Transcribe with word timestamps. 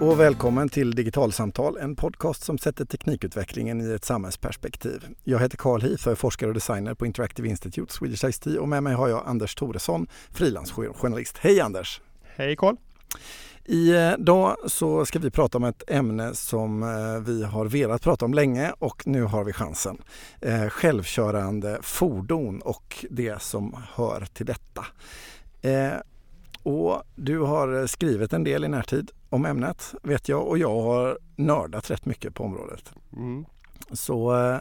och 0.00 0.20
välkommen 0.20 0.68
till 0.68 0.90
Digitalsamtal, 0.90 1.76
en 1.76 1.96
podcast 1.96 2.42
som 2.42 2.58
sätter 2.58 2.84
teknikutvecklingen 2.84 3.80
i 3.80 3.92
ett 3.92 4.04
samhällsperspektiv. 4.04 5.04
Jag 5.24 5.38
heter 5.38 5.56
och 5.66 5.82
är 5.82 6.14
forskare 6.14 6.48
och 6.48 6.54
designer 6.54 6.94
på 6.94 7.06
Interactive 7.06 7.48
Institute 7.48 7.92
Swedish 7.92 8.24
ICT 8.24 8.46
och 8.46 8.68
med 8.68 8.82
mig 8.82 8.94
har 8.94 9.08
jag 9.08 9.22
Anders 9.26 9.54
Thoresson, 9.54 10.06
frilansjournalist. 10.30 11.38
Hej 11.38 11.60
Anders! 11.60 12.00
Hej 12.22 12.56
Carl! 12.56 12.76
Idag 13.64 14.56
så 14.66 15.06
ska 15.06 15.18
vi 15.18 15.30
prata 15.30 15.58
om 15.58 15.64
ett 15.64 15.90
ämne 15.90 16.34
som 16.34 16.82
eh, 16.82 17.20
vi 17.26 17.44
har 17.44 17.66
velat 17.66 18.02
prata 18.02 18.24
om 18.24 18.34
länge 18.34 18.72
och 18.78 19.06
nu 19.06 19.22
har 19.22 19.44
vi 19.44 19.52
chansen. 19.52 20.02
Eh, 20.40 20.68
självkörande 20.68 21.78
fordon 21.82 22.60
och 22.60 23.04
det 23.10 23.42
som 23.42 23.76
hör 23.94 24.26
till 24.32 24.46
detta. 24.46 24.86
Eh, 25.62 25.92
och 26.62 27.02
du 27.14 27.38
har 27.38 27.86
skrivit 27.86 28.32
en 28.32 28.44
del 28.44 28.64
i 28.64 28.68
närtid 28.68 29.10
om 29.30 29.46
ämnet 29.46 29.94
vet 30.02 30.28
jag 30.28 30.46
och 30.48 30.58
jag 30.58 30.82
har 30.82 31.18
nördat 31.36 31.90
rätt 31.90 32.06
mycket 32.06 32.34
på 32.34 32.44
området. 32.44 32.92
Mm. 33.16 33.44
Så 33.92 34.36
eh, 34.36 34.58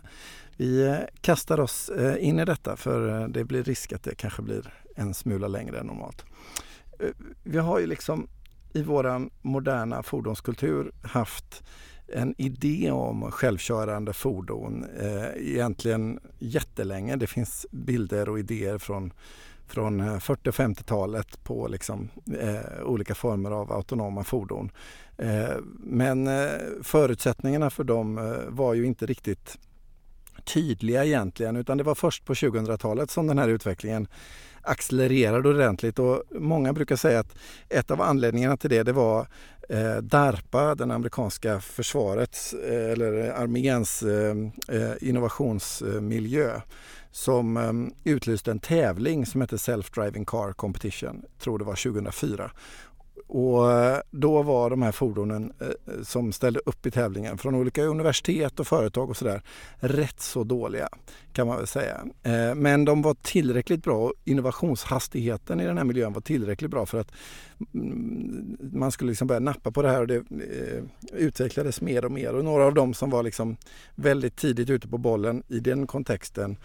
vi 0.58 0.98
kastar 1.22 1.60
oss 1.60 1.90
eh, 1.90 2.28
in 2.28 2.40
i 2.40 2.46
detta 2.46 2.76
för 2.76 3.22
eh, 3.22 3.28
det 3.28 3.44
blir 3.44 3.64
risk 3.64 3.94
att 3.94 4.04
det 4.04 4.16
kanske 4.16 4.42
blir 4.42 4.74
en 4.96 5.14
smula 5.14 5.48
längre 5.48 5.80
än 5.80 5.86
normalt. 5.86 6.26
Vi 7.44 7.58
har 7.58 7.80
ju 7.80 7.88
liksom 7.88 8.28
i 8.74 8.84
våran 8.84 9.30
moderna 9.42 10.04
fordonskultur 10.04 10.92
haft 11.04 11.64
en 12.08 12.36
idé 12.38 12.92
om 12.92 13.32
självkörande 13.32 14.14
fordon 14.14 14.86
eh, 15.00 15.52
egentligen 15.54 16.20
jättelänge. 16.40 17.16
Det 17.16 17.28
finns 17.28 17.66
bilder 17.72 18.30
och 18.30 18.40
idéer 18.40 18.78
från 18.78 19.14
från 19.72 20.00
eh, 20.00 20.20
40 20.20 20.50
och 20.50 20.56
50-talet 20.56 21.44
på 21.44 21.68
liksom, 21.68 22.10
eh, 22.40 22.84
olika 22.84 23.16
former 23.16 23.52
av 23.52 23.72
autonoma 23.72 24.24
fordon. 24.24 24.72
Eh, 25.18 25.56
men 25.80 26.28
eh, 26.28 26.50
förutsättningarna 26.84 27.70
för 27.70 27.84
dem 27.84 28.18
eh, 28.18 28.50
var 28.50 28.74
ju 28.74 28.86
inte 28.86 29.06
riktigt 29.06 29.58
tydliga 30.54 31.06
egentligen 31.06 31.56
utan 31.56 31.78
det 31.78 31.84
var 31.84 31.96
först 31.96 32.26
på 32.26 32.34
2000-talet 32.34 33.12
som 33.12 33.28
den 33.28 33.38
här 33.38 33.48
utvecklingen 33.48 34.08
accelererade 34.62 35.50
ordentligt 35.50 36.00
och 36.00 36.24
många 36.32 36.74
brukar 36.74 36.96
säga 36.96 37.20
att 37.20 37.38
ett 37.70 37.92
av 37.92 38.02
anledningarna 38.02 38.58
till 38.58 38.70
det, 38.70 38.84
det 38.84 38.92
var 38.92 39.28
eh, 39.70 39.98
DARPA, 39.98 40.76
den 40.76 40.92
amerikanska 40.92 41.60
försvarets 41.60 42.54
eh, 42.54 42.92
eller 42.92 43.32
arméns 43.32 44.04
eh, 44.04 44.36
eh 44.68 44.94
innovationsmiljö 45.02 46.62
som 47.12 47.58
eh, 47.58 48.14
utlyste 48.14 48.52
en 48.52 48.60
tävling 48.60 49.26
som 49.26 49.42
hette 49.42 49.56
Self-Driving 49.56 50.26
Car 50.26 50.54
Competition, 50.54 51.22
tror 51.40 51.60
det 51.60 51.66
var 51.66 51.92
2004. 51.92 52.52
Och 53.32 53.72
eh, 53.72 54.00
då 54.12 54.44
var 54.44 54.70
de 54.70 54.82
här 54.82 54.92
fordonen 54.92 55.54
eh, 55.60 55.68
eh, 55.68 56.04
som 56.04 56.32
ställde 56.32 56.60
upp 56.66 56.86
i 56.86 56.92
tävlingen 56.92 57.38
från 57.38 57.56
olika 57.56 57.84
universitet 57.84 58.60
och 58.60 58.68
företag 58.68 59.10
och 59.10 59.18
sådär 59.18 59.42
rätt 59.76 60.20
så 60.20 60.44
dåliga 60.44 60.90
kan 61.34 61.48
man 61.48 61.58
väl 61.58 61.68
säga. 61.68 62.06
Men 62.56 62.86
de 62.86 63.02
var 63.02 63.14
tillräckligt 63.22 63.84
bra 63.84 63.98
och 63.98 64.14
innovationshastigheten 64.26 65.60
i 65.60 65.66
den 65.66 65.78
här 65.78 65.84
miljön 65.84 66.14
var 66.14 66.22
tillräckligt 66.22 66.72
bra 66.72 66.86
för 66.86 67.00
att 67.00 67.12
mm, 67.74 68.58
man 68.74 68.92
skulle 68.92 69.10
liksom 69.10 69.28
börja 69.28 69.40
nappa 69.40 69.72
på 69.72 69.82
det 69.82 69.90
här 69.90 70.02
och 70.02 70.08
det 70.08 70.24
utvecklades 71.14 71.82
mer 71.82 72.06
och 72.06 72.12
mer 72.12 72.36
och 72.36 72.46
några 72.46 72.66
av 72.66 72.74
dem 72.74 72.94
som 72.94 73.10
var 73.10 73.24
liksom 73.24 73.58
väldigt 73.96 74.36
tidigt 74.36 74.70
ute 74.70 74.88
på 74.88 74.98
bollen 74.98 75.44
i 75.48 75.60
den 75.60 75.88
kontexten 75.88 76.58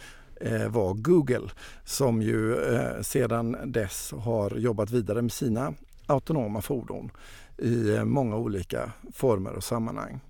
var 0.69 0.95
Google 0.95 1.49
som 1.85 2.23
ju 2.23 2.57
sedan 3.03 3.57
dess 3.65 4.13
har 4.19 4.57
jobbat 4.57 4.91
vidare 4.91 5.23
med 5.23 5.33
sina 5.33 5.75
autonoma 6.07 6.63
fordon 6.63 7.11
i 7.59 7.95
eh, 7.95 8.05
många 8.05 8.37
olika 8.37 8.93
former 9.13 9.53
och 9.53 9.65
sammanhang. 9.65 10.21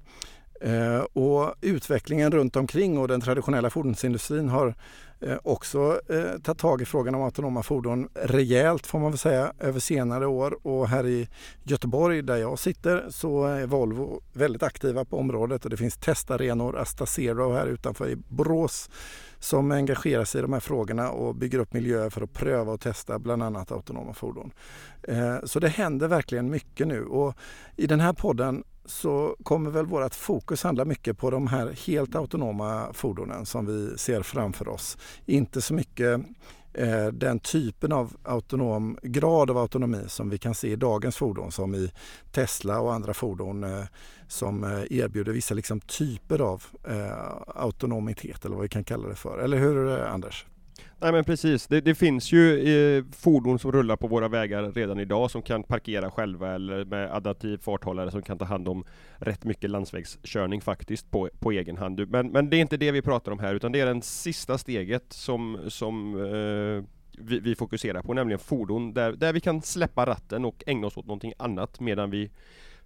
Eh, 0.60 0.98
och 0.98 1.54
utvecklingen 1.60 2.32
runt 2.32 2.56
omkring 2.56 2.98
och 2.98 3.08
den 3.08 3.20
traditionella 3.20 3.70
fordonsindustrin 3.70 4.48
har 4.48 4.74
eh, 5.20 5.36
också 5.42 6.00
tagit 6.42 6.58
tag 6.58 6.82
i 6.82 6.84
frågan 6.84 7.14
om 7.14 7.22
autonoma 7.22 7.62
fordon 7.62 8.08
rejält 8.14 8.86
får 8.86 8.98
man 8.98 9.10
väl 9.10 9.18
säga 9.18 9.52
över 9.58 9.80
senare 9.80 10.26
år. 10.26 10.66
Och 10.66 10.88
här 10.88 11.06
i 11.06 11.28
Göteborg 11.62 12.22
där 12.22 12.36
jag 12.36 12.58
sitter 12.58 13.06
så 13.10 13.44
är 13.44 13.66
Volvo 13.66 14.22
väldigt 14.32 14.62
aktiva 14.62 15.04
på 15.04 15.18
området. 15.18 15.64
Och 15.64 15.70
det 15.70 15.76
finns 15.76 15.96
testarenor, 15.96 16.78
Asta 16.78 17.06
Zero 17.06 17.52
här 17.52 17.66
utanför 17.66 18.08
i 18.08 18.16
Borås 18.16 18.90
som 19.44 19.70
engagerar 19.70 20.24
sig 20.24 20.38
i 20.38 20.42
de 20.42 20.52
här 20.52 20.60
frågorna 20.60 21.10
och 21.10 21.34
bygger 21.34 21.58
upp 21.58 21.72
miljöer 21.72 22.10
för 22.10 22.22
att 22.22 22.32
pröva 22.32 22.72
och 22.72 22.80
testa 22.80 23.18
bland 23.18 23.42
annat 23.42 23.72
autonoma 23.72 24.12
fordon. 24.14 24.50
Eh, 25.02 25.36
så 25.44 25.60
det 25.60 25.68
händer 25.68 26.08
verkligen 26.08 26.50
mycket 26.50 26.86
nu 26.86 27.04
och 27.04 27.34
i 27.76 27.86
den 27.86 28.00
här 28.00 28.12
podden 28.12 28.64
så 28.84 29.36
kommer 29.42 29.70
väl 29.70 29.86
vårt 29.86 30.14
fokus 30.14 30.62
handla 30.62 30.84
mycket 30.84 31.18
på 31.18 31.30
de 31.30 31.46
här 31.46 31.86
helt 31.86 32.14
autonoma 32.14 32.92
fordonen 32.92 33.46
som 33.46 33.66
vi 33.66 33.98
ser 33.98 34.22
framför 34.22 34.68
oss. 34.68 34.98
Inte 35.26 35.62
så 35.62 35.74
mycket 35.74 36.20
Eh, 36.74 37.06
den 37.06 37.38
typen 37.38 37.92
av 37.92 38.16
autonom 38.22 38.98
grad 39.02 39.50
av 39.50 39.58
autonomi 39.58 40.04
som 40.08 40.30
vi 40.30 40.38
kan 40.38 40.54
se 40.54 40.68
i 40.68 40.76
dagens 40.76 41.16
fordon 41.16 41.52
som 41.52 41.74
i 41.74 41.92
Tesla 42.32 42.80
och 42.80 42.94
andra 42.94 43.14
fordon 43.14 43.64
eh, 43.64 43.84
som 44.28 44.64
eh, 44.64 44.98
erbjuder 44.98 45.32
vissa 45.32 45.54
liksom 45.54 45.80
typer 45.80 46.38
av 46.38 46.62
eh, 46.88 47.36
autonomitet 47.46 48.44
eller 48.44 48.56
vad 48.56 48.62
vi 48.62 48.68
kan 48.68 48.84
kalla 48.84 49.08
det 49.08 49.14
för. 49.14 49.38
Eller 49.38 49.58
hur 49.58 50.00
eh, 50.00 50.12
Anders? 50.12 50.46
Nej 50.98 51.12
men 51.12 51.24
precis, 51.24 51.66
det, 51.66 51.80
det 51.80 51.94
finns 51.94 52.32
ju 52.32 52.68
eh, 52.98 53.04
fordon 53.12 53.58
som 53.58 53.72
rullar 53.72 53.96
på 53.96 54.06
våra 54.06 54.28
vägar 54.28 54.72
redan 54.72 55.00
idag 55.00 55.30
som 55.30 55.42
kan 55.42 55.62
parkera 55.62 56.10
själva 56.10 56.54
eller 56.54 56.84
med 56.84 57.14
adaptiv 57.14 57.58
farthållare 57.58 58.10
som 58.10 58.22
kan 58.22 58.38
ta 58.38 58.44
hand 58.44 58.68
om 58.68 58.84
rätt 59.16 59.44
mycket 59.44 59.70
landsvägskörning 59.70 60.60
faktiskt 60.60 61.10
på, 61.10 61.28
på 61.38 61.52
egen 61.52 61.76
hand. 61.76 62.08
Men, 62.08 62.32
men 62.32 62.50
det 62.50 62.56
är 62.56 62.60
inte 62.60 62.76
det 62.76 62.90
vi 62.90 63.02
pratar 63.02 63.32
om 63.32 63.38
här 63.38 63.54
utan 63.54 63.72
det 63.72 63.80
är 63.80 63.94
det 63.94 64.02
sista 64.02 64.58
steget 64.58 65.12
som, 65.12 65.58
som 65.68 66.14
eh, 66.14 66.84
vi, 67.18 67.40
vi, 67.40 67.54
fokuserar 67.54 68.02
på, 68.02 68.14
nämligen 68.14 68.38
fordon 68.38 68.94
där, 68.94 69.12
där 69.12 69.32
vi 69.32 69.40
kan 69.40 69.62
släppa 69.62 70.06
ratten 70.06 70.44
och 70.44 70.62
ägna 70.66 70.86
oss 70.86 70.96
åt 70.96 71.06
någonting 71.06 71.32
annat 71.38 71.80
medan 71.80 72.10
vi 72.10 72.30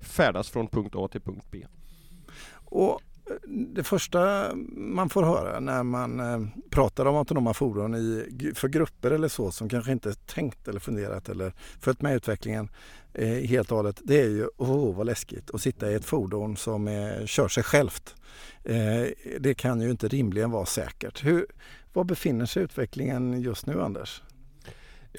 färdas 0.00 0.50
från 0.50 0.68
punkt 0.68 0.94
A 0.96 1.08
till 1.08 1.20
punkt 1.20 1.46
B. 1.50 1.66
Och 2.52 3.00
det 3.48 3.84
första 3.84 4.50
man 4.70 5.10
får 5.10 5.22
höra 5.22 5.60
när 5.60 5.82
man 5.82 6.20
eh, 6.20 6.40
pratar 6.70 7.06
om 7.06 7.16
autonoma 7.16 7.54
fordon 7.54 7.94
i, 7.94 8.52
för 8.54 8.68
grupper 8.68 9.10
eller 9.10 9.28
så 9.28 9.50
som 9.50 9.68
kanske 9.68 9.92
inte 9.92 10.14
tänkt 10.14 10.68
eller 10.68 10.80
funderat 10.80 11.28
eller 11.28 11.52
följt 11.80 12.02
med 12.02 12.16
utvecklingen 12.16 12.68
eh, 13.14 13.28
helt 13.28 13.70
och 13.70 13.76
hållet. 13.76 14.00
Det 14.04 14.20
är 14.20 14.28
ju, 14.28 14.48
åh 14.56 14.70
oh, 14.70 14.96
vad 14.96 15.06
läskigt 15.06 15.50
att 15.54 15.60
sitta 15.60 15.90
i 15.90 15.94
ett 15.94 16.04
fordon 16.04 16.56
som 16.56 16.88
är, 16.88 17.26
kör 17.26 17.48
sig 17.48 17.62
självt. 17.62 18.14
Eh, 18.64 19.06
det 19.40 19.54
kan 19.54 19.80
ju 19.80 19.90
inte 19.90 20.08
rimligen 20.08 20.50
vara 20.50 20.66
säkert. 20.66 21.24
Hur, 21.24 21.46
var 21.92 22.04
befinner 22.04 22.46
sig 22.46 22.62
utvecklingen 22.62 23.40
just 23.40 23.66
nu 23.66 23.82
Anders? 23.82 24.22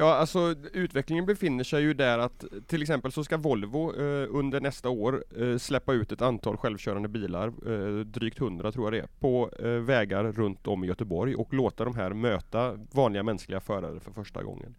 Ja, 0.01 0.15
alltså 0.15 0.55
utvecklingen 0.73 1.25
befinner 1.25 1.63
sig 1.63 1.81
ju 1.81 1.93
där 1.93 2.19
att 2.19 2.43
till 2.67 2.81
exempel 2.81 3.11
så 3.11 3.23
ska 3.23 3.37
Volvo 3.37 3.93
eh, 3.95 4.27
under 4.29 4.61
nästa 4.61 4.89
år 4.89 5.23
eh, 5.37 5.57
släppa 5.57 5.93
ut 5.93 6.11
ett 6.11 6.21
antal 6.21 6.57
självkörande 6.57 7.07
bilar, 7.07 7.47
eh, 7.47 8.05
drygt 8.05 8.41
100 8.41 8.71
tror 8.71 8.85
jag 8.85 8.93
det 8.93 8.99
är, 8.99 9.19
på 9.19 9.49
eh, 9.59 9.69
vägar 9.69 10.23
runt 10.23 10.67
om 10.67 10.83
i 10.83 10.87
Göteborg 10.87 11.35
och 11.35 11.53
låta 11.53 11.85
de 11.85 11.95
här 11.95 12.13
möta 12.13 12.79
vanliga 12.91 13.23
mänskliga 13.23 13.59
förare 13.59 13.99
för 13.99 14.11
första 14.11 14.43
gången. 14.43 14.75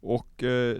Och 0.00 0.42
eh, 0.42 0.78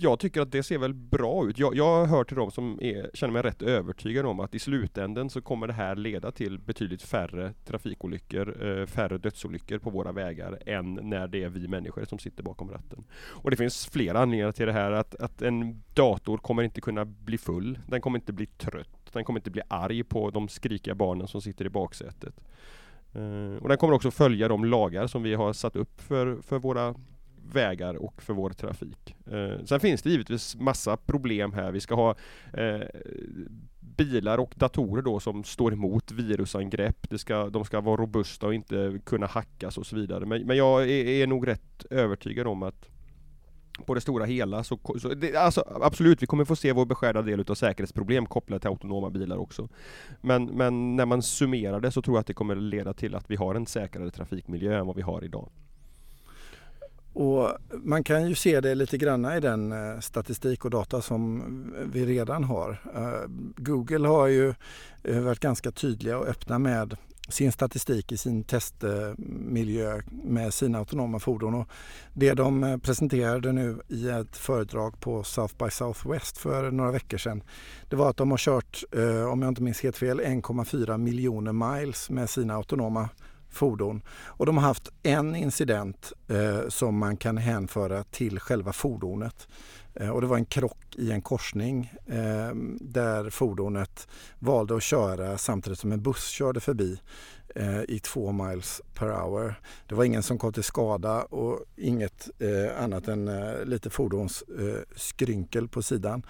jag 0.00 0.18
tycker 0.18 0.40
att 0.40 0.52
det 0.52 0.62
ser 0.62 0.78
väl 0.78 0.94
bra 0.94 1.48
ut. 1.48 1.58
Jag, 1.58 1.76
jag 1.76 2.06
hör 2.06 2.24
till 2.24 2.36
de 2.36 2.50
som 2.50 2.78
är, 2.82 3.10
känner 3.14 3.32
mig 3.32 3.42
rätt 3.42 3.62
övertygad 3.62 4.26
om 4.26 4.40
att 4.40 4.54
i 4.54 4.58
slutänden 4.58 5.30
så 5.30 5.40
kommer 5.40 5.66
det 5.66 5.72
här 5.72 5.96
leda 5.96 6.32
till 6.32 6.58
betydligt 6.58 7.02
färre 7.02 7.52
trafikolyckor, 7.64 8.66
eh, 8.66 8.86
färre 8.86 9.18
dödsolyckor 9.18 9.78
på 9.78 9.90
våra 9.90 10.12
vägar 10.12 10.58
än 10.66 10.94
när 11.02 11.28
det 11.28 11.42
är 11.42 11.48
vi 11.48 11.68
människor 11.68 12.04
som 12.04 12.18
sitter 12.18 12.42
bakom 12.42 12.70
ratten. 12.70 13.04
Och 13.26 13.50
det 13.50 13.56
finns 13.56 13.86
flera 13.86 14.18
anledningar 14.18 14.52
till 14.52 14.66
det 14.66 14.72
här. 14.72 14.92
Att, 14.92 15.14
att 15.14 15.42
en 15.42 15.82
dator 15.94 16.38
kommer 16.38 16.62
inte 16.62 16.80
kunna 16.80 17.04
bli 17.04 17.38
full. 17.38 17.78
Den 17.86 18.00
kommer 18.00 18.18
inte 18.18 18.32
bli 18.32 18.46
trött. 18.46 19.12
Den 19.12 19.24
kommer 19.24 19.40
inte 19.40 19.50
bli 19.50 19.62
arg 19.68 20.04
på 20.04 20.30
de 20.30 20.48
skrikiga 20.48 20.94
barnen 20.94 21.28
som 21.28 21.40
sitter 21.40 21.64
i 21.64 21.68
baksätet. 21.68 22.34
Eh, 23.14 23.62
och 23.62 23.68
den 23.68 23.78
kommer 23.78 23.94
också 23.94 24.10
följa 24.10 24.48
de 24.48 24.64
lagar 24.64 25.06
som 25.06 25.22
vi 25.22 25.34
har 25.34 25.52
satt 25.52 25.76
upp 25.76 26.00
för, 26.00 26.42
för 26.42 26.58
våra 26.58 26.94
vägar 27.54 27.94
och 27.94 28.22
för 28.22 28.34
vår 28.34 28.50
trafik. 28.50 29.16
Eh, 29.26 29.64
sen 29.64 29.80
finns 29.80 30.02
det 30.02 30.10
givetvis 30.10 30.56
massa 30.56 30.96
problem 30.96 31.52
här. 31.52 31.72
Vi 31.72 31.80
ska 31.80 31.94
ha 31.94 32.14
eh, 32.52 32.86
bilar 33.80 34.38
och 34.38 34.54
datorer 34.56 35.02
då 35.02 35.20
som 35.20 35.44
står 35.44 35.72
emot 35.72 36.10
virusangrepp. 36.10 37.10
Det 37.10 37.18
ska, 37.18 37.48
de 37.48 37.64
ska 37.64 37.80
vara 37.80 37.96
robusta 37.96 38.46
och 38.46 38.54
inte 38.54 39.00
kunna 39.04 39.26
hackas 39.26 39.78
och 39.78 39.86
så 39.86 39.96
vidare. 39.96 40.26
Men, 40.26 40.46
men 40.46 40.56
jag 40.56 40.82
är, 40.82 41.06
är 41.06 41.26
nog 41.26 41.48
rätt 41.48 41.84
övertygad 41.90 42.46
om 42.46 42.62
att 42.62 42.88
på 43.86 43.94
det 43.94 44.00
stora 44.00 44.24
hela 44.24 44.64
så, 44.64 44.78
så 44.98 45.08
det, 45.08 45.36
alltså, 45.36 45.64
absolut, 45.82 46.22
vi 46.22 46.26
kommer 46.26 46.44
få 46.44 46.56
se 46.56 46.72
vår 46.72 46.86
beskärda 46.86 47.22
del 47.22 47.44
av 47.48 47.54
säkerhetsproblem 47.54 48.26
kopplat 48.26 48.62
till 48.62 48.68
autonoma 48.68 49.10
bilar 49.10 49.36
också. 49.36 49.68
Men, 50.20 50.44
men 50.44 50.96
när 50.96 51.06
man 51.06 51.22
summerar 51.22 51.80
det 51.80 51.90
så 51.90 52.02
tror 52.02 52.16
jag 52.16 52.20
att 52.20 52.26
det 52.26 52.34
kommer 52.34 52.56
leda 52.56 52.94
till 52.94 53.14
att 53.14 53.30
vi 53.30 53.36
har 53.36 53.54
en 53.54 53.66
säkrare 53.66 54.10
trafikmiljö 54.10 54.78
än 54.78 54.86
vad 54.86 54.96
vi 54.96 55.02
har 55.02 55.24
idag. 55.24 55.50
Och 57.18 57.52
man 57.70 58.04
kan 58.04 58.28
ju 58.28 58.34
se 58.34 58.60
det 58.60 58.74
lite 58.74 58.98
granna 58.98 59.36
i 59.36 59.40
den 59.40 59.72
eh, 59.72 60.00
statistik 60.00 60.64
och 60.64 60.70
data 60.70 61.02
som 61.02 61.42
vi 61.92 62.06
redan 62.06 62.44
har. 62.44 62.80
Eh, 62.94 63.30
Google 63.56 64.08
har 64.08 64.26
ju 64.26 64.54
eh, 65.04 65.20
varit 65.20 65.40
ganska 65.40 65.70
tydliga 65.70 66.18
och 66.18 66.26
öppna 66.26 66.58
med 66.58 66.96
sin 67.28 67.52
statistik 67.52 68.12
i 68.12 68.16
sin 68.16 68.44
testmiljö 68.44 70.02
med 70.10 70.54
sina 70.54 70.78
autonoma 70.78 71.18
fordon. 71.18 71.54
Och 71.54 71.68
det 72.12 72.34
de 72.34 72.80
presenterade 72.82 73.52
nu 73.52 73.80
i 73.88 74.08
ett 74.08 74.36
föredrag 74.36 75.00
på 75.00 75.22
South 75.22 75.54
by 75.64 75.70
Southwest 75.70 76.38
för 76.38 76.70
några 76.70 76.90
veckor 76.90 77.18
sedan 77.18 77.42
det 77.88 77.96
var 77.96 78.10
att 78.10 78.16
de 78.16 78.30
har 78.30 78.38
kört, 78.38 78.84
om 79.32 79.42
jag 79.42 79.48
inte 79.48 79.62
minns 79.62 79.82
helt 79.82 79.96
fel, 79.96 80.20
1,4 80.20 80.98
miljoner 80.98 81.76
miles 81.76 82.10
med 82.10 82.30
sina 82.30 82.54
autonoma 82.54 83.08
fordon. 83.50 84.02
Och 84.26 84.46
de 84.46 84.56
har 84.56 84.64
haft 84.64 84.88
en 85.02 85.36
incident 85.36 86.12
eh, 86.28 86.68
som 86.68 86.98
man 86.98 87.16
kan 87.16 87.36
hänföra 87.36 88.04
till 88.04 88.40
själva 88.40 88.72
fordonet. 88.72 89.48
Eh, 89.94 90.10
och 90.10 90.20
det 90.20 90.26
var 90.26 90.36
en 90.36 90.44
krock 90.44 90.94
i 90.96 91.10
en 91.12 91.22
korsning 91.22 91.92
eh, 92.06 92.54
där 92.80 93.30
fordonet 93.30 94.08
valde 94.38 94.76
att 94.76 94.82
köra 94.82 95.38
samtidigt 95.38 95.78
som 95.78 95.92
en 95.92 96.02
buss 96.02 96.28
körde 96.28 96.60
förbi 96.60 97.00
eh, 97.54 97.82
i 97.88 97.98
två 97.98 98.32
miles 98.32 98.82
per 98.94 99.06
hour. 99.06 99.54
Det 99.86 99.94
var 99.94 100.04
ingen 100.04 100.22
som 100.22 100.38
kom 100.38 100.52
till 100.52 100.62
skada 100.62 101.22
och 101.22 101.64
inget 101.76 102.28
eh, 102.38 102.82
annat 102.82 103.08
än 103.08 103.28
eh, 103.28 103.64
lite 103.64 103.90
fordonsskrynkel 103.90 105.64
eh, 105.64 105.68
på 105.68 105.82
sidan. 105.82 106.22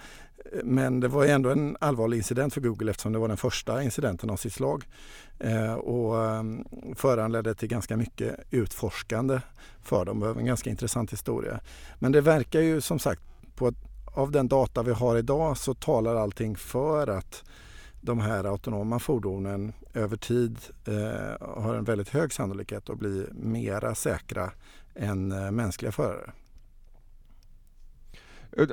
Men 0.63 0.99
det 0.99 1.07
var 1.07 1.25
ändå 1.25 1.49
en 1.49 1.77
allvarlig 1.79 2.17
incident 2.17 2.53
för 2.53 2.61
Google 2.61 2.91
eftersom 2.91 3.13
det 3.13 3.19
var 3.19 3.27
den 3.27 3.37
första 3.37 3.83
incidenten 3.83 4.29
av 4.29 4.37
sitt 4.37 4.53
slag. 4.53 4.83
Eh, 5.39 5.73
och 5.73 6.23
eh, 6.23 6.43
föranledde 6.95 7.55
till 7.55 7.69
ganska 7.69 7.97
mycket 7.97 8.39
utforskande 8.51 9.41
för 9.81 10.05
dem. 10.05 10.19
Det 10.19 10.33
var 10.33 10.39
en 10.39 10.45
ganska 10.45 10.69
intressant 10.69 11.13
historia. 11.13 11.59
Men 11.99 12.11
det 12.11 12.21
verkar 12.21 12.61
ju 12.61 12.81
som 12.81 12.99
sagt, 12.99 13.21
på 13.55 13.67
att, 13.67 13.75
av 14.05 14.31
den 14.31 14.47
data 14.47 14.83
vi 14.83 14.91
har 14.91 15.17
idag 15.17 15.57
så 15.57 15.73
talar 15.73 16.15
allting 16.15 16.55
för 16.55 17.07
att 17.07 17.43
de 18.01 18.19
här 18.19 18.43
autonoma 18.43 18.99
fordonen 18.99 19.73
över 19.93 20.17
tid 20.17 20.57
eh, 20.85 21.47
har 21.63 21.75
en 21.75 21.83
väldigt 21.83 22.09
hög 22.09 22.33
sannolikhet 22.33 22.89
att 22.89 22.99
bli 22.99 23.25
mera 23.31 23.95
säkra 23.95 24.51
än 24.95 25.27
mänskliga 25.55 25.91
förare. 25.91 26.31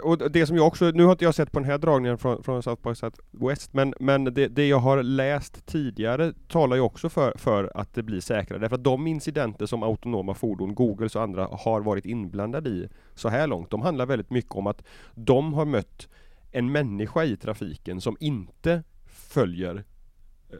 Och 0.02 0.30
det 0.30 0.46
som 0.46 0.56
jag 0.56 0.66
också, 0.66 0.90
nu 0.90 1.04
har 1.04 1.12
inte 1.12 1.24
jag 1.24 1.34
sett 1.34 1.52
på 1.52 1.58
den 1.58 1.70
här 1.70 1.78
dragningen 1.78 2.18
från, 2.18 2.42
från 2.42 2.62
South 2.62 2.88
by 2.88 2.94
Southwest, 2.94 3.72
men, 3.72 3.94
men 4.00 4.24
det, 4.24 4.48
det, 4.48 4.68
jag 4.68 4.78
har 4.78 5.02
läst 5.02 5.66
tidigare 5.66 6.32
talar 6.48 6.76
ju 6.76 6.82
också 6.82 7.08
för, 7.08 7.32
för 7.38 7.70
att 7.74 7.94
det 7.94 8.02
blir 8.02 8.20
säkrare, 8.20 8.60
därför 8.60 8.76
att 8.76 8.84
de 8.84 9.06
incidenter 9.06 9.66
som 9.66 9.82
autonoma 9.82 10.34
fordon, 10.34 10.74
Googles 10.74 11.16
och 11.16 11.22
andra, 11.22 11.46
har 11.46 11.80
varit 11.80 12.06
inblandade 12.06 12.70
i 12.70 12.88
så 13.14 13.28
här 13.28 13.46
långt, 13.46 13.70
de 13.70 13.82
handlar 13.82 14.06
väldigt 14.06 14.30
mycket 14.30 14.54
om 14.54 14.66
att 14.66 14.82
de 15.14 15.54
har 15.54 15.64
mött 15.64 16.08
en 16.52 16.72
människa 16.72 17.24
i 17.24 17.36
trafiken 17.36 18.00
som 18.00 18.16
inte 18.20 18.82
följer 19.06 19.84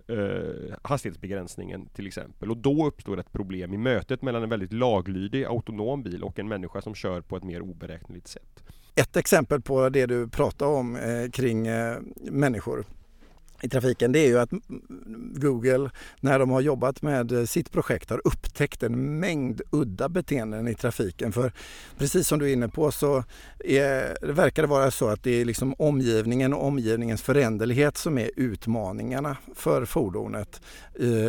eh, 0.08 0.18
eh 0.18 0.74
hastighetsbegränsningen 0.82 1.88
till 1.88 2.06
exempel. 2.06 2.50
Och 2.50 2.56
då 2.56 2.86
uppstår 2.86 3.20
ett 3.20 3.32
problem 3.32 3.74
i 3.74 3.78
mötet 3.78 4.22
mellan 4.22 4.42
en 4.42 4.48
väldigt 4.48 4.72
laglydig 4.72 5.44
autonom 5.44 6.02
bil 6.02 6.22
och 6.22 6.38
en 6.38 6.48
människa 6.48 6.82
som 6.82 6.94
kör 6.94 7.20
på 7.20 7.36
ett 7.36 7.44
mer 7.44 7.60
oberäkneligt 7.62 8.28
sätt. 8.28 8.62
Ett 9.00 9.16
exempel 9.16 9.60
på 9.60 9.88
det 9.88 10.06
du 10.06 10.28
pratar 10.28 10.66
om 10.66 10.96
eh, 10.96 11.30
kring 11.30 11.66
eh, 11.66 11.98
människor 12.30 12.84
i 13.62 13.68
trafiken 13.68 14.12
det 14.12 14.18
är 14.18 14.26
ju 14.26 14.38
att 14.38 14.50
Google 15.34 15.90
när 16.20 16.38
de 16.38 16.50
har 16.50 16.60
jobbat 16.60 17.02
med 17.02 17.32
eh, 17.32 17.44
sitt 17.44 17.72
projekt 17.72 18.10
har 18.10 18.20
upptäckt 18.24 18.82
en 18.82 19.20
mängd 19.20 19.60
udda 19.70 20.08
beteenden 20.08 20.68
i 20.68 20.74
trafiken. 20.74 21.32
För 21.32 21.52
precis 21.98 22.28
som 22.28 22.38
du 22.38 22.48
är 22.48 22.52
inne 22.52 22.68
på 22.68 22.92
så 22.92 23.24
är, 23.64 24.32
verkar 24.32 24.62
det 24.62 24.68
vara 24.68 24.90
så 24.90 25.08
att 25.08 25.22
det 25.22 25.40
är 25.40 25.44
liksom 25.44 25.74
omgivningen 25.78 26.54
och 26.54 26.64
omgivningens 26.64 27.22
föränderlighet 27.22 27.96
som 27.96 28.18
är 28.18 28.30
utmaningarna 28.36 29.36
för 29.54 29.84
fordonet, 29.84 30.60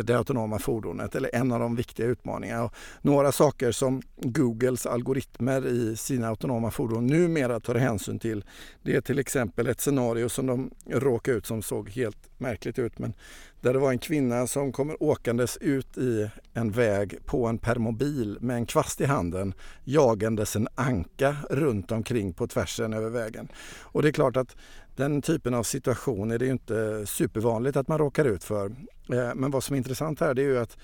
det 0.04 0.16
autonoma 0.16 0.58
fordonet, 0.58 1.14
eller 1.14 1.34
en 1.34 1.52
av 1.52 1.60
de 1.60 1.76
viktiga 1.76 2.06
utmaningarna. 2.06 2.64
Och 2.64 2.74
några 3.02 3.32
saker 3.32 3.72
som 3.72 4.02
Googles 4.16 4.86
algoritmer 4.86 5.66
i 5.66 5.96
sina 5.96 6.28
autonoma 6.28 6.70
fordon 6.70 7.06
numera 7.06 7.60
tar 7.60 7.74
hänsyn 7.74 8.18
till 8.18 8.44
det 8.82 8.96
är 8.96 9.00
till 9.00 9.18
exempel 9.18 9.66
ett 9.66 9.80
scenario 9.80 10.28
som 10.28 10.46
de 10.46 10.70
råkade 10.86 11.36
ut 11.36 11.46
som 11.46 11.62
såg 11.62 11.90
helt 11.90 12.17
märkligt 12.38 12.78
ut 12.78 12.98
men 12.98 13.12
där 13.60 13.72
det 13.72 13.78
var 13.78 13.90
en 13.90 13.98
kvinna 13.98 14.46
som 14.46 14.72
kommer 14.72 15.02
åkandes 15.02 15.56
ut 15.56 15.98
i 15.98 16.30
en 16.54 16.70
väg 16.70 17.18
på 17.26 17.46
en 17.46 17.58
permobil 17.58 18.38
med 18.40 18.56
en 18.56 18.66
kvast 18.66 19.00
i 19.00 19.04
handen 19.04 19.54
jagandes 19.84 20.56
en 20.56 20.68
anka 20.74 21.36
runt 21.50 21.92
omkring 21.92 22.32
på 22.32 22.46
tvärsen 22.46 22.92
över 22.92 23.10
vägen. 23.10 23.48
Och 23.82 24.02
det 24.02 24.08
är 24.08 24.12
klart 24.12 24.36
att 24.36 24.56
den 24.96 25.22
typen 25.22 25.54
av 25.54 25.62
situation 25.62 26.30
är 26.30 26.38
det 26.38 26.44
ju 26.44 26.52
inte 26.52 27.06
supervanligt 27.06 27.76
att 27.76 27.88
man 27.88 27.98
råkar 27.98 28.24
ut 28.24 28.44
för. 28.44 28.66
Eh, 29.12 29.34
men 29.34 29.50
vad 29.50 29.64
som 29.64 29.74
är 29.74 29.78
intressant 29.78 30.20
här 30.20 30.34
det 30.34 30.42
är 30.42 30.46
ju 30.46 30.58
att 30.58 30.76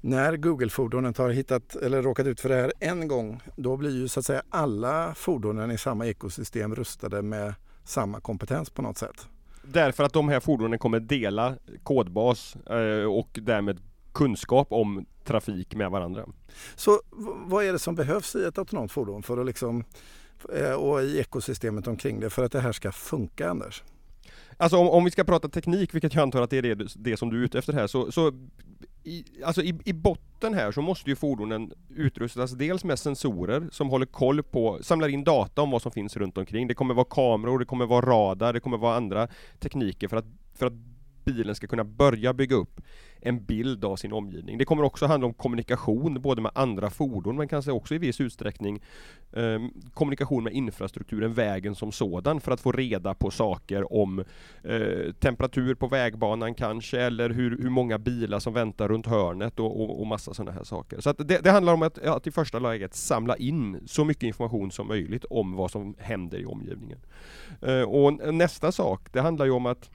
när 0.00 0.36
Google-fordonet 0.36 1.18
har 1.18 1.30
hittat 1.30 1.76
eller 1.76 2.02
råkat 2.02 2.26
ut 2.26 2.40
för 2.40 2.48
det 2.48 2.54
här 2.54 2.72
en 2.80 3.08
gång, 3.08 3.42
då 3.56 3.76
blir 3.76 3.90
ju 3.90 4.08
så 4.08 4.20
att 4.20 4.26
säga 4.26 4.42
alla 4.50 5.14
fordonen 5.14 5.70
i 5.70 5.78
samma 5.78 6.06
ekosystem 6.06 6.74
rustade 6.74 7.22
med 7.22 7.54
samma 7.84 8.20
kompetens 8.20 8.70
på 8.70 8.82
något 8.82 8.98
sätt. 8.98 9.28
Därför 9.72 10.04
att 10.04 10.12
de 10.12 10.28
här 10.28 10.40
fordonen 10.40 10.78
kommer 10.78 11.00
dela 11.00 11.56
kodbas 11.82 12.56
eh, 12.56 13.04
och 13.04 13.28
därmed 13.32 13.80
kunskap 14.12 14.72
om 14.72 15.06
trafik 15.24 15.74
med 15.74 15.90
varandra. 15.90 16.26
Så 16.76 17.00
vad 17.46 17.64
är 17.64 17.72
det 17.72 17.78
som 17.78 17.94
behövs 17.94 18.36
i 18.36 18.44
ett 18.44 18.58
autonomt 18.58 18.92
fordon 18.92 19.22
för 19.22 19.38
att 19.38 19.46
liksom, 19.46 19.84
eh, 20.54 20.72
och 20.72 21.02
i 21.02 21.18
ekosystemet 21.18 21.86
omkring 21.86 22.20
det 22.20 22.30
för 22.30 22.44
att 22.44 22.52
det 22.52 22.60
här 22.60 22.72
ska 22.72 22.92
funka 22.92 23.50
Anders? 23.50 23.82
Alltså 24.60 24.76
om, 24.76 24.88
om 24.88 25.04
vi 25.04 25.10
ska 25.10 25.24
prata 25.24 25.48
teknik, 25.48 25.94
vilket 25.94 26.14
jag 26.14 26.22
antar 26.22 26.42
att 26.42 26.50
det 26.50 26.58
är 26.58 26.62
det, 26.62 26.94
det 26.96 27.16
som 27.16 27.30
du 27.30 27.40
är 27.40 27.44
ute 27.44 27.58
efter 27.58 27.72
här, 27.72 27.86
så, 27.86 28.12
så 28.12 28.32
i, 29.04 29.24
alltså 29.44 29.62
i, 29.62 29.80
i 29.84 29.92
botten 29.92 30.54
här 30.54 30.72
så 30.72 30.82
måste 30.82 31.10
ju 31.10 31.16
fordonen 31.16 31.72
utrustas 31.88 32.52
dels 32.52 32.84
med 32.84 32.98
sensorer 32.98 33.68
som 33.72 33.88
håller 33.88 34.06
koll 34.06 34.42
på, 34.42 34.78
samlar 34.82 35.08
in 35.08 35.24
data 35.24 35.62
om 35.62 35.70
vad 35.70 35.82
som 35.82 35.92
finns 35.92 36.16
runt 36.16 36.38
omkring. 36.38 36.68
Det 36.68 36.74
kommer 36.74 36.94
vara 36.94 37.06
kameror, 37.10 37.58
det 37.58 37.64
kommer 37.64 37.86
vara 37.86 38.06
radar, 38.06 38.52
det 38.52 38.60
kommer 38.60 38.78
vara 38.78 38.96
andra 38.96 39.28
tekniker 39.58 40.08
för 40.08 40.16
att, 40.16 40.26
för 40.54 40.66
att 40.66 40.72
bilen 41.24 41.54
ska 41.54 41.66
kunna 41.66 41.84
börja 41.84 42.32
bygga 42.32 42.56
upp 42.56 42.80
en 43.22 43.44
bild 43.44 43.84
av 43.84 43.96
sin 43.96 44.12
omgivning. 44.12 44.58
Det 44.58 44.64
kommer 44.64 44.82
också 44.82 45.06
handla 45.06 45.26
om 45.26 45.34
kommunikation, 45.34 46.22
både 46.22 46.42
med 46.42 46.52
andra 46.54 46.90
fordon, 46.90 47.36
men 47.36 47.48
kanske 47.48 47.72
också 47.72 47.94
i 47.94 47.98
viss 47.98 48.20
utsträckning 48.20 48.80
eh, 49.32 49.60
kommunikation 49.94 50.44
med 50.44 50.52
infrastrukturen, 50.52 51.34
vägen 51.34 51.74
som 51.74 51.92
sådan, 51.92 52.40
för 52.40 52.52
att 52.52 52.60
få 52.60 52.72
reda 52.72 53.14
på 53.14 53.30
saker 53.30 53.92
om 53.92 54.24
eh, 54.64 55.12
temperatur 55.12 55.74
på 55.74 55.86
vägbanan 55.86 56.54
kanske, 56.54 57.00
eller 57.00 57.30
hur, 57.30 57.58
hur 57.62 57.70
många 57.70 57.98
bilar 57.98 58.38
som 58.38 58.54
väntar 58.54 58.88
runt 58.88 59.06
hörnet 59.06 59.60
och, 59.60 59.80
och, 59.80 60.00
och 60.00 60.06
massa 60.06 60.34
sådana 60.34 60.52
här 60.52 60.64
saker. 60.64 61.00
Så 61.00 61.12
det, 61.12 61.44
det, 61.44 61.50
handlar 61.50 61.72
om 61.72 61.82
att, 61.82 61.98
att 61.98 62.26
i 62.26 62.30
första 62.30 62.58
läget 62.58 62.94
samla 62.94 63.36
in 63.36 63.80
så 63.86 64.04
mycket 64.04 64.22
information 64.22 64.70
som 64.70 64.88
möjligt 64.88 65.24
om 65.24 65.56
vad 65.56 65.70
som 65.70 65.94
händer 65.98 66.38
i 66.38 66.44
omgivningen. 66.44 66.98
Eh, 67.62 67.82
och 67.82 68.34
nästa 68.34 68.72
sak, 68.72 69.08
det 69.12 69.20
handlar 69.20 69.44
ju 69.44 69.52
om 69.52 69.66
att 69.66 69.90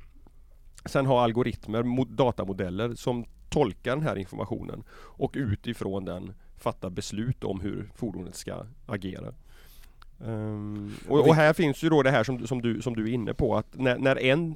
sen 0.85 1.05
ha 1.05 1.23
algoritmer, 1.23 2.05
datamodeller 2.15 2.95
som 2.95 3.25
tolkar 3.49 3.95
den 3.95 4.05
här 4.05 4.15
informationen 4.15 4.83
och 4.91 5.31
utifrån 5.35 6.05
den 6.05 6.33
fatta 6.57 6.89
beslut 6.89 7.43
om 7.43 7.59
hur 7.59 7.89
fordonet 7.95 8.35
ska 8.35 8.65
agera. 8.85 9.33
Um, 10.19 10.95
och, 11.07 11.27
och, 11.27 11.35
här 11.35 11.53
finns 11.53 11.83
ju 11.83 11.89
då 11.89 12.03
det 12.03 12.11
här 12.11 12.23
som, 12.23 12.47
som, 12.47 12.61
du, 12.61 12.81
som 12.81 12.95
du 12.95 13.03
är 13.03 13.13
inne 13.13 13.33
på 13.33 13.55
att 13.55 13.67
när, 13.77 13.97
när 13.97 14.19
en 14.19 14.55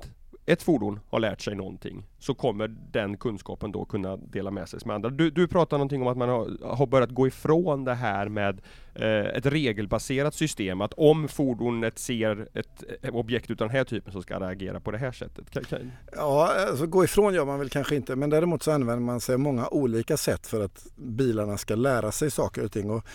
ett 0.50 0.64
fordon 0.64 1.00
har 1.10 1.20
lärt 1.20 1.42
sig 1.42 1.56
någonting 1.56 2.06
så 2.20 2.34
kommer 2.34 2.68
den 2.92 3.18
kunskapen 3.18 3.72
då 3.72 3.86
kunna 3.86 4.18
dela 4.18 4.52
med 4.52 4.70
sig 4.70 4.80
med 4.86 4.96
andra. 4.96 5.10
Du, 5.10 5.30
du 5.30 5.48
pratar 5.48 5.78
någonting 5.78 6.02
om 6.02 6.08
att 6.08 6.18
man 6.18 6.30
har, 6.30 6.76
har 6.76 6.88
börjat 6.88 7.10
gå 7.10 7.28
ifrån 7.28 7.84
det 7.84 7.94
här 7.94 8.30
med 8.30 8.62
eh, 8.96 9.38
ett 9.38 9.46
regelbaserat 9.46 10.34
system, 10.34 10.82
att 10.82 10.94
om 10.94 11.28
fordonet 11.28 12.00
ser 12.00 12.48
ett, 12.54 12.84
objekt 13.12 13.50
av 13.50 13.58
den 13.58 13.70
här 13.70 13.84
typen 13.84 14.14
så 14.14 14.22
ska 14.22 14.40
det 14.40 14.48
agera 14.48 14.80
på 14.80 14.92
det 14.92 14.98
här 14.98 15.12
sättet. 15.12 15.50
Kan, 15.50 15.64
kan... 15.64 15.92
Ja, 16.12 16.54
alltså 16.70 16.86
gå 16.86 17.04
ifrån 17.04 17.34
gör 17.34 17.46
man 17.46 17.60
väl 17.60 17.70
kanske 17.70 17.96
inte, 17.96 18.16
men 18.16 18.30
däremot 18.30 18.64
så 18.64 18.72
använder 18.72 19.06
man 19.06 19.22
sig 19.22 19.34
av 19.34 19.40
många 19.40 19.68
olika 19.68 20.18
sätt 20.18 20.48
för 20.48 20.66
att 20.66 20.88
bilarna 20.96 21.58
ska 21.58 21.76
lära 21.76 22.12
sig 22.12 22.32
saker 22.32 22.64
och 22.64 22.72
ting. 22.72 22.90
Och 22.90 23.06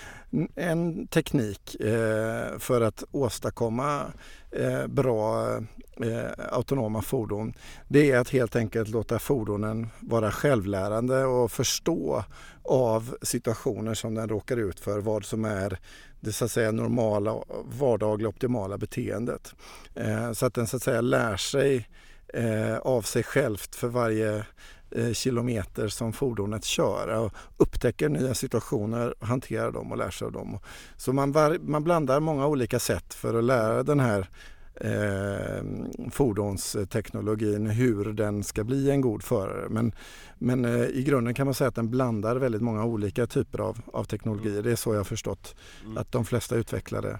en 0.55 1.07
teknik 1.07 1.75
eh, 1.81 2.59
för 2.59 2.81
att 2.81 3.05
åstadkomma 3.11 4.03
Eh, 4.56 4.87
bra 4.87 5.56
eh, 6.02 6.30
autonoma 6.50 7.02
fordon 7.02 7.54
det 7.88 8.11
är 8.11 8.18
att 8.18 8.30
helt 8.30 8.56
enkelt 8.56 8.88
låta 8.88 9.18
fordonen 9.18 9.88
vara 10.00 10.32
självlärande 10.32 11.25
och 11.25 11.52
förstå 11.52 12.25
av 12.62 13.16
situationer 13.23 13.94
som 13.94 14.14
den 14.14 14.28
råkar 14.28 14.56
ut 14.56 14.80
för 14.80 15.00
vad 15.00 15.25
som 15.25 15.44
är 15.44 15.78
det 16.20 16.32
så 16.32 16.44
att 16.44 16.50
säga 16.50 16.73
normala 16.73 17.42
vardagliga 17.64 18.28
optimala 18.28 18.78
beteendet. 18.78 19.54
Eh, 19.94 20.32
så 20.32 20.46
att 20.46 20.54
den 20.54 20.66
så 20.66 20.76
att 20.76 20.82
säga 20.82 21.00
lär 21.00 21.37
sig 21.37 21.88
eh, 22.34 22.76
av 22.76 23.02
sig 23.02 23.23
självt 23.23 23.75
för 23.75 23.88
varje 23.88 24.44
kilometer 25.13 25.89
som 25.89 26.13
fordonet 26.13 26.65
kör 26.65 27.25
och 27.25 27.33
upptäcker 27.57 28.09
nya 28.09 28.35
situationer, 28.35 29.15
hanterar 29.21 29.73
dem 29.73 29.93
och 29.93 29.99
lär 29.99 30.11
sig 30.11 30.27
av 30.27 30.33
dem. 30.33 30.59
Så 30.97 31.13
man, 31.13 31.33
var, 31.33 31.59
man 31.59 31.85
blandar 31.85 32.21
många 32.21 32.47
olika 32.47 32.79
sätt 32.79 33.15
för 33.15 33.35
att 33.35 33.45
lära 33.45 33.83
den 33.83 34.01
här 34.01 34.29
eh, 34.75 35.65
fordonsteknologin, 36.11 37.67
hur 37.67 38.13
den 38.13 38.45
ska 38.45 38.65
bli 38.65 38.91
en 38.91 39.01
god 39.01 39.23
förare. 39.23 39.69
Men, 39.69 39.93
men 40.39 40.65
eh, 40.65 40.85
i 40.85 41.03
grunden 41.03 41.35
kan 41.35 41.47
man 41.47 41.55
säga 41.55 41.69
att 41.69 41.75
den 41.75 41.91
blandar 41.91 42.37
väldigt 42.37 42.63
många 42.63 42.85
olika 42.85 43.27
typer 43.27 43.59
av, 43.59 43.79
av 43.93 44.05
teknologier. 44.05 44.63
Det 44.63 44.73
är 44.73 44.77
så 44.77 44.93
jag 44.93 44.99
har 44.99 45.05
förstått 45.05 45.55
mm. 45.85 45.99
att 45.99 46.13
de 46.13 46.25
flesta 46.25 46.57
utvecklare 46.57 47.19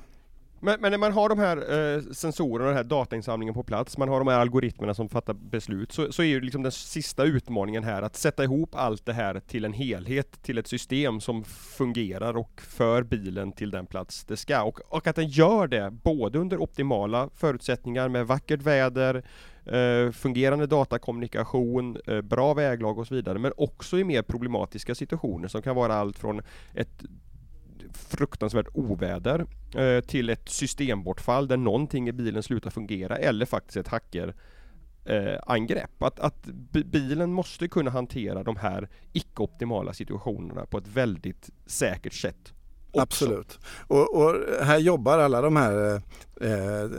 men, 0.64 0.80
men, 0.80 0.90
när 0.90 0.99
man 0.99 1.12
har 1.12 1.28
de 1.28 1.38
här 1.38 1.56
eh, 1.56 2.02
sensorerna 2.12 2.64
och 2.64 2.68
den 2.68 2.76
här 2.76 2.85
datainsamlingen 2.85 3.54
på 3.54 3.62
plats, 3.62 3.99
man 3.99 4.09
har 4.09 4.18
de 4.18 4.28
här 4.28 4.38
algoritmerna 4.38 4.94
som 4.94 5.09
fattar 5.09 5.35
beslut, 5.35 5.92
så, 5.92 6.12
så 6.12 6.23
är 6.23 6.26
ju 6.26 6.40
liksom 6.40 6.62
den 6.62 6.73
sista 6.73 7.25
utmaningen 7.25 7.85
här 7.85 8.02
att 8.02 8.16
sätta 8.16 8.44
ihop 8.44 8.75
allt 8.75 9.06
det 9.06 9.12
här 9.12 9.40
till 9.40 9.64
en 9.64 9.73
helhet, 9.73 10.42
till 10.42 10.59
ett 10.59 10.66
system 10.66 11.21
som 11.21 11.44
fungerar 11.44 12.37
och 12.37 12.61
för 12.61 13.02
bilen 13.02 13.52
till 13.52 13.71
den 13.71 13.87
plats 13.87 14.25
det 14.25 14.37
ska. 14.37 14.62
Och, 14.62 14.80
och 14.88 15.06
att 15.06 15.16
den 15.16 15.28
gör 15.28 15.66
det, 15.66 15.90
både 15.90 16.38
under 16.38 16.62
optimala 16.62 17.28
förutsättningar 17.35 18.09
med 18.09 18.26
vackert 18.26 18.62
väder, 18.62 19.25
eh, 19.66 20.12
fungerande 20.12 20.66
datakommunikation, 20.66 21.97
eh, 22.06 22.21
bra 22.21 22.54
väglag 22.54 22.99
och 22.99 23.06
så 23.06 23.14
vidare, 23.14 23.38
men 23.38 23.52
också 23.56 23.99
i 23.99 24.04
mer 24.04 24.23
problematiska 24.23 24.94
situationer 24.94 25.49
som 25.49 25.62
kan 25.62 25.76
vara 25.76 25.94
allt 25.94 26.18
från 26.18 26.42
ett 26.75 27.04
fruktansvärt 27.92 28.68
oväder 28.74 29.46
eh, 29.74 30.00
till 30.00 30.30
ett 30.30 30.48
systembortfall 30.48 31.48
där 31.48 31.56
någonting 31.56 32.08
i 32.08 32.12
bilen 32.12 32.42
slutar 32.42 32.70
fungera 32.70 33.16
eller 33.16 33.46
faktiskt 33.46 33.76
ett 33.76 33.88
hacker 33.88 34.34
eh, 35.04 35.38
angrepp. 35.46 36.02
Att, 36.02 36.20
att 36.20 36.44
bilen 36.84 37.32
måste 37.32 37.68
kunna 37.68 37.90
hantera 37.90 38.42
de 38.42 38.56
här 38.56 38.88
icke-optimala 39.12 39.92
situationerna 39.92 40.66
på 40.66 40.78
ett 40.78 40.88
väldigt 40.88 41.50
säkert 41.66 42.14
sätt. 42.14 42.52
Också. 42.90 43.02
Absolut. 43.02 43.58
Och, 43.86 44.16
och, 44.16 44.34
här 44.62 44.78
jobbar 44.78 45.18
alla 45.18 45.40
de 45.40 45.56
här 45.56 46.02
eh, 46.40 46.50
eh 46.50 46.90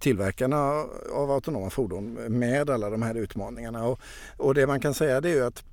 tillverkarna 0.00 0.84
av 1.14 1.30
autonoma 1.30 1.70
fordon 1.70 2.12
med 2.28 2.70
alla 2.70 2.90
de 2.90 3.02
här 3.02 3.14
utmaningarna. 3.14 3.84
Och, 3.84 4.00
och 4.36 4.54
det 4.54 4.66
man 4.66 4.80
kan 4.80 4.94
säga 4.94 5.20
det 5.20 5.30
är 5.30 5.34
ju 5.34 5.44
att 5.44 5.64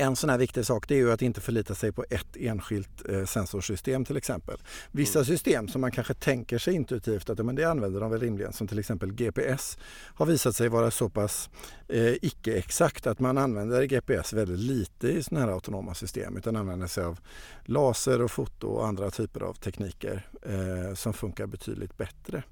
en 0.00 0.16
sån 0.16 0.30
här 0.30 0.38
viktig 0.38 0.66
sak 0.66 0.88
det 0.88 0.94
är 0.94 0.98
ju 0.98 1.12
att 1.12 1.22
inte 1.22 1.40
förlita 1.40 1.74
sig 1.74 1.92
på 1.92 2.04
ett 2.10 2.36
enskilt 2.36 3.08
eh, 3.08 3.24
sensorsystem 3.24 4.04
till 4.04 4.16
exempel. 4.16 4.58
Vissa 4.92 5.18
mm. 5.18 5.24
system 5.26 5.68
som 5.68 5.80
man 5.80 5.90
kanske 5.90 6.14
tänker 6.14 6.58
sig 6.58 6.74
intuitivt 6.74 7.30
att 7.30 7.46
men 7.46 7.54
det 7.54 7.64
använder 7.64 8.00
de 8.00 8.10
väl 8.10 8.20
rimligen 8.20 8.52
som 8.52 8.68
till 8.68 8.78
exempel 8.78 9.12
GPS 9.12 9.78
har 10.14 10.26
visat 10.26 10.56
sig 10.56 10.68
vara 10.68 10.90
så 10.90 11.08
pass 11.08 11.50
eh, 11.88 12.14
icke-exakt 12.22 13.06
att 13.06 13.20
man 13.20 13.38
använder 13.38 13.84
GPS 13.84 14.32
väldigt 14.32 14.58
lite 14.58 15.08
i 15.08 15.22
sådana 15.22 15.46
här 15.46 15.52
autonoma 15.52 15.94
system 15.94 16.36
utan 16.36 16.56
använder 16.56 16.86
sig 16.86 17.04
av 17.04 17.18
laser 17.64 18.22
och 18.22 18.30
foto 18.30 18.66
och 18.66 18.86
andra 18.86 19.10
typer 19.10 19.40
av 19.40 19.54
tekniker 19.54 20.26
eh, 20.42 20.94
som 20.94 21.12
funkar 21.12 21.46
betydligt 21.46 21.96
bättre. 21.96 22.42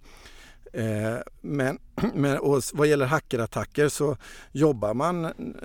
Eh, 0.73 1.17
men, 1.41 1.79
men 2.15 2.39
och 2.39 2.63
vad 2.75 2.87
gäller 2.87 3.07
hackerattacker 3.07 3.89
så 3.89 4.17
jobbar 4.53 4.95
man 4.95 5.23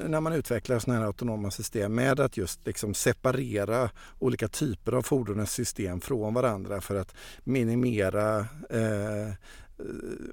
när 0.07 0.22
man 0.22 0.33
utvecklar 0.33 0.79
sådana 0.79 1.00
här 1.00 1.07
autonoma 1.07 1.51
system 1.51 1.95
med 1.95 2.19
att 2.19 2.38
just 2.38 2.65
liksom 2.65 2.93
separera 2.93 3.89
olika 4.19 4.48
typer 4.48 4.91
av 4.91 5.01
fordonens 5.01 5.51
system 5.51 6.01
från 6.01 6.33
varandra 6.33 6.81
för 6.81 6.95
att 6.95 7.15
minimera 7.43 8.39
eh, 8.69 9.27
eh 9.27 9.33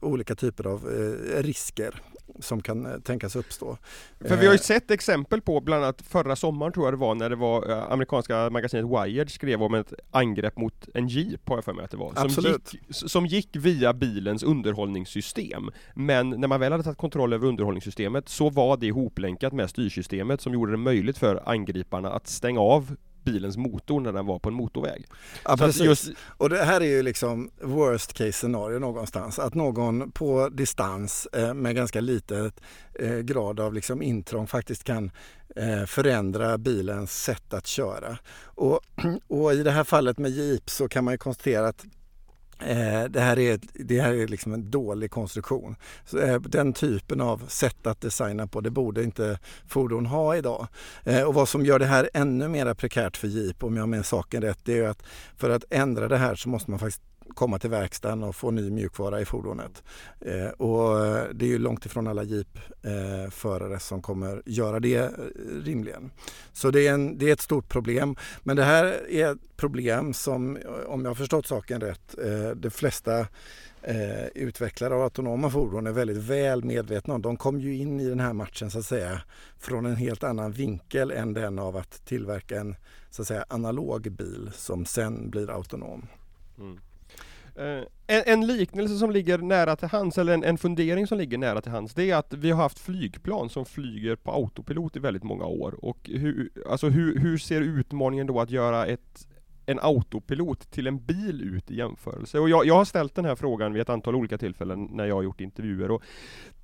olika 0.00 0.34
typer 0.34 0.66
av 0.66 0.88
eh, 0.88 1.42
risker 1.42 2.02
som 2.42 2.62
kan 2.62 2.86
eh, 2.86 2.98
tänkas 2.98 3.36
uppstå. 3.36 3.76
För 4.20 4.36
vi 4.36 4.46
har 4.46 4.52
ju 4.52 4.56
eh, 4.56 4.60
sett 4.60 4.90
exempel 4.90 5.40
på, 5.40 5.60
bland 5.60 5.84
annat 5.84 6.02
förra 6.02 6.36
sommaren 6.36 6.72
tror 6.72 6.86
jag 6.86 6.92
det 6.92 6.98
var, 6.98 7.14
när 7.14 7.30
det 7.30 7.36
var 7.36 7.70
eh, 7.70 7.92
amerikanska 7.92 8.50
magasinet 8.50 8.84
Wired 8.84 9.30
skrev 9.30 9.62
om 9.62 9.74
ett 9.74 9.92
angrepp 10.10 10.56
mot 10.56 10.88
en 10.94 11.08
Jeep, 11.08 11.48
har 11.48 11.56
jag 11.56 11.64
för 11.64 11.72
mig 11.72 11.84
att 11.84 11.90
det 11.90 11.96
var. 11.96 12.28
Som 12.28 12.44
gick, 12.44 12.80
som 12.90 13.26
gick 13.26 13.56
via 13.56 13.92
bilens 13.92 14.42
underhållningssystem. 14.42 15.70
Men 15.94 16.30
när 16.30 16.48
man 16.48 16.60
väl 16.60 16.72
hade 16.72 16.84
tagit 16.84 16.98
kontroll 16.98 17.32
över 17.32 17.48
underhållningssystemet 17.48 18.28
så 18.28 18.50
var 18.50 18.76
det 18.76 18.86
ihoplänkat 18.86 19.52
med 19.52 19.70
styrsystemet 19.70 20.40
som 20.40 20.52
gjorde 20.52 20.72
det 20.72 20.78
möjligt 20.78 21.18
för 21.18 21.42
angriparna 21.48 22.12
att 22.12 22.26
stänga 22.26 22.60
av 22.60 22.96
bilens 23.24 23.56
motor 23.56 24.00
när 24.00 24.12
den 24.12 24.26
var 24.26 24.38
på 24.38 24.48
en 24.48 24.54
motorväg. 24.54 25.06
Ja, 25.44 25.56
precis. 25.56 25.82
Just... 25.82 26.10
Och 26.20 26.48
det 26.48 26.64
här 26.64 26.80
är 26.80 26.86
ju 26.86 27.02
liksom 27.02 27.50
worst 27.60 28.12
case 28.12 28.32
scenario 28.32 28.78
någonstans. 28.78 29.38
Att 29.38 29.54
någon 29.54 30.10
på 30.10 30.48
distans 30.48 31.28
eh, 31.32 31.54
med 31.54 31.76
ganska 31.76 32.00
liten 32.00 32.52
eh, 32.98 33.18
grad 33.18 33.60
av 33.60 33.74
liksom 33.74 34.02
intrång 34.02 34.46
faktiskt 34.46 34.84
kan 34.84 35.10
eh, 35.56 35.84
förändra 35.84 36.58
bilens 36.58 37.22
sätt 37.22 37.54
att 37.54 37.66
köra. 37.66 38.18
Och, 38.44 38.80
och 39.28 39.52
i 39.52 39.62
det 39.62 39.70
här 39.70 39.84
fallet 39.84 40.18
med 40.18 40.30
Jeep 40.30 40.70
så 40.70 40.88
kan 40.88 41.04
man 41.04 41.14
ju 41.14 41.18
konstatera 41.18 41.68
att 41.68 41.84
Eh, 42.66 43.04
det 43.04 43.20
här 43.20 43.38
är, 43.38 43.60
det 43.72 44.00
här 44.00 44.12
är 44.12 44.26
liksom 44.26 44.54
en 44.54 44.70
dålig 44.70 45.10
konstruktion. 45.10 45.76
Eh, 46.22 46.40
den 46.40 46.72
typen 46.72 47.20
av 47.20 47.42
sätt 47.48 47.86
att 47.86 48.00
designa 48.00 48.46
på, 48.46 48.60
det 48.60 48.70
borde 48.70 49.02
inte 49.04 49.38
fordon 49.68 50.06
ha 50.06 50.36
idag. 50.36 50.66
Eh, 51.04 51.22
och 51.22 51.34
vad 51.34 51.48
som 51.48 51.64
gör 51.64 51.78
det 51.78 51.86
här 51.86 52.10
ännu 52.14 52.48
mer 52.48 52.74
prekärt 52.74 53.16
för 53.16 53.28
Jeep, 53.28 53.64
om 53.64 53.76
jag 53.76 53.88
minns 53.88 54.08
saken 54.08 54.42
rätt, 54.42 54.58
det 54.64 54.78
är 54.78 54.88
att 54.88 55.02
för 55.36 55.50
att 55.50 55.64
ändra 55.70 56.08
det 56.08 56.16
här 56.16 56.34
så 56.34 56.48
måste 56.48 56.70
man 56.70 56.80
faktiskt 56.80 57.02
komma 57.34 57.58
till 57.58 57.70
verkstaden 57.70 58.22
och 58.22 58.36
få 58.36 58.50
ny 58.50 58.70
mjukvara 58.70 59.20
i 59.20 59.24
fordonet. 59.24 59.82
Eh, 60.20 60.48
och 60.48 61.06
eh, 61.06 61.24
det 61.34 61.44
är 61.44 61.48
ju 61.48 61.58
långt 61.58 61.86
ifrån 61.86 62.06
alla 62.06 62.22
Jeep-förare 62.22 63.72
eh, 63.72 63.78
som 63.78 64.02
kommer 64.02 64.42
göra 64.46 64.80
det 64.80 64.96
eh, 64.96 65.10
rimligen. 65.64 66.10
Så 66.52 66.70
det 66.70 66.86
är, 66.86 66.92
en, 66.92 67.18
det 67.18 67.28
är 67.28 67.32
ett 67.32 67.40
stort 67.40 67.68
problem. 67.68 68.16
Men 68.42 68.56
det 68.56 68.64
här 68.64 69.10
är 69.10 69.32
ett 69.32 69.56
problem 69.56 70.14
som, 70.14 70.56
eh, 70.56 70.62
om 70.86 71.02
jag 71.02 71.10
har 71.10 71.14
förstått 71.14 71.46
saken 71.46 71.80
rätt, 71.80 72.18
eh, 72.24 72.50
de 72.50 72.70
flesta 72.70 73.26
eh, 73.82 74.26
utvecklare 74.34 74.94
av 74.94 75.02
autonoma 75.02 75.50
fordon 75.50 75.86
är 75.86 75.92
väldigt 75.92 76.16
väl 76.16 76.64
medvetna 76.64 77.14
om. 77.14 77.22
De 77.22 77.36
kom 77.36 77.60
ju 77.60 77.76
in 77.76 78.00
i 78.00 78.08
den 78.08 78.20
här 78.20 78.32
matchen 78.32 78.70
så 78.70 78.78
att 78.78 78.84
säga 78.84 79.22
från 79.58 79.86
en 79.86 79.96
helt 79.96 80.24
annan 80.24 80.52
vinkel 80.52 81.10
än 81.10 81.34
den 81.34 81.58
av 81.58 81.76
att 81.76 82.04
tillverka 82.04 82.60
en 82.60 82.76
så 83.10 83.22
att 83.22 83.28
säga 83.28 83.44
analog 83.48 84.12
bil 84.12 84.50
som 84.54 84.86
sen 84.86 85.30
blir 85.30 85.50
autonom. 85.50 86.06
Mm. 86.58 86.78
Uh, 87.60 87.84
en, 88.06 88.22
en, 88.26 88.46
liknelse 88.46 88.96
som 88.96 89.10
ligger 89.10 89.38
nära 89.38 89.76
till 89.76 89.88
hands, 89.88 90.18
eller 90.18 90.34
en, 90.34 90.44
en, 90.44 90.58
fundering 90.58 91.06
som 91.06 91.18
ligger 91.18 91.38
nära 91.38 91.60
till 91.60 91.72
hands, 91.72 91.94
det 91.94 92.10
är 92.10 92.16
att 92.16 92.32
vi 92.32 92.50
har 92.50 92.62
haft 92.62 92.78
flygplan 92.78 93.50
som 93.50 93.64
flyger 93.64 94.16
på 94.16 94.32
autopilot 94.32 94.96
i 94.96 94.98
väldigt 94.98 95.22
många 95.22 95.44
år. 95.44 95.84
Och 95.84 95.98
hur, 96.14 96.50
alltså 96.68 96.88
hur, 96.88 97.18
hur 97.18 97.38
ser 97.38 97.60
utmaningen 97.60 98.26
då 98.26 98.40
att 98.40 98.50
göra 98.50 98.86
ett, 98.86 99.28
en 99.66 99.78
autopilot 99.82 100.70
till 100.70 100.86
en 100.86 101.04
bil 101.04 101.42
ut 101.42 101.70
i 101.70 101.76
jämförelse? 101.76 102.38
Och 102.38 102.48
jag, 102.48 102.66
jag 102.66 102.74
har 102.74 102.84
ställt 102.84 103.14
den 103.14 103.24
här 103.24 103.34
frågan 103.34 103.72
vid 103.72 103.82
ett 103.82 103.90
antal 103.90 104.14
olika 104.14 104.38
tillfällen 104.38 104.84
när 104.84 105.04
jag 105.04 105.14
har 105.14 105.22
gjort 105.22 105.40
intervjuer. 105.40 105.90
Och 105.90 106.02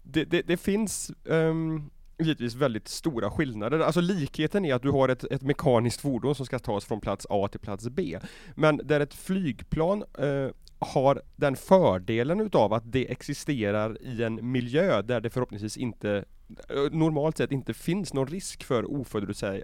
det, 0.02 0.24
det, 0.24 0.42
det 0.42 0.56
finns 0.56 1.12
um, 1.24 1.90
givetvis 2.18 2.54
väldigt 2.54 2.88
stora 2.88 3.30
skillnader. 3.30 3.78
Alltså 3.80 4.00
likheten 4.00 4.64
är 4.64 4.74
att 4.74 4.82
du 4.82 4.90
har 4.90 5.08
ett, 5.08 5.24
ett 5.24 5.42
mekaniskt 5.42 6.00
fordon 6.00 6.34
som 6.34 6.46
ska 6.46 6.58
tas 6.58 6.84
från 6.84 7.00
plats 7.00 7.26
A 7.30 7.48
till 7.48 7.60
plats 7.60 7.88
B. 7.88 8.18
Men 8.54 8.80
där 8.84 9.00
ett 9.00 9.14
flygplan 9.14 10.04
eh, 10.18 10.48
har 10.78 11.22
den 11.36 11.56
fördelen 11.56 12.40
utav 12.40 12.72
att 12.72 12.92
det 12.92 13.10
existerar 13.10 14.02
i 14.02 14.22
en 14.22 14.50
miljö 14.52 15.02
där 15.02 15.20
det 15.20 15.30
förhoppningsvis 15.30 15.76
inte 15.76 16.24
eh, 16.68 16.92
normalt 16.92 17.36
sett 17.36 17.52
inte 17.52 17.74
finns 17.74 18.14
någon 18.14 18.26
risk 18.26 18.64
för 18.64 18.90
oförutsäg, 18.90 19.62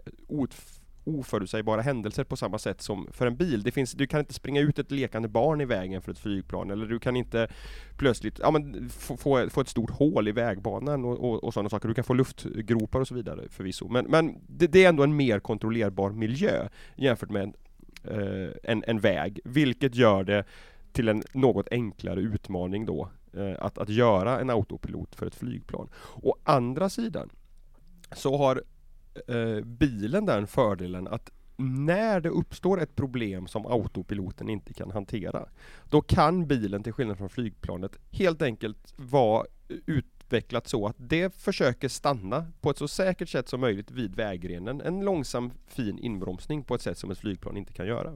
oförutsägbara 1.04 1.80
händelser 1.80 2.24
på 2.24 2.36
samma 2.36 2.58
sätt 2.58 2.80
som 2.80 3.08
för 3.12 3.26
en 3.26 3.36
bil. 3.36 3.62
Det 3.62 3.70
finns, 3.70 3.92
du 3.92 4.06
kan 4.06 4.20
inte 4.20 4.34
springa 4.34 4.60
ut 4.60 4.78
ett 4.78 4.90
lekande 4.90 5.28
barn 5.28 5.60
i 5.60 5.64
vägen 5.64 6.02
för 6.02 6.12
ett 6.12 6.18
flygplan 6.18 6.70
eller 6.70 6.86
du 6.86 6.98
kan 6.98 7.16
inte 7.16 7.48
plötsligt 7.96 8.38
ja, 8.38 8.50
men, 8.50 8.88
få, 8.88 9.16
få, 9.16 9.50
få 9.50 9.60
ett 9.60 9.68
stort 9.68 9.90
hål 9.90 10.28
i 10.28 10.32
vägbanan 10.32 11.04
och, 11.04 11.24
och, 11.24 11.44
och 11.44 11.54
sådana 11.54 11.68
saker. 11.68 11.88
Du 11.88 11.94
kan 11.94 12.04
få 12.04 12.14
luftgropar 12.14 13.00
och 13.00 13.08
så 13.08 13.14
vidare 13.14 13.48
förvisso. 13.50 13.88
Men, 13.88 14.04
men 14.04 14.34
det, 14.46 14.66
det 14.66 14.84
är 14.84 14.88
ändå 14.88 15.02
en 15.02 15.16
mer 15.16 15.40
kontrollerbar 15.40 16.10
miljö 16.10 16.68
jämfört 16.96 17.30
med 17.30 17.42
en, 17.42 17.54
eh, 18.04 18.50
en, 18.62 18.84
en 18.86 19.00
väg, 19.00 19.40
vilket 19.44 19.94
gör 19.94 20.24
det 20.24 20.44
till 20.92 21.08
en 21.08 21.22
något 21.32 21.68
enklare 21.70 22.20
utmaning 22.20 22.86
då 22.86 23.08
eh, 23.32 23.54
att, 23.58 23.78
att 23.78 23.88
göra 23.88 24.40
en 24.40 24.50
autopilot 24.50 25.14
för 25.14 25.26
ett 25.26 25.34
flygplan. 25.34 25.88
Å 26.22 26.36
andra 26.44 26.88
sidan 26.88 27.30
så 28.12 28.36
har 28.36 28.62
eh, 29.28 29.64
bilen 29.64 30.26
den 30.26 30.46
fördelen 30.46 31.08
att 31.08 31.30
när 31.56 32.20
det 32.20 32.28
uppstår 32.28 32.80
ett 32.80 32.96
problem 32.96 33.46
som 33.46 33.66
autopiloten 33.66 34.48
inte 34.48 34.74
kan 34.74 34.90
hantera, 34.90 35.48
då 35.90 36.00
kan 36.00 36.46
bilen 36.46 36.82
till 36.82 36.92
skillnad 36.92 37.18
från 37.18 37.28
flygplanet 37.28 37.98
helt 38.10 38.42
enkelt 38.42 38.94
vara 38.96 39.46
utvecklat 39.86 40.68
så 40.68 40.86
att 40.86 40.96
det 40.98 41.34
försöker 41.34 41.88
stanna 41.88 42.46
på 42.60 42.70
ett 42.70 42.78
så 42.78 42.88
säkert 42.88 43.28
sätt 43.28 43.48
som 43.48 43.60
möjligt 43.60 43.90
vid 43.90 44.14
vägrenen. 44.14 44.80
En 44.80 45.00
långsam 45.00 45.52
fin 45.66 45.98
inbromsning 45.98 46.64
på 46.64 46.74
ett 46.74 46.82
sätt 46.82 46.98
som 46.98 47.10
ett 47.10 47.18
flygplan 47.18 47.56
inte 47.56 47.72
kan 47.72 47.86
göra. 47.86 48.12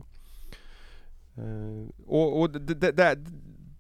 Eh, 1.39 1.89
och, 2.07 2.41
och 2.41 2.51
det, 2.51 2.75
det, 2.75 2.93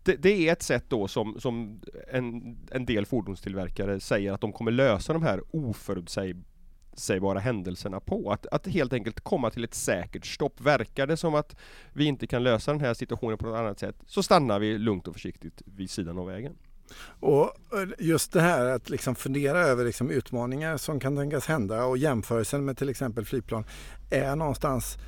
det, 0.02 0.16
det, 0.16 0.48
är 0.48 0.52
ett 0.52 0.62
sätt 0.62 0.84
då 0.88 1.08
som, 1.08 1.40
som 1.40 1.80
en, 2.12 2.56
en 2.70 2.86
del 2.86 3.06
fordonstillverkare 3.06 4.00
säger 4.00 4.32
att 4.32 4.40
de 4.40 4.52
kommer 4.52 4.70
lösa 4.70 5.12
de 5.12 5.22
här 5.22 5.42
oförutsägbara 5.50 7.38
händelserna 7.38 8.00
på. 8.00 8.32
Att, 8.32 8.46
att 8.46 8.66
helt 8.66 8.92
enkelt 8.92 9.20
komma 9.20 9.50
till 9.50 9.64
ett 9.64 9.74
säkert 9.74 10.26
stopp. 10.26 10.60
Verkar 10.60 11.06
det 11.06 11.16
som 11.16 11.34
att 11.34 11.56
vi 11.92 12.04
inte 12.04 12.26
kan 12.26 12.42
lösa 12.42 12.72
den 12.72 12.80
här 12.80 12.94
situationen 12.94 13.38
på 13.38 13.46
något 13.46 13.58
annat 13.58 13.78
sätt 13.78 13.96
så 14.06 14.22
stannar 14.22 14.58
vi 14.58 14.78
lugnt 14.78 15.08
och 15.08 15.14
försiktigt 15.14 15.62
vid 15.66 15.90
sidan 15.90 16.18
av 16.18 16.26
vägen. 16.26 16.56
Och 17.20 17.44
eh, 17.44 17.88
just 17.98 18.32
det 18.32 18.40
här 18.40 18.66
att 18.66 18.90
liksom 18.90 19.14
fundera 19.14 19.58
över 19.58 19.84
liksom 19.84 20.10
utmaningar 20.10 20.76
som 20.76 21.00
kan 21.00 21.16
tänkas 21.16 21.46
hända 21.46 21.84
och 21.84 21.98
jämförelsen 21.98 22.64
med 22.64 22.78
till 22.78 22.88
exempel 22.88 23.24
flygplan 23.24 23.64
är 24.10 24.36
någonstans 24.36 24.98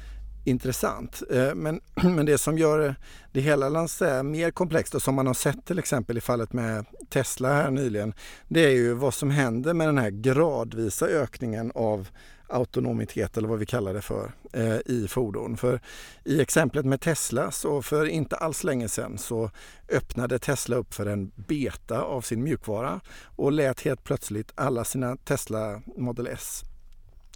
intressant. 0.49 1.23
Eh, 1.31 1.55
men, 1.55 1.81
men 2.03 2.27
det 2.27 2.39
som 2.39 2.59
gör 2.59 2.95
det 3.33 3.41
hela 3.41 3.89
säga, 3.89 4.23
mer 4.23 4.51
komplext 4.51 4.95
och 4.95 5.03
som 5.03 5.15
man 5.15 5.27
har 5.27 5.35
sett 5.35 5.67
till 5.67 5.79
exempel 5.79 6.19
i 6.19 6.21
fallet 6.21 6.53
med 6.53 6.87
Tesla 7.11 7.49
här 7.49 7.71
nyligen, 7.71 8.15
det 8.49 8.65
är 8.65 8.71
ju 8.71 8.95
vad 8.95 9.15
som 9.15 9.31
händer 9.31 9.75
med 9.75 9.89
den 9.89 9.99
här 9.99 10.11
gradvisa 10.11 11.07
ökningen 11.07 11.73
av 11.75 12.09
autonomitet 12.49 13.37
eller 13.37 13.49
vad 13.49 13.59
vi 13.59 13.67
kallar 13.67 13.95
det 13.95 14.03
för 14.03 14.33
eh, 14.53 14.77
i 14.87 15.07
fordon. 15.09 15.57
För 15.57 15.81
i 16.25 16.41
exemplet 16.41 16.87
med 16.87 17.01
Tesla 17.01 17.51
så 17.51 17.83
för 17.83 18.07
inte 18.07 18.37
alls 18.37 18.65
länge 18.65 18.89
sedan 18.89 19.19
så 19.19 19.51
öppnade 19.89 20.39
Tesla 20.39 20.77
upp 20.77 20.95
för 20.95 21.07
en 21.07 21.31
beta 21.37 22.01
av 22.03 22.21
sin 22.21 22.43
mjukvara 22.43 23.01
och 23.25 23.53
lät 23.53 23.81
helt 23.81 24.05
plötsligt 24.05 24.53
alla 24.55 24.85
sina 24.85 25.17
Tesla 25.17 25.83
Model 25.97 26.27
S 26.27 26.63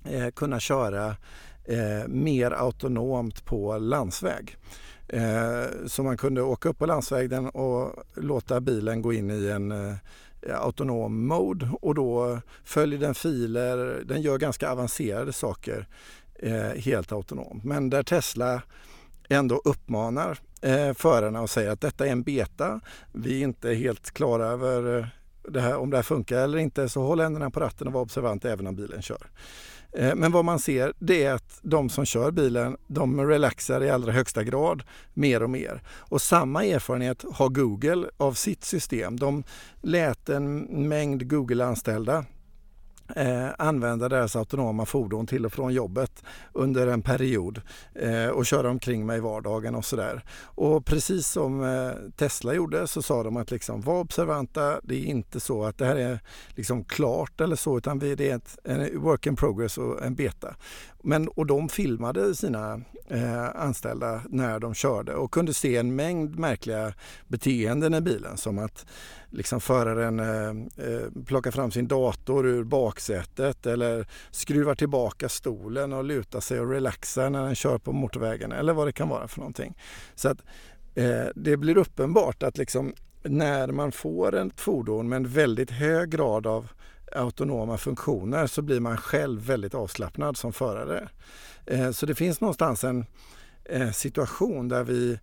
eh, 0.05 0.31
kunna 0.31 0.61
köra 0.61 1.17
eh, 1.65 2.09
mer 2.09 2.51
autonomt 2.51 3.45
på 3.45 3.79
landsväg. 3.79 4.57
Eh, 5.09 5.65
så 5.87 6.03
man 6.03 6.17
kunde 6.17 6.43
åka 6.43 6.69
upp 6.69 6.79
på 6.79 6.87
landsvägen 6.87 7.49
och 7.49 8.05
låta 8.15 8.61
bilen 8.61 9.03
gå 9.03 9.13
in 9.13 9.31
i 9.31 9.49
en 9.49 9.73
eh, 9.73 9.95
autonom 10.51 11.27
mode 11.27 11.71
och 11.81 11.95
då 11.95 12.41
följer 12.65 12.99
den 12.99 13.15
filer, 13.15 14.03
den 14.05 14.23
gör 14.23 14.39
ganska 14.39 14.71
avancerade 14.71 15.33
saker 15.33 15.89
eh, 16.35 16.81
helt 16.81 17.13
autonomt. 17.13 17.65
Men 17.65 17.91
där 17.91 18.03
Tesla 18.03 18.63
ändå 19.29 19.61
uppmanar 19.65 20.39
eh, 20.63 20.95
förarna 20.95 21.41
och 21.41 21.51
säger 21.51 21.71
att 21.71 21.81
detta 21.81 22.07
är 22.07 22.13
en 22.13 22.23
beta, 22.23 22.81
vi 23.13 23.41
är 23.41 23.45
inte 23.45 23.75
helt 23.75 24.11
klara 24.11 24.47
över 24.47 24.99
eh, 24.99 25.07
det 25.49 25.61
här, 25.61 25.77
om 25.77 25.91
det 25.91 25.97
här 25.97 26.03
funkar 26.03 26.39
eller 26.39 26.59
inte, 26.59 26.89
så 26.89 27.03
håll 27.03 27.21
händerna 27.21 27.51
på 27.51 27.61
ratten 27.61 27.87
och 27.87 27.93
var 27.93 28.01
observant 28.01 28.45
även 28.45 28.67
om 28.67 28.77
bilen 28.77 29.03
kör. 29.03 29.27
Eh, 29.93 30.15
men 30.15 30.33
vad 30.33 30.45
man 30.45 30.59
ser 30.59 30.93
det 30.99 31.25
är 31.25 31.33
att 31.33 31.59
de 31.63 31.89
som 31.89 32.05
kör 32.05 32.31
bilen, 32.31 32.77
de 32.87 33.27
relaxar 33.27 33.85
i 33.85 33.91
allra 33.91 34.13
högsta 34.13 34.45
grad 34.45 34.83
mer 35.15 35.43
och 35.43 35.51
mer. 35.51 35.83
Och 35.89 36.23
samma 36.23 36.65
erfarenhet 36.65 37.25
har 37.33 37.49
Google 37.49 38.09
av 38.17 38.33
sitt 38.33 38.65
system. 38.65 39.19
De 39.19 39.45
lät 39.81 40.29
en 40.29 40.59
mängd 40.89 41.31
Google-anställda 41.31 42.25
eh, 43.17 43.49
använda 43.59 44.09
deras 44.09 44.37
autonoma 44.37 44.87
fordon 44.87 45.27
till 45.27 45.47
och 45.47 45.53
från 45.53 45.75
jobbet 45.75 46.25
under 46.53 46.87
en 46.87 47.03
period 47.03 47.61
eh, 47.95 48.27
och 48.27 48.47
köra 48.47 48.71
omkring 48.71 49.07
mig 49.07 49.19
i 49.19 49.21
vardagen 49.21 49.75
och 49.75 49.85
sådär. 49.85 50.25
Och 50.45 50.87
precis 50.87 51.27
som 51.27 51.65
eh, 51.65 52.11
Tesla 52.17 52.55
gjorde 52.55 52.87
så 52.87 53.03
sa 53.03 53.23
de 53.23 53.37
att 53.37 53.51
liksom, 53.51 53.81
var 53.81 54.01
observanta, 54.01 54.81
det 54.83 54.95
är 54.95 55.05
inte 55.05 55.41
så 55.41 55.65
att 55.65 55.79
det 55.79 55.87
här 55.87 55.97
är 55.97 56.21
liksom 56.49 56.85
klart 56.85 57.41
eller 57.41 57.57
så 57.57 57.79
utan 57.79 57.99
det 57.99 58.21
är 58.21 58.37
ett, 58.37 58.59
en 58.65 59.01
work 59.01 59.27
in 59.27 59.37
progress 59.37 59.79
och 59.79 60.03
en 60.03 60.15
beta. 60.15 60.55
Men, 61.03 61.29
och 61.29 61.47
de 61.47 61.69
filmade 61.69 62.35
sina 62.35 62.81
eh, 63.09 63.49
anställda 63.55 64.23
när 64.29 64.59
de 64.59 64.75
körde 64.75 65.15
och 65.15 65.33
kunde 65.33 65.55
se 65.55 65.77
en 65.77 65.97
mängd 65.97 66.39
märkliga 66.39 66.95
beteenden 67.29 67.95
i 67.95 68.01
bilen 68.01 68.37
som 68.37 68.59
att 68.59 68.87
liksom 69.31 69.61
föraren 69.61 70.21
eh, 70.21 70.87
eh 70.87 71.25
plockar 71.27 71.51
fram 71.51 71.71
sin 71.71 71.89
dator 71.89 72.47
ur 72.47 72.65
baksätet 72.65 73.67
eller 73.67 74.07
skruvar 74.31 74.75
tillbaka 74.75 75.29
stolen 75.29 75.93
och 75.93 76.05
lutar 76.05 76.41
sig 76.41 76.61
och 76.61 76.71
relaxar 76.71 77.31
när 77.31 77.45
den 77.45 77.55
kör 77.55 77.79
på 77.79 77.93
motorvägen 77.93 78.53
eller 78.53 78.73
vad 78.73 78.89
det 78.89 78.93
kan 78.93 79.09
vara 79.09 79.29
för 79.29 79.39
någonting. 79.39 79.75
Så 80.15 80.29
att 80.29 80.39
eh, 80.95 81.27
det 81.35 81.57
blir 81.57 81.77
uppenbart 81.77 82.43
att 82.43 82.59
liksom 82.59 82.95
när 83.23 83.69
man 83.69 83.93
får 83.93 84.35
ett 84.35 84.61
fordon 84.61 85.09
med 85.09 85.17
en 85.17 85.29
väldigt 85.29 85.71
hög 85.71 86.11
grad 86.11 86.47
av 86.47 86.69
autonoma 87.17 87.79
funktioner 87.79 88.47
så 88.47 88.63
blir 88.63 88.81
man 88.81 88.97
själv 88.97 89.47
väldigt 89.47 89.75
avslappnad 89.75 90.37
som 90.37 90.53
förare. 90.53 91.09
Eh, 91.67 91.91
så 91.91 92.07
det 92.07 92.15
finns 92.15 92.41
någonstans 92.41 92.85
en 92.85 93.05
eh, 93.65 93.91
situation 93.91 94.69
där 94.69 94.85
vi 94.85 95.19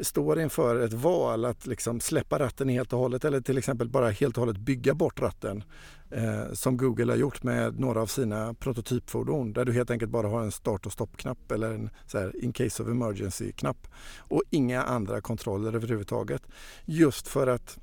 står 0.00 0.40
inför 0.40 0.80
ett 0.80 0.92
val 0.92 1.44
att 1.44 1.66
liksom 1.66 2.00
släppa 2.00 2.38
ratten 2.38 2.68
helt 2.68 2.92
och 2.92 2.98
hållet 2.98 3.24
eller 3.24 3.40
till 3.40 3.58
exempel 3.58 3.88
bara 3.88 4.10
helt 4.10 4.36
och 4.36 4.40
hållet 4.40 4.56
bygga 4.56 4.94
bort 4.94 5.20
ratten 5.20 5.64
eh, 6.10 6.52
som 6.52 6.76
Google 6.76 7.12
har 7.12 7.16
gjort 7.16 7.42
med 7.42 7.80
några 7.80 8.02
av 8.02 8.06
sina 8.06 8.54
prototypfordon 8.54 9.52
där 9.52 9.64
du 9.64 9.72
helt 9.72 9.90
enkelt 9.90 10.10
bara 10.10 10.28
har 10.28 10.40
en 10.40 10.52
start 10.52 10.86
och 10.86 10.92
stoppknapp 10.92 11.52
eller 11.52 11.70
en 11.70 11.90
så 12.06 12.18
här, 12.18 12.44
in 12.44 12.52
case 12.52 12.82
of 12.82 12.88
emergency-knapp 12.88 13.88
och 14.18 14.42
inga 14.50 14.82
andra 14.82 15.20
kontroller 15.20 15.74
överhuvudtaget. 15.74 16.42
Just 16.84 17.28
för 17.28 17.46
att 17.46 17.78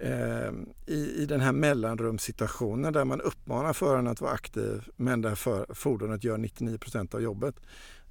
Ehm, 0.00 0.68
i, 0.86 1.22
i 1.22 1.26
den 1.26 1.40
här 1.40 1.52
mellanrumssituationen 1.52 2.92
där 2.92 3.04
man 3.04 3.20
uppmanar 3.20 3.72
föraren 3.72 4.06
att 4.06 4.20
vara 4.20 4.32
aktiv 4.32 4.88
men 4.96 5.22
där 5.22 5.34
för, 5.34 5.66
fordonet 5.74 6.24
gör 6.24 6.38
99 6.38 6.78
procent 6.78 7.14
av 7.14 7.22
jobbet 7.22 7.54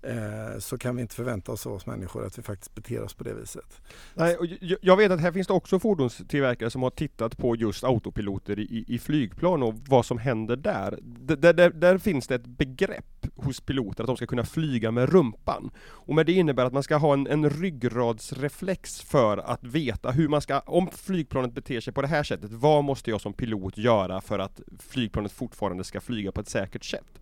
Eh, 0.02 0.60
så 0.60 0.78
kan 0.78 0.96
vi 0.96 1.02
inte 1.02 1.16
förvänta 1.16 1.52
oss 1.52 1.68
av 1.68 1.74
oss 1.74 1.86
människor 1.86 2.26
att 2.26 2.38
vi 2.38 2.42
faktiskt 2.42 2.76
beter 2.76 3.04
oss 3.04 3.14
på 3.14 3.24
det 3.24 3.34
viset. 3.34 3.82
Nej, 4.14 4.36
och 4.36 4.46
jag 4.82 4.98
vet 4.98 5.12
att 5.12 5.20
här 5.20 5.32
finns 5.32 5.48
det 5.48 5.54
också 5.54 5.80
fordonstillverkare 5.80 6.70
som 6.70 6.84
har 6.84 6.90
tittat 6.90 7.38
på 7.38 7.56
just 7.56 7.84
autopiloter 7.84 8.60
i, 8.60 8.86
i 8.88 9.00
flygplan 9.00 9.64
och 9.64 9.74
vad 9.88 10.06
som 10.06 10.18
händer 10.18 10.56
där. 10.56 11.00
Där, 11.02 11.54
där. 11.54 11.70
där, 11.70 11.98
finns 11.98 12.28
det 12.28 12.36
ett 12.36 12.48
begrepp 12.48 13.28
hos 13.36 13.62
piloter 13.62 14.04
att 14.04 14.08
de 14.08 14.18
ska 14.18 14.26
kunna 14.26 14.46
flyga 14.46 14.92
med 14.92 15.10
rumpan. 15.10 15.72
Och 15.80 16.16
med 16.16 16.26
det 16.26 16.34
innebär 16.34 16.66
att 16.66 16.74
man 16.74 16.84
ska 16.84 16.96
ha 16.96 17.14
en, 17.14 17.28
en 17.28 17.50
ryggradsreflex 17.50 19.02
för 19.02 19.38
att 19.38 19.64
veta 19.64 20.12
hur 20.12 20.28
man 20.28 20.42
ska, 20.42 20.60
om 20.60 20.90
flygplanet 20.92 21.54
beter 21.54 21.82
sig 21.82 21.94
på 21.94 22.02
det 22.02 22.08
här 22.08 22.24
sättet, 22.24 22.52
vad 22.52 22.84
måste 22.84 23.10
jag 23.10 23.22
som 23.22 23.34
pilot 23.34 23.78
göra 23.78 24.22
för 24.22 24.40
att 24.40 24.62
flygplanet 24.80 25.32
fortfarande 25.32 25.84
ska 25.84 26.02
flyga 26.02 26.32
på 26.32 26.42
ett 26.42 26.50
säkert 26.50 26.84
sätt? 26.84 27.20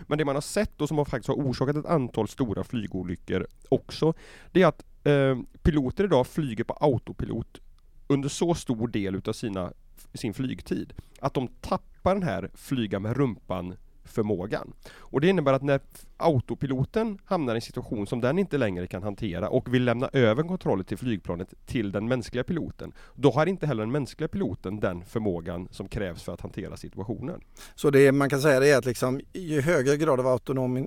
Men 0.00 0.18
det 0.18 0.24
man 0.24 0.36
har 0.36 0.40
sett 0.42 0.80
och 0.80 0.88
som 0.88 0.98
har 0.98 1.04
faktiskt 1.04 1.28
har 1.28 1.34
orsakat 1.34 1.76
ett 1.76 1.86
antal 1.86 2.28
stora 2.28 2.64
flygolyckor 2.64 3.46
också, 3.68 4.14
det 4.52 4.62
är 4.62 4.66
att 4.66 4.84
eh, 5.04 5.38
piloter 5.62 6.04
idag 6.04 6.26
flyger 6.26 6.64
på 6.64 6.72
autopilot 6.72 7.60
under 8.06 8.28
så 8.28 8.54
stor 8.54 8.88
del 8.88 9.14
utav 9.14 9.32
sina, 9.32 9.72
sin 10.14 10.34
flygtid 10.34 10.92
att 11.20 11.34
de 11.34 11.48
tappar 11.48 12.14
den 12.14 12.22
här 12.22 12.50
flyga 12.54 13.00
med 13.00 13.16
rumpan 13.16 13.76
förmågan. 14.12 14.72
Och 14.98 15.20
det 15.20 15.28
innebär 15.28 15.52
att 15.52 15.62
när 15.62 15.80
autopiloten 16.16 17.18
hamnar 17.24 17.54
i 17.54 17.56
en 17.56 17.62
situation 17.62 18.06
som 18.06 18.20
den 18.20 18.38
inte 18.38 18.58
längre 18.58 18.86
kan 18.86 19.02
hantera 19.02 19.48
och 19.48 19.74
vill 19.74 19.84
lämna 19.84 20.10
över 20.12 20.42
kontrollen 20.42 20.84
till 20.84 20.98
flygplanet 20.98 21.54
till 21.66 21.92
den 21.92 22.08
mänskliga 22.08 22.44
piloten, 22.44 22.92
då 23.14 23.30
har 23.30 23.46
inte 23.46 23.66
heller 23.66 23.82
den 23.82 23.92
mänskliga 23.92 24.28
piloten 24.28 24.80
den 24.80 25.04
förmågan 25.04 25.68
som 25.70 25.88
krävs 25.88 26.22
för 26.22 26.34
att 26.34 26.40
hantera 26.40 26.76
situationen. 26.76 27.40
Så 27.74 27.90
det 27.90 28.12
man 28.12 28.30
kan 28.30 28.40
säga 28.40 28.74
är 28.74 28.78
att 28.78 28.84
liksom, 28.84 29.20
ju 29.32 29.60
högre 29.60 29.96
grad 29.96 30.20
av 30.20 30.26
autonom 30.26 30.76
eh, 30.76 30.84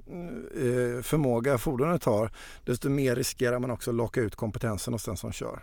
förmåga 1.02 1.58
fordonet 1.58 2.04
har, 2.04 2.32
desto 2.64 2.90
mer 2.90 3.16
riskerar 3.16 3.60
man 3.60 3.72
också 3.72 3.92
att 3.92 3.96
locka 3.96 4.22
ut 4.22 4.36
kompetensen 4.36 4.94
hos 4.94 5.06
den 5.06 5.18
som 5.18 5.32
kör. 5.32 5.60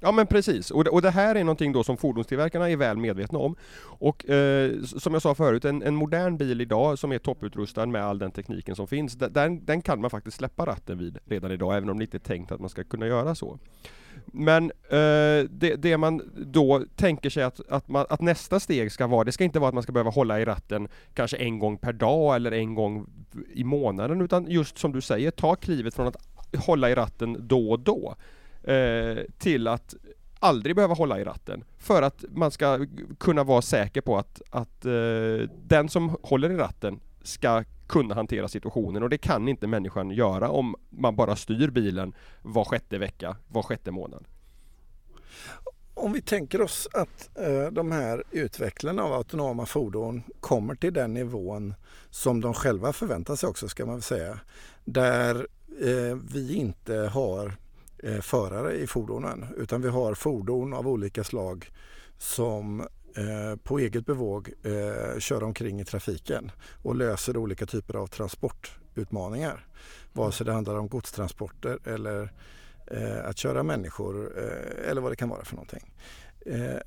Ja 0.00 0.12
men 0.12 0.26
precis, 0.26 0.70
och 0.70 0.84
det, 0.84 0.90
och 0.90 1.02
det 1.02 1.10
här 1.10 1.34
är 1.34 1.44
någonting 1.44 1.72
då 1.72 1.84
som 1.84 1.96
fordonstillverkarna 1.96 2.70
är 2.70 2.76
väl 2.76 2.96
medvetna 2.96 3.38
om. 3.38 3.56
Och 3.80 4.30
eh, 4.30 4.82
som 4.82 5.12
jag 5.12 5.22
sa 5.22 5.34
förut, 5.34 5.64
en, 5.64 5.82
en, 5.82 5.94
modern 5.94 6.36
bil 6.36 6.60
idag 6.60 6.98
som 6.98 7.12
är 7.12 7.18
topputrustad 7.18 7.86
med 7.86 8.04
all 8.04 8.18
den 8.18 8.30
tekniken 8.30 8.76
som 8.76 8.86
finns, 8.86 9.14
den, 9.14 9.64
den 9.64 9.82
kan 9.82 10.00
man 10.00 10.10
faktiskt 10.10 10.36
släppa 10.36 10.66
ratten 10.66 10.98
vid 10.98 11.18
redan 11.24 11.52
idag, 11.52 11.76
även 11.76 11.90
om 11.90 11.98
det 11.98 12.04
inte 12.04 12.16
är 12.16 12.18
tänkt 12.18 12.52
att 12.52 12.60
man 12.60 12.68
ska 12.68 12.84
kunna 12.84 13.06
göra 13.06 13.34
så. 13.34 13.58
Men 14.26 14.64
eh, 14.88 15.48
det, 15.50 15.76
det, 15.76 15.96
man 15.96 16.22
då 16.36 16.84
tänker 16.96 17.30
sig 17.30 17.42
att, 17.42 17.60
att, 17.68 17.88
man, 17.88 18.06
att, 18.08 18.20
nästa 18.20 18.60
steg 18.60 18.92
ska 18.92 19.06
vara, 19.06 19.24
det 19.24 19.32
ska 19.32 19.44
inte 19.44 19.58
vara 19.58 19.68
att 19.68 19.74
man 19.74 19.82
ska 19.82 19.92
behöva 19.92 20.10
hålla 20.10 20.40
i 20.40 20.44
ratten 20.44 20.88
kanske 21.14 21.36
en 21.36 21.58
gång 21.58 21.78
per 21.78 21.92
dag 21.92 22.36
eller 22.36 22.52
en 22.52 22.74
gång 22.74 23.06
i 23.54 23.64
månaden, 23.64 24.20
utan 24.20 24.50
just 24.50 24.78
som 24.78 24.92
du 24.92 25.00
säger, 25.00 25.30
ta 25.30 25.54
klivet 25.54 25.94
från 25.94 26.06
att 26.06 26.16
hålla 26.56 26.90
i 26.90 26.94
ratten 26.94 27.36
då 27.40 27.70
och 27.70 27.80
då 27.80 28.16
eh, 28.66 29.24
till 29.38 29.68
att 29.68 29.94
aldrig 30.38 30.76
behöva 30.76 30.94
hålla 30.94 31.20
i 31.20 31.24
ratten. 31.24 31.64
För 31.78 32.02
att 32.02 32.24
man 32.30 32.50
ska 32.50 32.86
kunna 33.18 33.44
vara 33.44 33.62
säker 33.62 34.00
på 34.00 34.18
att, 34.18 34.42
att 34.50 34.84
eh, 34.84 35.48
den 35.62 35.88
som 35.88 36.16
håller 36.22 36.50
i 36.50 36.56
ratten 36.56 37.00
ska 37.22 37.64
kunna 37.86 38.14
hantera 38.14 38.48
situationen 38.48 39.02
och 39.02 39.10
det 39.10 39.18
kan 39.18 39.48
inte 39.48 39.66
människan 39.66 40.10
göra 40.10 40.50
om 40.50 40.74
man 40.90 41.16
bara 41.16 41.36
styr 41.36 41.70
bilen 41.70 42.14
var 42.42 42.64
sjätte 42.64 42.98
vecka, 42.98 43.36
var 43.48 43.62
sjätte 43.62 43.90
månad. 43.90 44.24
Om 45.94 46.12
vi 46.12 46.22
tänker 46.22 46.60
oss 46.60 46.88
att 46.92 47.38
eh, 47.38 47.72
de 47.72 47.92
här 47.92 48.24
utvecklarna 48.30 49.02
av 49.02 49.12
autonoma 49.12 49.66
fordon 49.66 50.22
kommer 50.40 50.74
till 50.74 50.92
den 50.92 51.14
nivån 51.14 51.74
som 52.10 52.40
de 52.40 52.54
själva 52.54 52.92
förväntar 52.92 53.36
sig 53.36 53.48
också 53.48 53.68
ska 53.68 53.86
man 53.86 54.02
säga. 54.02 54.40
Där 54.84 55.46
eh, 55.80 56.18
vi 56.32 56.54
inte 56.54 56.94
har 56.94 57.52
Eh, 57.98 58.20
förare 58.20 58.74
i 58.74 58.86
fordonen 58.86 59.46
utan 59.56 59.82
vi 59.82 59.88
har 59.88 60.14
fordon 60.14 60.74
av 60.74 60.88
olika 60.88 61.24
slag 61.24 61.70
som 62.18 62.80
eh, 63.16 63.56
på 63.62 63.78
eget 63.78 64.06
bevåg 64.06 64.52
eh, 64.62 65.18
kör 65.18 65.42
omkring 65.42 65.80
i 65.80 65.84
trafiken 65.84 66.50
och 66.82 66.94
löser 66.96 67.36
olika 67.36 67.66
typer 67.66 67.94
av 67.94 68.06
transportutmaningar. 68.06 69.66
Vare 70.12 70.32
sig 70.32 70.46
det 70.46 70.52
handlar 70.52 70.78
om 70.78 70.88
godstransporter 70.88 71.78
eller 71.84 72.32
eh, 72.86 73.24
att 73.24 73.38
köra 73.38 73.62
människor 73.62 74.38
eh, 74.38 74.90
eller 74.90 75.00
vad 75.00 75.12
det 75.12 75.16
kan 75.16 75.28
vara 75.28 75.44
för 75.44 75.54
någonting. 75.54 75.94
Eh, 76.46 76.80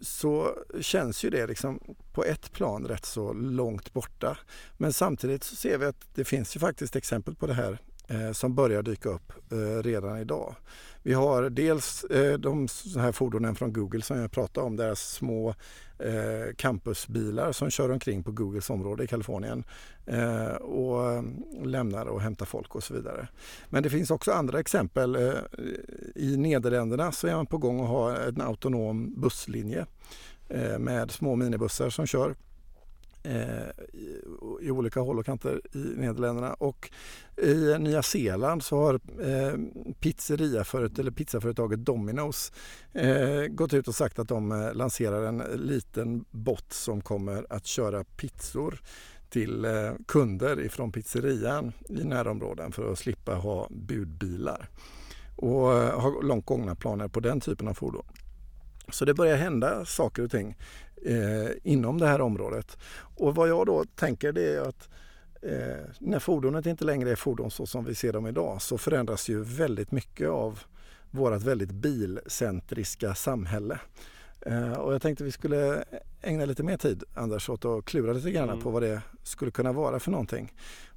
så 0.00 0.58
känns 0.80 1.24
ju 1.24 1.30
det 1.30 1.46
liksom 1.46 1.80
på 2.12 2.24
ett 2.24 2.52
plan 2.52 2.86
rätt 2.86 3.04
så 3.04 3.32
långt 3.32 3.92
borta. 3.92 4.38
Men 4.76 4.92
samtidigt 4.92 5.44
så 5.44 5.56
ser 5.56 5.78
vi 5.78 5.86
att 5.86 6.06
det 6.14 6.24
finns 6.24 6.56
ju 6.56 6.60
faktiskt 6.60 6.96
exempel 6.96 7.34
på 7.34 7.46
det 7.46 7.54
här 7.54 7.78
eh, 8.08 8.32
som 8.32 8.54
börjar 8.54 8.82
dyka 8.82 9.08
upp 9.08 9.32
eh, 9.52 9.82
redan 9.82 10.18
idag. 10.18 10.54
Vi 11.02 11.12
har 11.12 11.50
dels 11.50 12.04
eh, 12.04 12.38
de 12.38 12.68
här 12.96 13.12
fordonen 13.12 13.54
från 13.54 13.72
Google 13.72 14.02
som 14.02 14.18
jag 14.18 14.30
pratade 14.30 14.66
om, 14.66 14.76
deras 14.76 15.00
små 15.00 15.54
eh, 15.98 16.54
campusbilar 16.56 17.52
som 17.52 17.70
kör 17.70 17.90
omkring 17.90 18.22
på 18.22 18.32
Googles 18.32 18.70
område 18.70 19.04
i 19.04 19.06
Kalifornien 19.06 19.64
eh, 20.06 20.54
och 20.54 21.12
eh, 21.12 21.22
lämnar 21.64 22.06
och 22.06 22.20
hämtar 22.20 22.46
folk 22.46 22.74
och 22.74 22.84
så 22.84 22.94
vidare. 22.94 23.28
Men 23.68 23.82
det 23.82 23.90
finns 23.90 24.10
också 24.10 24.32
andra 24.32 24.60
exempel. 24.60 25.16
Eh, 25.16 25.32
I 26.14 26.36
Nederländerna 26.36 27.12
så 27.12 27.26
är 27.26 27.34
man 27.34 27.46
på 27.46 27.58
gång 27.58 27.80
att 27.80 27.88
ha 27.88 28.16
en 28.16 28.40
autonom 28.40 29.20
busslinje 29.20 29.86
eh, 30.48 30.78
med 30.78 31.10
små 31.10 31.36
minibussar 31.36 31.90
som 31.90 32.06
kör 32.06 32.34
Eh, 33.26 33.84
i 34.60 34.70
olika 34.70 35.00
håll 35.00 35.18
och 35.18 35.26
kanter 35.26 35.60
i 35.72 35.78
Nederländerna. 35.78 36.54
Och 36.54 36.90
i 37.42 37.78
Nya 37.78 38.02
Zeeland 38.02 38.62
så 38.62 38.76
har 38.76 38.94
eh, 38.94 39.58
pizzeriaföretaget, 40.00 40.98
eller 40.98 41.10
pizzaföretaget 41.10 41.80
Domino's 41.80 42.52
eh, 42.92 43.46
gått 43.46 43.74
ut 43.74 43.88
och 43.88 43.94
sagt 43.94 44.18
att 44.18 44.28
de 44.28 44.52
eh, 44.52 44.74
lanserar 44.74 45.22
en 45.22 45.38
liten 45.54 46.24
bot 46.30 46.72
som 46.72 47.00
kommer 47.00 47.46
att 47.50 47.66
köra 47.66 48.04
pizzor 48.04 48.80
till 49.30 49.64
eh, 49.64 49.92
kunder 50.08 50.60
ifrån 50.60 50.92
pizzerian 50.92 51.72
i 51.88 52.04
närområden 52.04 52.72
för 52.72 52.92
att 52.92 52.98
slippa 52.98 53.34
ha 53.34 53.68
budbilar 53.70 54.68
och 55.36 55.72
eh, 55.72 56.00
har 56.00 56.22
långt 56.22 56.46
gångna 56.46 56.74
planer 56.74 57.08
på 57.08 57.20
den 57.20 57.40
typen 57.40 57.68
av 57.68 57.74
fordon. 57.74 58.06
Så 58.88 59.04
det 59.04 59.14
börjar 59.14 59.36
hända 59.36 59.84
saker 59.84 60.22
och 60.22 60.30
ting 60.30 60.56
eh, 61.04 61.50
inom 61.62 61.98
det 61.98 62.06
här 62.06 62.20
området. 62.20 62.78
Och 63.16 63.34
vad 63.34 63.48
jag 63.48 63.66
då 63.66 63.84
tänker 63.84 64.32
det 64.32 64.54
är 64.54 64.60
att 64.60 64.88
eh, 65.42 65.90
när 65.98 66.18
fordonet 66.18 66.66
inte 66.66 66.84
längre 66.84 67.10
är 67.10 67.16
fordon 67.16 67.50
så 67.50 67.66
som 67.66 67.84
vi 67.84 67.94
ser 67.94 68.12
dem 68.12 68.26
idag 68.26 68.62
så 68.62 68.78
förändras 68.78 69.28
ju 69.28 69.42
väldigt 69.42 69.92
mycket 69.92 70.28
av 70.28 70.60
vårt 71.10 71.42
väldigt 71.42 71.70
bilcentriska 71.70 73.14
samhälle. 73.14 73.78
Eh, 74.40 74.72
och 74.72 74.94
jag 74.94 75.02
tänkte 75.02 75.24
vi 75.24 75.32
skulle 75.32 75.84
ägna 76.22 76.44
lite 76.44 76.62
mer 76.62 76.76
tid 76.76 77.04
Anders 77.14 77.48
åt 77.48 77.64
att 77.64 77.84
klura 77.84 78.12
lite 78.12 78.30
grann 78.30 78.48
mm. 78.48 78.60
på 78.60 78.70
vad 78.70 78.82
det 78.82 79.02
skulle 79.22 79.50
kunna 79.50 79.72
vara 79.72 80.00
för 80.00 80.10
någonting. 80.10 80.52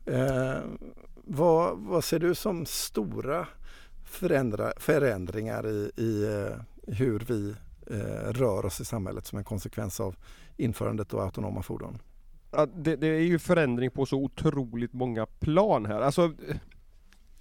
Eh, 0.05 0.57
vad, 1.23 1.77
vad 1.77 2.03
ser 2.03 2.19
du 2.19 2.35
som 2.35 2.65
stora 2.65 3.47
förändra, 4.03 4.73
förändringar 4.77 5.67
i, 5.67 5.91
i 5.95 6.23
eh, 6.23 6.93
hur 6.93 7.19
vi 7.19 7.55
Eh, 7.91 8.33
rör 8.33 8.65
oss 8.65 8.81
i 8.81 8.85
samhället 8.85 9.25
som 9.25 9.37
en 9.37 9.43
konsekvens 9.43 9.99
av 9.99 10.15
införandet 10.57 11.13
av 11.13 11.19
autonoma 11.19 11.61
fordon? 11.61 12.01
Ja, 12.51 12.65
det, 12.65 12.95
det, 12.95 13.07
är 13.07 13.21
ju 13.21 13.39
förändring 13.39 13.91
på 13.91 14.05
så 14.05 14.17
otroligt 14.17 14.93
många 14.93 15.25
plan 15.25 15.85
här. 15.85 16.01
Alltså, 16.01 16.23
eh, 16.23 16.55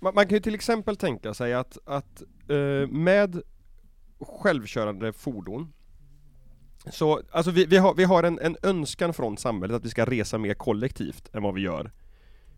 man, 0.01 0.15
man 0.15 0.27
kan 0.27 0.37
ju 0.37 0.41
till 0.41 0.55
exempel 0.55 0.97
tänka 0.97 1.35
sig 1.35 1.55
att, 1.55 1.79
att 1.85 2.23
eh, 2.49 2.89
med 2.89 3.43
självkörande 4.21 5.13
fordon 5.13 5.73
så, 6.91 7.23
alltså 7.31 7.51
vi, 7.51 7.65
vi 7.65 7.77
har, 7.77 7.95
vi 7.95 8.05
har 8.05 8.23
en, 8.23 8.39
en 8.39 8.57
önskan 8.63 9.15
från 9.15 9.37
samhället 9.37 9.77
att 9.77 9.85
vi 9.85 9.91
ska 9.91 10.05
resa 10.05 10.39
mer 10.39 10.55
kollektivt 10.55 11.35
än 11.35 11.43
vad 11.43 11.55
vi 11.55 11.61
gör 11.61 11.91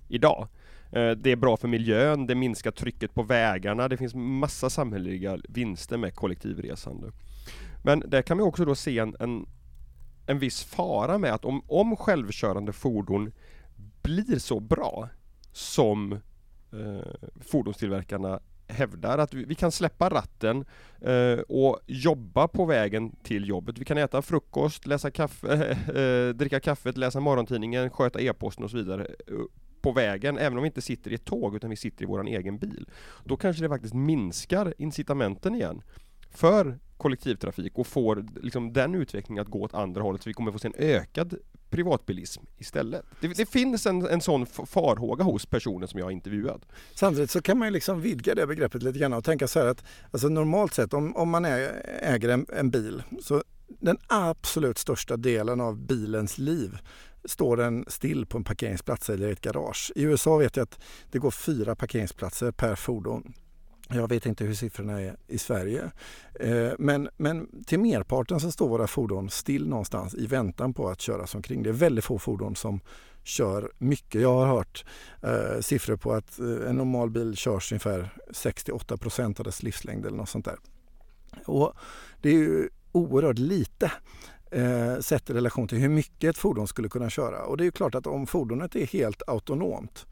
idag. 0.08 0.48
Eh, 0.92 1.10
det 1.10 1.32
är 1.32 1.36
bra 1.36 1.56
för 1.56 1.68
miljön, 1.68 2.26
det 2.26 2.34
minskar 2.34 2.70
trycket 2.70 3.14
på 3.14 3.22
vägarna, 3.22 3.88
det 3.88 3.96
finns 3.96 4.14
massa 4.14 4.70
samhälleliga 4.70 5.38
vinster 5.48 5.96
med 5.96 6.14
kollektivresande. 6.14 7.12
Men 7.82 8.02
där 8.06 8.22
kan 8.22 8.36
man 8.36 8.46
också 8.46 8.64
då 8.64 8.74
se 8.74 8.98
en, 8.98 9.16
en, 9.20 9.46
en 10.26 10.38
viss 10.38 10.64
fara 10.64 11.18
med 11.18 11.34
att 11.34 11.44
om, 11.44 11.62
om 11.66 11.96
självkörande 11.96 12.72
fordon 12.72 13.32
blir 14.02 14.38
så 14.38 14.60
bra 14.60 15.08
som 15.52 16.12
eh, 16.72 17.28
fordonstillverkarna 17.40 18.40
hävdar 18.68 19.18
att 19.18 19.34
vi, 19.34 19.44
vi 19.44 19.54
kan 19.54 19.72
släppa 19.72 20.08
ratten 20.08 20.64
eh, 21.00 21.38
och 21.38 21.80
jobba 21.86 22.48
på 22.48 22.64
vägen 22.64 23.16
till 23.22 23.48
jobbet. 23.48 23.78
Vi 23.78 23.84
kan 23.84 23.98
äta 23.98 24.22
frukost, 24.22 24.86
läsa 24.86 25.10
kaffe, 25.10 25.76
eh, 26.28 26.34
dricka 26.34 26.60
kaffet, 26.60 26.96
läsa 26.96 27.20
morgontidningen, 27.20 27.90
sköta 27.90 28.20
e-posten 28.20 28.64
och 28.64 28.70
så 28.70 28.76
vidare 28.76 29.04
eh, 29.04 29.34
på 29.80 29.92
vägen, 29.92 30.38
även 30.38 30.58
om 30.58 30.62
vi 30.62 30.66
inte 30.66 30.82
sitter 30.82 31.10
i 31.10 31.14
ett 31.14 31.24
tåg 31.24 31.56
utan 31.56 31.70
vi 31.70 31.76
sitter 31.76 32.02
i 32.02 32.06
vår 32.06 32.26
egen 32.26 32.58
bil. 32.58 32.88
Då 33.24 33.36
kanske 33.36 33.62
det 33.62 33.68
faktiskt 33.68 33.94
minskar 33.94 34.74
incitamenten 34.78 35.54
igen 35.54 35.82
för 36.30 36.78
kollektivtrafik 36.98 37.78
och 37.78 37.86
får 37.86 38.26
liksom 38.42 38.72
den 38.72 38.94
utvecklingen 38.94 39.42
att 39.42 39.48
gå 39.48 39.62
åt 39.62 39.74
andra 39.74 40.02
hållet 40.02 40.22
så 40.22 40.30
vi 40.30 40.34
kommer 40.34 40.52
få 40.52 40.58
se 40.58 40.68
en 40.68 40.74
ökad 40.78 41.34
privatbilism 41.70 42.42
istället. 42.58 43.04
Det, 43.20 43.28
det 43.28 43.46
finns 43.46 43.86
en, 43.86 44.06
en 44.06 44.20
sån 44.20 44.46
farhåga 44.46 45.24
hos 45.24 45.46
personer 45.46 45.86
som 45.86 45.98
jag 45.98 46.06
har 46.06 46.10
intervjuat. 46.10 46.62
Samtidigt 46.94 47.30
så 47.30 47.42
kan 47.42 47.58
man 47.58 47.68
ju 47.68 47.72
liksom 47.72 48.00
vidga 48.00 48.34
det 48.34 48.46
begreppet 48.46 48.82
lite 48.82 48.98
grann 48.98 49.12
och 49.12 49.24
tänka 49.24 49.48
så 49.48 49.58
här 49.58 49.66
att 49.66 49.84
alltså 50.10 50.28
normalt 50.28 50.74
sett 50.74 50.94
om, 50.94 51.16
om 51.16 51.30
man 51.30 51.44
äger 51.44 52.28
en, 52.28 52.46
en 52.52 52.70
bil 52.70 53.02
så 53.22 53.42
den 53.68 53.98
absolut 54.06 54.78
största 54.78 55.16
delen 55.16 55.60
av 55.60 55.78
bilens 55.78 56.38
liv 56.38 56.78
står 57.24 57.56
den 57.56 57.84
still 57.88 58.26
på 58.26 58.38
en 58.38 58.44
parkeringsplats 58.44 59.10
eller 59.10 59.28
i 59.28 59.32
ett 59.32 59.40
garage. 59.40 59.92
I 59.94 60.02
USA 60.02 60.36
vet 60.36 60.56
jag 60.56 60.64
att 60.64 60.80
det 61.10 61.18
går 61.18 61.30
fyra 61.30 61.76
parkeringsplatser 61.76 62.50
per 62.50 62.74
fordon. 62.74 63.34
Jag 63.88 64.08
vet 64.08 64.26
inte 64.26 64.44
hur 64.44 64.54
siffrorna 64.54 65.00
är 65.00 65.16
i 65.26 65.38
Sverige. 65.38 65.90
Eh, 66.40 66.72
men, 66.78 67.08
men 67.16 67.64
till 67.64 67.80
merparten 67.80 68.40
så 68.40 68.52
står 68.52 68.68
våra 68.68 68.86
fordon 68.86 69.30
still 69.30 69.68
någonstans 69.68 70.14
i 70.14 70.26
väntan 70.26 70.74
på 70.74 70.88
att 70.88 71.00
köras 71.00 71.34
omkring. 71.34 71.62
Det 71.62 71.68
är 71.68 71.72
väldigt 71.72 72.04
få 72.04 72.18
fordon 72.18 72.56
som 72.56 72.80
kör 73.22 73.72
mycket. 73.78 74.22
Jag 74.22 74.34
har 74.34 74.46
hört 74.46 74.84
eh, 75.22 75.60
siffror 75.60 75.96
på 75.96 76.12
att 76.12 76.38
eh, 76.38 76.46
en 76.46 76.76
normal 76.76 77.10
bil 77.10 77.36
körs 77.36 77.72
ungefär 77.72 78.14
68 78.30 78.96
procent 78.96 79.40
av 79.40 79.44
dess 79.44 79.62
livslängd 79.62 80.06
eller 80.06 80.16
något 80.16 80.28
sånt 80.28 80.44
där. 80.44 80.58
Och 81.46 81.72
det 82.22 82.28
är 82.28 82.34
ju 82.34 82.68
oerhört 82.92 83.38
lite 83.38 83.92
eh, 84.50 84.98
sett 85.00 85.30
i 85.30 85.32
relation 85.32 85.68
till 85.68 85.78
hur 85.78 85.88
mycket 85.88 86.30
ett 86.30 86.38
fordon 86.38 86.68
skulle 86.68 86.88
kunna 86.88 87.10
köra. 87.10 87.44
Och 87.44 87.56
det 87.56 87.66
är 87.66 87.70
klart 87.70 87.94
att 87.94 88.06
om 88.06 88.26
fordonet 88.26 88.76
är 88.76 88.86
helt 88.86 89.22
autonomt 89.26 90.06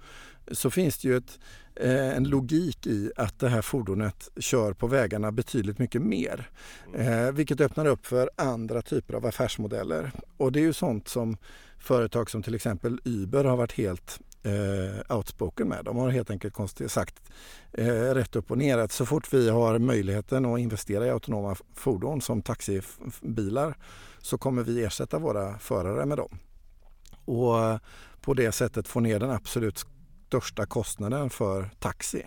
så 0.52 0.70
finns 0.70 0.98
det 0.98 1.08
ju 1.08 1.16
ett, 1.16 1.38
eh, 1.76 2.16
en 2.16 2.24
logik 2.24 2.86
i 2.86 3.12
att 3.16 3.38
det 3.38 3.48
här 3.48 3.62
fordonet 3.62 4.28
kör 4.36 4.72
på 4.72 4.86
vägarna 4.86 5.32
betydligt 5.32 5.78
mycket 5.78 6.02
mer. 6.02 6.50
Eh, 6.94 7.32
vilket 7.32 7.60
öppnar 7.60 7.86
upp 7.86 8.06
för 8.06 8.30
andra 8.36 8.82
typer 8.82 9.14
av 9.14 9.26
affärsmodeller. 9.26 10.12
Och 10.36 10.52
det 10.52 10.60
är 10.60 10.64
ju 10.64 10.72
sånt 10.72 11.08
som 11.08 11.36
företag 11.78 12.30
som 12.30 12.42
till 12.42 12.54
exempel 12.54 13.00
Uber 13.04 13.44
har 13.44 13.56
varit 13.56 13.72
helt 13.72 14.20
eh, 14.42 15.16
outspoken 15.16 15.68
med. 15.68 15.84
De 15.84 15.96
har 15.96 16.10
helt 16.10 16.30
enkelt 16.30 16.54
sagt 16.86 17.22
eh, 17.72 18.14
rätt 18.14 18.36
upp 18.36 18.50
och 18.50 18.58
ner 18.58 18.78
att 18.78 18.92
så 18.92 19.06
fort 19.06 19.32
vi 19.32 19.50
har 19.50 19.78
möjligheten 19.78 20.46
att 20.46 20.58
investera 20.58 21.06
i 21.06 21.10
autonoma 21.10 21.56
fordon 21.74 22.20
som 22.20 22.42
taxibilar 22.42 23.76
så 24.18 24.38
kommer 24.38 24.62
vi 24.62 24.84
ersätta 24.84 25.18
våra 25.18 25.58
förare 25.58 26.06
med 26.06 26.18
dem. 26.18 26.38
Och 27.24 27.80
på 28.20 28.34
det 28.34 28.52
sättet 28.52 28.88
få 28.88 29.00
ner 29.00 29.20
den 29.20 29.30
absolut 29.30 29.86
största 30.26 30.66
kostnaden 30.66 31.30
för 31.30 31.70
taxi. 31.78 32.26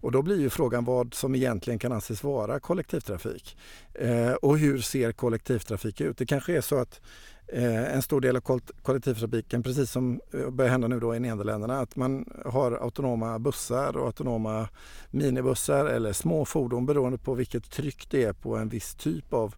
Och 0.00 0.12
då 0.12 0.22
blir 0.22 0.40
ju 0.40 0.50
frågan 0.50 0.84
vad 0.84 1.14
som 1.14 1.34
egentligen 1.34 1.78
kan 1.78 1.92
anses 1.92 2.24
vara 2.24 2.60
kollektivtrafik. 2.60 3.56
Eh, 3.94 4.32
och 4.32 4.58
hur 4.58 4.78
ser 4.78 5.12
kollektivtrafik 5.12 6.00
ut? 6.00 6.18
Det 6.18 6.26
kanske 6.26 6.56
är 6.56 6.60
så 6.60 6.78
att 6.78 7.00
eh, 7.48 7.94
en 7.94 8.02
stor 8.02 8.20
del 8.20 8.36
av 8.36 8.60
kollektivtrafiken, 8.82 9.62
precis 9.62 9.90
som 9.90 10.20
eh, 10.32 10.50
börjar 10.50 10.70
hända 10.70 10.88
nu 10.88 11.00
då 11.00 11.14
i 11.14 11.20
Nederländerna, 11.20 11.80
att 11.80 11.96
man 11.96 12.24
har 12.44 12.72
autonoma 12.72 13.38
bussar 13.38 13.96
och 13.96 14.06
autonoma 14.06 14.68
minibussar 15.10 15.86
eller 15.86 16.12
små 16.12 16.44
fordon 16.44 16.86
beroende 16.86 17.18
på 17.18 17.34
vilket 17.34 17.70
tryck 17.70 18.10
det 18.10 18.24
är 18.24 18.32
på 18.32 18.56
en 18.56 18.68
viss 18.68 18.94
typ 18.94 19.32
av 19.32 19.54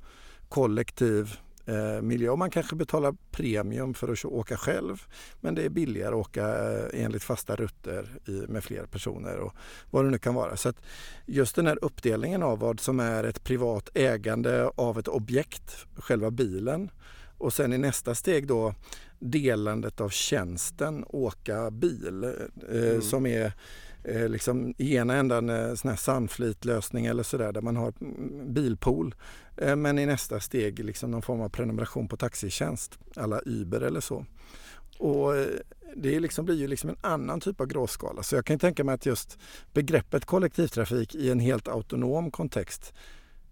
kollektiv 0.48 1.36
miljö. 2.02 2.36
Man 2.36 2.50
kanske 2.50 2.76
betalar 2.76 3.14
premium 3.30 3.94
för 3.94 4.12
att 4.12 4.24
åka 4.24 4.56
själv 4.56 5.02
men 5.40 5.54
det 5.54 5.62
är 5.62 5.68
billigare 5.68 6.14
att 6.14 6.20
åka 6.20 6.72
eh, 6.72 7.04
enligt 7.04 7.22
fasta 7.22 7.56
rutter 7.56 8.08
med 8.48 8.64
fler 8.64 8.86
personer 8.86 9.36
och 9.38 9.52
vad 9.90 10.04
det 10.04 10.10
nu 10.10 10.18
kan 10.18 10.34
vara. 10.34 10.56
Så 10.56 10.72
just 11.26 11.56
den 11.56 11.66
här 11.66 11.84
uppdelningen 11.84 12.42
av 12.42 12.58
vad 12.58 12.80
som 12.80 13.00
är 13.00 13.24
ett 13.24 13.44
privat 13.44 13.88
ägande 13.94 14.70
av 14.74 14.98
ett 14.98 15.08
objekt, 15.08 15.86
själva 15.96 16.30
bilen 16.30 16.90
och 17.38 17.52
sen 17.52 17.72
i 17.72 17.78
nästa 17.78 18.14
steg 18.14 18.46
då 18.46 18.74
delandet 19.18 20.00
av 20.00 20.08
tjänsten 20.08 21.04
åka 21.08 21.70
bil 21.70 22.24
eh, 22.24 22.30
mm. 22.70 23.02
som 23.02 23.26
är 23.26 23.52
eh, 24.08 24.28
liksom 24.28 24.74
i 24.78 24.96
ena 24.96 25.14
ändan 25.14 25.48
eh, 25.48 25.74
sån 25.74 25.88
här 25.90 25.96
Sunfleet-lösning 25.96 27.06
eller 27.06 27.22
sådär 27.22 27.52
där 27.52 27.60
man 27.60 27.76
har 27.76 27.92
mm, 28.00 28.54
bilpool. 28.54 29.14
Eh, 29.56 29.76
men 29.76 29.98
i 29.98 30.06
nästa 30.06 30.40
steg 30.40 30.84
liksom 30.84 31.10
någon 31.10 31.22
form 31.22 31.40
av 31.40 31.48
prenumeration 31.48 32.08
på 32.08 32.16
taxitjänst, 32.16 32.98
alla 33.16 33.40
Uber 33.46 33.80
eller 33.80 34.00
så. 34.00 34.26
Och 34.98 35.36
eh, 35.36 35.46
det 35.96 36.20
liksom 36.20 36.44
blir 36.44 36.56
ju 36.56 36.66
liksom 36.66 36.90
en 36.90 36.96
annan 37.00 37.40
typ 37.40 37.60
av 37.60 37.66
gråskala. 37.66 38.22
Så 38.22 38.34
jag 38.34 38.44
kan 38.44 38.58
tänka 38.58 38.84
mig 38.84 38.94
att 38.94 39.06
just 39.06 39.38
begreppet 39.72 40.24
kollektivtrafik 40.24 41.14
i 41.14 41.30
en 41.30 41.40
helt 41.40 41.68
autonom 41.68 42.30
kontext 42.30 42.94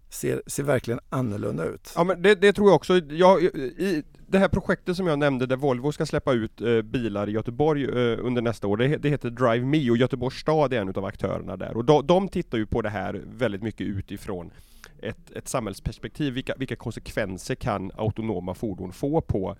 ser, 0.09 0.41
ser 0.47 0.63
verkligen 0.63 0.99
annorlunda 1.09 1.65
ut. 1.65 1.93
Ja 1.95 2.03
men 2.03 2.21
det, 2.21 2.35
det 2.35 2.53
tror 2.53 2.69
jag 2.69 2.75
också. 2.75 2.97
Jag, 2.97 3.43
i 3.43 4.03
det 4.27 4.39
här 4.39 4.47
projektet 4.47 4.97
som 4.97 5.07
jag 5.07 5.19
nämnde 5.19 5.45
där 5.45 5.55
Volvo 5.55 5.91
ska 5.91 6.05
släppa 6.05 6.33
ut 6.33 6.61
eh, 6.61 6.81
bilar 6.81 7.29
i 7.29 7.31
Göteborg 7.31 7.83
eh, 7.83 8.25
under 8.25 8.41
nästa 8.41 8.67
år, 8.67 8.77
det, 8.77 8.97
det, 8.97 9.09
heter 9.09 9.29
Drive 9.29 9.65
Me 9.65 9.89
och 9.89 9.97
Göteborgs 9.97 10.35
stad 10.39 10.73
är 10.73 10.81
en 10.81 10.89
av 10.89 11.05
aktörerna 11.05 11.57
där. 11.57 11.77
Och 11.77 11.85
de, 11.85 12.07
de 12.07 12.29
tittar 12.29 12.57
ju 12.57 12.65
på 12.65 12.81
det 12.81 12.89
här 12.89 13.21
väldigt 13.25 13.63
mycket 13.63 13.87
utifrån 13.87 14.51
ett, 15.01 15.31
ett 15.31 15.47
samhällsperspektiv. 15.47 16.33
Vilka, 16.33 16.55
vilka 16.57 16.75
konsekvenser 16.75 17.55
kan 17.55 17.91
autonoma 17.95 18.53
fordon 18.53 18.91
få 18.91 19.21
på 19.21 19.55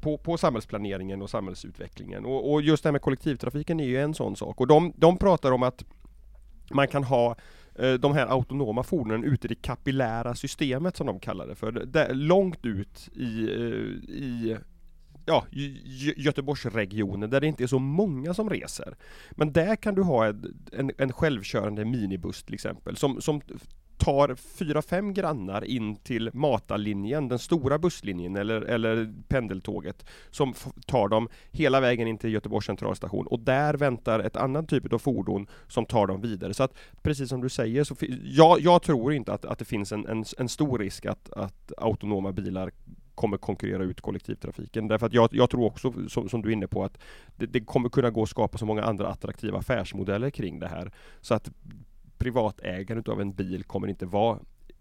på, 0.00 0.18
på 0.18 0.38
samhällsplaneringen 0.38 1.22
och 1.22 1.30
samhällsutvecklingen. 1.30 2.24
Och, 2.24 2.52
och, 2.52 2.62
just 2.62 2.82
det 2.82 2.88
här 2.88 2.92
med 2.92 3.02
kollektivtrafiken 3.02 3.80
är 3.80 3.84
ju 3.84 4.00
en 4.00 4.14
sån 4.14 4.36
sak. 4.36 4.60
Och 4.60 4.66
de, 4.66 4.92
de 4.96 5.18
pratar 5.18 5.52
om 5.52 5.62
att 5.62 5.84
man 6.70 6.88
kan 6.88 7.04
ha 7.04 7.36
Eh, 7.74 7.92
de 7.92 8.14
här 8.14 8.26
autonoma 8.26 8.82
fordonen 8.82 9.24
ute 9.24 9.46
i 9.46 9.48
det 9.48 9.62
kapillära 9.62 10.34
systemet 10.34 10.96
som 10.96 11.06
de 11.06 11.20
kallar 11.20 11.46
det 11.46 11.54
för. 11.54 11.72
Där, 11.72 12.14
långt 12.14 12.66
ut 12.66 13.08
i, 13.14 13.42
eh, 13.42 14.14
i 14.14 14.56
ja, 15.26 15.46
Göteborgsregionen 16.16 17.30
där 17.30 17.40
det 17.40 17.46
inte 17.46 17.62
är 17.62 17.66
så 17.66 17.78
många 17.78 18.34
som 18.34 18.50
reser. 18.50 18.96
Men 19.30 19.52
där 19.52 19.76
kan 19.76 19.94
du 19.94 20.02
ha 20.02 20.26
en, 20.72 20.92
en 20.98 21.12
självkörande 21.12 21.84
minibuss 21.84 22.42
till 22.42 22.54
exempel 22.54 22.96
som, 22.96 23.20
som 23.20 23.40
tar 24.02 24.34
fyra, 24.34 24.82
fem 24.82 25.14
grannar 25.14 25.64
in 25.64 25.96
till 25.96 26.30
matarlinjen, 26.32 27.28
den 27.28 27.38
stora 27.38 27.78
busslinjen 27.78 28.36
eller, 28.36 28.60
eller 28.60 29.14
pendeltåget 29.28 30.06
som 30.30 30.54
tar 30.86 31.08
dem 31.08 31.28
hela 31.50 31.80
vägen 31.80 32.08
in 32.08 32.18
till 32.18 32.32
Göteborgs 32.32 32.66
centralstation 32.66 33.26
och 33.26 33.40
där 33.40 33.74
väntar 33.74 34.20
ett 34.20 34.36
annat 34.36 34.68
typ 34.68 34.92
av 34.92 34.98
fordon 34.98 35.46
som 35.68 35.86
tar 35.86 36.06
dem 36.06 36.20
vidare. 36.20 36.54
Så 36.54 36.62
att 36.62 36.74
precis 37.02 37.28
som 37.28 37.40
du 37.40 37.48
säger, 37.48 37.84
så 37.84 37.94
jag, 38.24 38.60
jag 38.60 38.82
tror 38.82 39.12
inte 39.12 39.32
att, 39.32 39.44
att 39.44 39.58
det 39.58 39.64
finns 39.64 39.92
en, 39.92 40.06
en, 40.06 40.24
en 40.38 40.48
stor 40.48 40.78
risk 40.78 41.06
att, 41.06 41.32
att 41.32 41.72
autonoma 41.76 42.32
bilar 42.32 42.70
kommer 43.14 43.36
konkurrera 43.36 43.82
ut 43.82 44.00
kollektivtrafiken. 44.00 44.88
Därför 44.88 45.06
att 45.06 45.12
jag, 45.12 45.28
jag 45.32 45.50
tror 45.50 45.64
också, 45.64 45.92
som, 46.08 46.28
som, 46.28 46.42
du 46.42 46.48
är 46.48 46.52
inne 46.52 46.68
på, 46.68 46.84
att 46.84 46.98
det, 47.36 47.46
det, 47.46 47.60
kommer 47.60 47.88
kunna 47.88 48.10
gå 48.10 48.22
att 48.22 48.28
skapa 48.28 48.58
så 48.58 48.66
många 48.66 48.82
andra 48.82 49.08
attraktiva 49.08 49.58
affärsmodeller 49.58 50.30
kring 50.30 50.58
det 50.60 50.68
här. 50.68 50.92
Så 51.20 51.34
att 51.34 51.50
privatägande 52.22 53.12
av 53.12 53.20
en 53.20 53.32
bil 53.32 53.64
kommer 53.64 53.88
inte 53.88 54.06
vara 54.06 54.38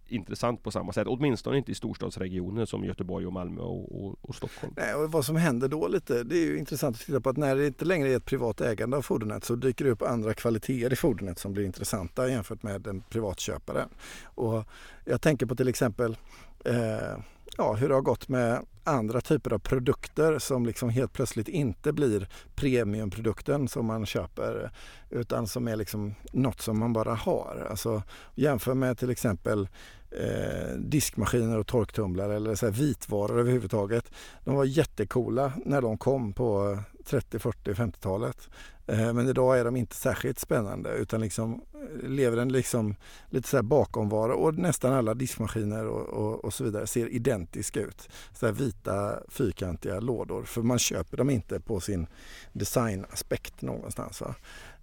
intressant 0.07 0.63
på 0.63 0.71
samma 0.71 0.93
sätt. 0.93 1.07
Åtminstone 1.07 1.57
inte 1.57 1.71
i 1.71 1.75
storstadsregioner 1.75 2.65
som 2.65 2.85
Göteborg 2.85 3.27
och 3.27 3.33
Malmö 3.33 3.61
och, 3.61 4.05
och, 4.05 4.15
och, 4.21 4.35
Stockholm. 4.35 4.73
Nej, 4.77 4.95
och 4.95 5.11
vad 5.11 5.25
som 5.25 5.35
händer 5.35 5.67
då 5.67 5.87
lite, 5.87 6.23
det 6.23 6.35
är 6.35 6.45
ju 6.45 6.57
intressant 6.57 6.95
att 6.95 7.01
titta 7.01 7.21
på 7.21 7.29
att 7.29 7.37
när 7.37 7.55
det 7.55 7.67
inte 7.67 7.85
längre 7.85 8.09
är 8.09 8.17
ett 8.17 8.25
privat 8.25 8.61
ägande 8.61 8.97
av 8.97 9.01
fordonet 9.01 9.43
så 9.43 9.55
dyker 9.55 9.85
det 9.85 9.91
upp 9.91 10.01
andra 10.01 10.33
kvaliteter 10.33 10.93
i 10.93 10.95
fordonet 10.95 11.39
som 11.39 11.53
blir 11.53 11.65
intressanta 11.65 12.29
jämfört 12.29 12.63
med 12.63 12.87
en 12.87 13.01
privatköpare. 13.01 13.87
Och 14.23 14.63
jag 15.05 15.21
tänker 15.21 15.45
på 15.45 15.55
till 15.55 15.67
exempel 15.67 16.17
eh, 16.65 17.17
ja, 17.57 17.73
hur 17.73 17.89
det 17.89 17.95
har 17.95 18.01
gått 18.01 18.27
med 18.27 18.65
andra 18.83 19.21
typer 19.21 19.53
av 19.53 19.59
produkter 19.59 20.39
som 20.39 20.65
liksom 20.65 20.89
helt 20.89 21.13
plötsligt 21.13 21.47
inte 21.47 21.93
blir 21.93 22.27
premiumprodukten 22.55 23.67
som 23.67 23.85
man 23.85 24.05
köper 24.05 24.71
utan 25.09 25.47
som 25.47 25.67
är 25.67 25.75
liksom 25.75 26.15
något 26.31 26.61
som 26.61 26.79
man 26.79 26.93
bara 26.93 27.13
har. 27.13 27.67
Alltså, 27.69 28.03
jämför 28.35 28.73
med 28.73 28.97
till 28.97 29.09
exempel 29.09 29.67
eh, 30.11 30.75
diskmaskiner 30.77 31.57
och 31.57 31.67
torktumlare 31.67 32.35
eller 32.35 32.55
så 32.55 32.65
här 32.65 32.73
vitvaror 32.73 33.39
överhuvudtaget. 33.39 34.11
De 34.43 34.55
var 34.55 34.65
jättekola 34.65 35.53
när 35.65 35.81
de 35.81 35.97
kom 35.97 36.33
på 36.33 36.77
30, 37.05 37.39
40, 37.39 37.73
50-talet. 37.73 38.49
Eh, 38.91 39.13
men 39.13 39.29
idag 39.29 39.59
är 39.59 39.65
de 39.65 39.75
inte 39.75 39.95
särskilt 39.95 40.39
spännande 40.39 40.89
utan 40.89 41.21
liksom 41.21 41.61
eh, 41.73 42.09
lever 42.09 42.37
en 42.37 42.51
liksom 42.51 42.95
lite 43.29 43.47
så 43.47 43.57
här 43.57 43.63
bakomvaro 43.63 44.33
och 44.33 44.57
nästan 44.57 44.93
alla 44.93 45.13
diskmaskiner 45.13 45.85
och, 45.85 46.07
och, 46.09 46.45
och, 46.45 46.53
så 46.53 46.63
vidare 46.63 46.87
ser 46.87 47.07
identiska 47.07 47.79
ut. 47.79 48.09
Så 48.33 48.45
här 48.45 48.53
vita 48.53 49.19
fyrkantiga 49.29 49.99
lådor 49.99 50.43
för 50.43 50.61
man 50.61 50.79
köper 50.79 51.17
dem 51.17 51.29
inte 51.29 51.59
på 51.59 51.79
sin 51.79 52.07
designaspekt 52.53 53.61
någonstans. 53.61 54.21
Va? 54.21 54.35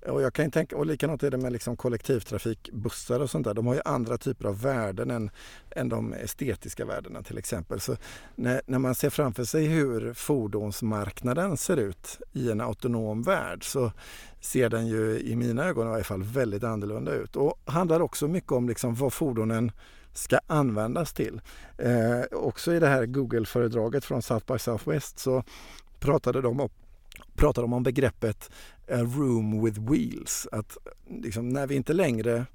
Och 0.06 0.22
jag 0.22 0.32
kan 0.32 0.50
tänka, 0.50 0.76
och 0.76 0.86
likadant 0.86 1.22
är 1.22 1.30
det 1.30 1.36
med 1.36 1.52
liksom 1.52 1.76
kollektivtrafikbussar 1.76 3.20
och 3.20 3.30
sånt 3.30 3.46
där. 3.46 3.54
De 3.54 3.66
har 3.66 3.74
ju 3.74 3.80
andra 3.84 4.18
typer 4.18 4.48
av 4.48 4.62
värden 4.62 5.10
än, 5.10 5.30
än 5.70 5.88
de 5.88 6.12
estetiska 6.12 6.84
värdena 6.84 7.22
till 7.22 7.38
exempel. 7.38 7.80
Så 7.80 7.96
när, 8.34 8.60
när 8.66 8.78
man 8.78 8.94
ser 8.94 9.10
framför 9.10 9.44
sig 9.44 9.66
hur 9.66 10.12
fordonsmarknaden 10.12 11.56
ser 11.56 11.76
ut 11.76 12.20
i 12.32 12.50
en 12.50 12.60
autonom 12.60 13.22
värld 13.22 13.64
så 13.64 13.92
ser 14.40 14.68
den 14.68 14.86
ju 14.86 15.20
i 15.20 15.36
mina 15.36 15.64
ögon 15.64 15.86
i 15.86 15.90
varje 15.90 16.04
fall 16.04 16.22
väldigt 16.22 16.64
annorlunda 16.64 17.12
ut. 17.12 17.36
Och 17.36 17.60
handlar 17.64 18.00
också 18.00 18.28
mycket 18.28 18.52
om 18.52 18.68
liksom 18.68 18.94
vad 18.94 19.12
fordonen 19.12 19.72
ska 20.12 20.38
användas 20.46 21.12
till. 21.12 21.40
Eh, 21.78 22.22
också 22.32 22.74
i 22.74 22.80
det 22.80 22.88
här 22.88 23.06
Google-föredraget 23.06 24.04
från 24.04 24.22
South 24.22 24.52
by 24.52 24.58
Southwest 24.58 25.18
så 25.18 25.44
pratade 26.00 26.40
de 26.40 26.60
om 26.60 26.68
pratade 27.34 27.64
de 27.64 27.72
om 27.72 27.82
begreppet 27.82 28.50
a 28.90 29.02
room 29.02 29.64
with 29.64 29.80
wheels. 29.80 30.48
Att 30.52 30.76
liksom, 31.10 31.48
när 31.48 31.66
vi 31.66 31.74
inte 31.74 31.92
längre 31.92 32.46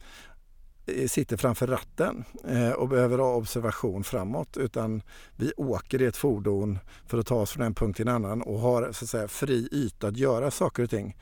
eh, 0.86 1.08
sitter 1.08 1.38
framför 1.38 1.68
ratten 1.68 2.24
eh, 2.48 2.72
och 2.72 2.90
behöver 2.90 3.18
ha 3.18 3.36
observation 3.36 4.04
framåt 4.04 4.58
utan 4.58 5.02
vi 5.36 5.54
åker 5.58 6.02
i 6.02 6.06
ett 6.06 6.18
fordon 6.18 6.80
för 7.08 7.18
att 7.18 7.28
ta 7.28 7.36
oss 7.36 7.52
från 7.52 7.66
en 7.66 7.76
punkt 7.76 7.96
till 7.96 8.08
en 8.08 8.16
annan 8.16 8.42
och 8.42 8.60
har 8.60 8.92
så 8.92 9.06
att 9.06 9.10
säga, 9.10 9.28
fri 9.28 9.70
yta 9.72 10.08
att 10.08 10.18
göra 10.18 10.52
saker 10.52 10.84
och 10.84 10.90
ting 10.90 11.16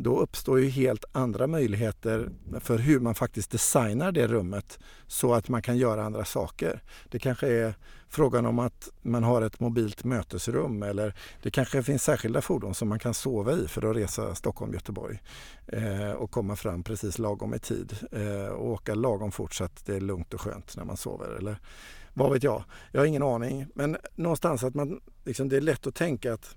då 0.00 0.20
uppstår 0.20 0.60
ju 0.60 0.68
helt 0.68 1.04
andra 1.12 1.46
möjligheter 1.46 2.30
för 2.60 2.78
hur 2.78 3.00
man 3.00 3.14
faktiskt 3.14 3.50
designar 3.50 4.12
det 4.12 4.26
rummet 4.26 4.78
så 5.06 5.34
att 5.34 5.48
man 5.48 5.62
kan 5.62 5.76
göra 5.76 6.04
andra 6.04 6.24
saker. 6.24 6.82
Det 7.08 7.18
kanske 7.18 7.48
är 7.48 7.74
frågan 8.08 8.46
om 8.46 8.58
att 8.58 8.88
man 9.02 9.22
har 9.22 9.42
ett 9.42 9.60
mobilt 9.60 10.04
mötesrum 10.04 10.82
eller 10.82 11.14
det 11.42 11.50
kanske 11.50 11.82
finns 11.82 12.02
särskilda 12.02 12.40
fordon 12.40 12.74
som 12.74 12.88
man 12.88 12.98
kan 12.98 13.14
sova 13.14 13.52
i 13.52 13.68
för 13.68 13.90
att 13.90 13.96
resa 13.96 14.34
Stockholm-Göteborg 14.34 15.22
eh, 15.66 16.10
och 16.10 16.30
komma 16.30 16.56
fram 16.56 16.82
precis 16.82 17.18
lagom 17.18 17.54
i 17.54 17.58
tid 17.58 17.96
eh, 18.12 18.52
och 18.52 18.70
åka 18.70 18.94
lagom 18.94 19.32
fort 19.32 19.54
så 19.54 19.64
att 19.64 19.86
det 19.86 19.96
är 19.96 20.00
lugnt 20.00 20.34
och 20.34 20.40
skönt 20.40 20.76
när 20.76 20.84
man 20.84 20.96
sover. 20.96 21.36
Eller 21.38 21.58
vad 22.14 22.32
vet 22.32 22.42
jag? 22.42 22.64
Jag 22.92 23.00
har 23.00 23.06
ingen 23.06 23.22
aning. 23.22 23.66
Men 23.74 23.96
någonstans 24.14 24.64
att 24.64 24.74
man, 24.74 25.00
liksom, 25.24 25.48
det 25.48 25.56
är 25.56 25.60
lätt 25.60 25.86
att 25.86 25.94
tänka 25.94 26.32
att 26.32 26.56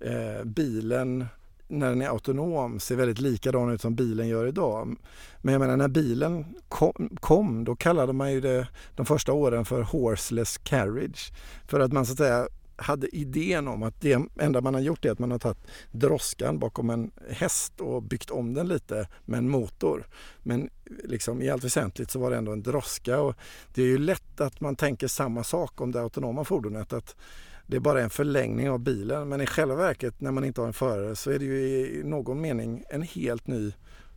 eh, 0.00 0.44
bilen 0.44 1.26
när 1.68 1.88
den 1.88 2.02
är 2.02 2.08
autonom 2.08 2.80
ser 2.80 2.96
väldigt 2.96 3.18
likadan 3.18 3.72
ut 3.72 3.80
som 3.80 3.94
bilen 3.94 4.28
gör 4.28 4.46
idag. 4.46 4.96
Men 5.42 5.52
jag 5.52 5.60
menar 5.60 5.76
när 5.76 5.88
bilen 5.88 6.44
kom, 6.68 7.16
kom 7.20 7.64
då 7.64 7.76
kallade 7.76 8.12
man 8.12 8.32
ju 8.32 8.40
det 8.40 8.68
de 8.96 9.06
första 9.06 9.32
åren 9.32 9.64
för 9.64 9.82
horseless 9.82 10.58
carriage. 10.58 11.32
För 11.68 11.80
att 11.80 11.92
man 11.92 12.06
så 12.06 12.12
att 12.12 12.18
säga 12.18 12.48
hade 12.76 13.16
idén 13.16 13.68
om 13.68 13.82
att 13.82 14.00
det 14.00 14.18
enda 14.40 14.60
man 14.60 14.74
har 14.74 14.80
gjort 14.80 15.04
är 15.04 15.10
att 15.10 15.18
man 15.18 15.30
har 15.30 15.38
tagit 15.38 15.66
droskan 15.90 16.58
bakom 16.58 16.90
en 16.90 17.10
häst 17.30 17.80
och 17.80 18.02
byggt 18.02 18.30
om 18.30 18.54
den 18.54 18.68
lite 18.68 19.08
med 19.24 19.38
en 19.38 19.48
motor. 19.48 20.06
Men 20.42 20.70
liksom 21.04 21.42
i 21.42 21.50
allt 21.50 21.64
väsentligt 21.64 22.10
så 22.10 22.18
var 22.18 22.30
det 22.30 22.36
ändå 22.36 22.52
en 22.52 22.62
droska 22.62 23.20
och 23.20 23.36
det 23.74 23.82
är 23.82 23.86
ju 23.86 23.98
lätt 23.98 24.40
att 24.40 24.60
man 24.60 24.76
tänker 24.76 25.08
samma 25.08 25.44
sak 25.44 25.80
om 25.80 25.92
det 25.92 26.00
autonoma 26.00 26.44
fordonet. 26.44 26.92
Att 26.92 27.16
det 27.66 27.76
är 27.76 27.80
bara 27.80 28.02
en 28.02 28.10
förlängning 28.10 28.70
av 28.70 28.78
bilen. 28.78 29.28
Men 29.28 29.40
i 29.40 29.46
själva 29.46 29.74
verket 29.74 30.20
när 30.20 30.30
man 30.30 30.44
inte 30.44 30.60
har 30.60 30.68
en 30.68 30.72
förare 30.72 31.16
så 31.16 31.30
är 31.30 31.38
det 31.38 31.44
ju 31.44 31.58
i 31.58 32.02
någon 32.04 32.40
mening 32.40 32.84
en 32.90 33.02
helt 33.02 33.46
ny 33.46 33.72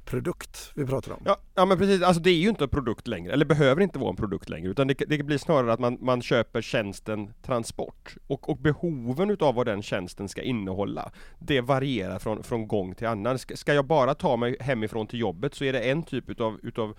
produkt 0.09 0.71
vi 0.75 0.85
pratar 0.85 1.11
om. 1.11 1.21
Ja, 1.25 1.37
ja 1.55 1.65
men 1.65 1.77
precis, 1.77 2.01
alltså 2.01 2.21
det 2.21 2.29
är 2.29 2.35
ju 2.35 2.49
inte 2.49 2.63
en 2.63 2.69
produkt 2.69 3.07
längre, 3.07 3.33
eller 3.33 3.45
behöver 3.45 3.81
inte 3.81 3.99
vara 3.99 4.09
en 4.09 4.15
produkt 4.15 4.49
längre, 4.49 4.69
utan 4.69 4.87
det, 4.87 4.93
det 4.93 5.23
blir 5.23 5.37
snarare 5.37 5.73
att 5.73 5.79
man, 5.79 5.97
man 6.01 6.21
köper 6.21 6.61
tjänsten 6.61 7.33
transport. 7.45 8.15
Och, 8.27 8.49
och 8.49 8.57
behoven 8.57 9.29
utav 9.29 9.55
vad 9.55 9.65
den 9.65 9.81
tjänsten 9.81 10.29
ska 10.29 10.41
innehålla, 10.41 11.11
det 11.39 11.61
varierar 11.61 12.19
från, 12.19 12.43
från 12.43 12.67
gång 12.67 12.95
till 12.95 13.07
annan. 13.07 13.39
Ska, 13.39 13.55
ska 13.55 13.73
jag 13.73 13.85
bara 13.85 14.15
ta 14.15 14.37
mig 14.37 14.57
hemifrån 14.59 15.07
till 15.07 15.19
jobbet 15.19 15.55
så 15.55 15.63
är 15.63 15.73
det 15.73 15.79
en 15.79 16.03
typ 16.03 16.29
utav, 16.29 16.59
utav 16.63 16.97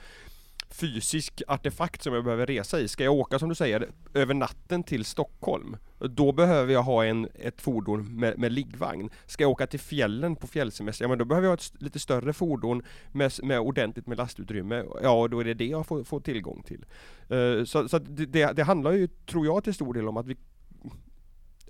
fysisk 0.70 1.42
artefakt 1.46 2.02
som 2.02 2.14
jag 2.14 2.24
behöver 2.24 2.46
resa 2.46 2.80
i. 2.80 2.88
Ska 2.88 3.04
jag 3.04 3.14
åka 3.14 3.38
som 3.38 3.48
du 3.48 3.54
säger 3.54 3.88
över 4.14 4.34
natten 4.34 4.82
till 4.82 5.04
Stockholm, 5.04 5.76
då 5.98 6.32
behöver 6.32 6.72
jag 6.72 6.82
ha 6.82 7.04
en, 7.04 7.28
ett 7.34 7.60
fordon 7.60 8.16
med, 8.16 8.38
med 8.38 8.52
liggvagn. 8.52 9.10
Ska 9.26 9.44
jag 9.44 9.50
åka 9.50 9.66
till 9.66 9.80
fjällen 9.80 10.36
på 10.36 10.46
fjällsemester, 10.46 11.04
ja 11.04 11.08
men 11.08 11.18
då 11.18 11.24
behöver 11.24 11.46
jag 11.46 11.50
ha 11.50 11.56
ett 11.56 11.82
lite 11.82 11.98
större 11.98 12.32
fordon 12.32 12.82
med, 13.12 13.32
med 13.42 13.60
ordentligt 13.60 14.06
med 14.06 14.18
lastutrymme. 14.18 14.84
Ja, 15.02 15.28
då 15.28 15.40
är 15.40 15.44
det 15.44 15.54
det 15.54 15.66
jag 15.66 15.86
får, 15.86 16.04
får 16.04 16.20
tillgång 16.20 16.62
till. 16.62 16.84
Uh, 17.32 17.64
så 17.64 17.88
så 17.88 17.98
det, 17.98 18.52
det 18.52 18.62
handlar 18.62 18.92
ju, 18.92 19.08
tror 19.26 19.46
jag, 19.46 19.64
till 19.64 19.74
stor 19.74 19.94
del 19.94 20.08
om 20.08 20.16
att 20.16 20.26
vi 20.26 20.36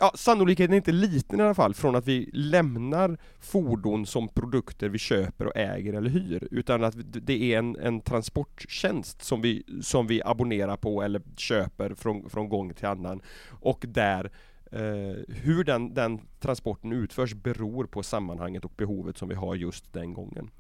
ja, 0.01 0.13
sannolikheten 0.15 0.73
är 0.73 0.77
inte 0.77 0.93
liten 0.93 1.41
i 1.41 1.43
alla 1.43 1.55
fall 1.55 1.75
från 1.75 1.97
att 1.97 2.09
vi 2.09 2.31
lämnar 2.33 3.19
fordon 3.41 4.07
som 4.07 4.29
produkter 4.29 4.89
vi 4.89 4.99
köper 4.99 5.47
och 5.47 5.57
äger 5.57 5.93
eller 5.93 6.11
hyr, 6.11 6.49
utan 6.51 6.85
att 6.85 6.95
det 7.05 7.55
är 7.55 7.59
en, 7.59 7.77
en 7.77 8.01
transporttjänst 8.01 9.23
som 9.23 9.41
vi, 9.41 9.63
som 9.83 10.07
vi 10.07 10.23
abonnerar 10.25 10.77
på 10.77 11.03
eller 11.03 11.23
köper 11.37 11.95
från, 11.95 12.31
från 12.31 12.49
gång 12.49 12.75
till 12.75 12.87
annan 12.87 13.23
och 13.61 13.85
där 13.89 14.31
Eh, 14.73 15.17
hur 15.29 15.65
den, 15.65 15.95
den, 15.95 16.21
transporten 16.41 16.93
utförs 16.93 17.35
beror 17.35 17.85
på 17.85 18.03
sammanhanget 18.03 18.65
och 18.65 18.73
behovet 18.77 19.19
som 19.19 19.29
vi 19.29 19.35
har 19.35 19.55
just 19.55 19.93
den 19.93 20.15
gången. 20.15 20.51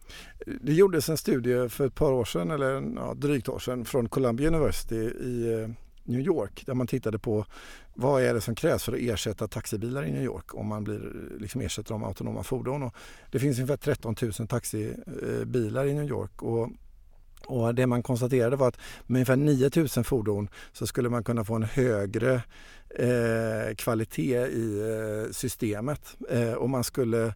Det 0.60 0.72
gjordes 0.72 1.08
en 1.08 1.16
studie 1.16 1.68
för 1.68 1.86
ett 1.86 1.94
par 1.94 2.12
år 2.12 2.24
sedan, 2.24 2.50
eller 2.50 2.92
ja, 2.96 3.14
drygt 3.14 3.48
år 3.48 3.58
sedan, 3.58 3.84
från 3.84 4.08
Columbia 4.08 4.48
University 4.48 4.94
i 5.04 5.52
eh, 5.52 5.68
New 6.04 6.20
York 6.20 6.62
där 6.66 6.74
man 6.74 6.86
tittade 6.86 7.18
på 7.18 7.44
vad 7.94 8.22
är 8.22 8.34
det 8.34 8.40
som 8.40 8.54
krävs 8.54 8.84
för 8.84 8.92
att 8.92 8.98
ersätta 8.98 9.48
taxibilar 9.48 10.04
i 10.04 10.12
New 10.12 10.24
York 10.24 10.54
om 10.54 10.66
man 10.66 10.84
blir, 10.84 11.12
liksom 11.40 11.60
ersätter 11.60 11.90
dem 11.90 12.00
med 12.00 12.08
autonoma 12.08 12.42
fordon. 12.42 12.82
Och 12.82 12.94
det 13.30 13.38
finns 13.38 13.58
ungefär 13.58 13.76
13 13.76 14.14
000 14.22 14.32
taxibilar 14.32 15.86
i 15.86 15.94
New 15.94 16.08
York 16.08 16.42
och 16.42 16.68
och 17.46 17.74
det 17.74 17.86
man 17.86 18.02
konstaterade 18.02 18.56
var 18.56 18.68
att 18.68 18.78
med 19.06 19.16
ungefär 19.16 19.36
9000 19.36 20.04
fordon 20.04 20.48
så 20.72 20.86
skulle 20.86 21.08
man 21.08 21.24
kunna 21.24 21.44
få 21.44 21.54
en 21.54 21.62
högre 21.62 22.42
eh, 22.98 23.74
kvalitet 23.76 24.46
i 24.46 24.80
eh, 24.80 25.32
systemet 25.32 26.16
eh, 26.30 26.52
och 26.52 26.70
man 26.70 26.84
skulle 26.84 27.34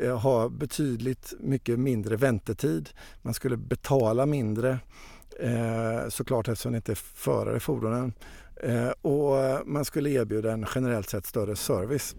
eh, 0.00 0.18
ha 0.18 0.48
betydligt 0.48 1.34
mycket 1.40 1.78
mindre 1.78 2.16
väntetid. 2.16 2.90
Man 3.22 3.34
skulle 3.34 3.56
betala 3.56 4.26
mindre 4.26 4.78
eh, 5.40 6.08
såklart 6.08 6.48
eftersom 6.48 6.72
det 6.72 6.76
inte 6.76 6.92
är 6.92 7.00
förare 7.14 7.56
i 7.56 7.60
fordonen 7.60 8.12
eh, 8.62 8.88
och 8.88 9.66
man 9.66 9.84
skulle 9.84 10.10
erbjuda 10.10 10.52
en 10.52 10.66
generellt 10.74 11.10
sett 11.10 11.26
större 11.26 11.56
service. 11.56 12.16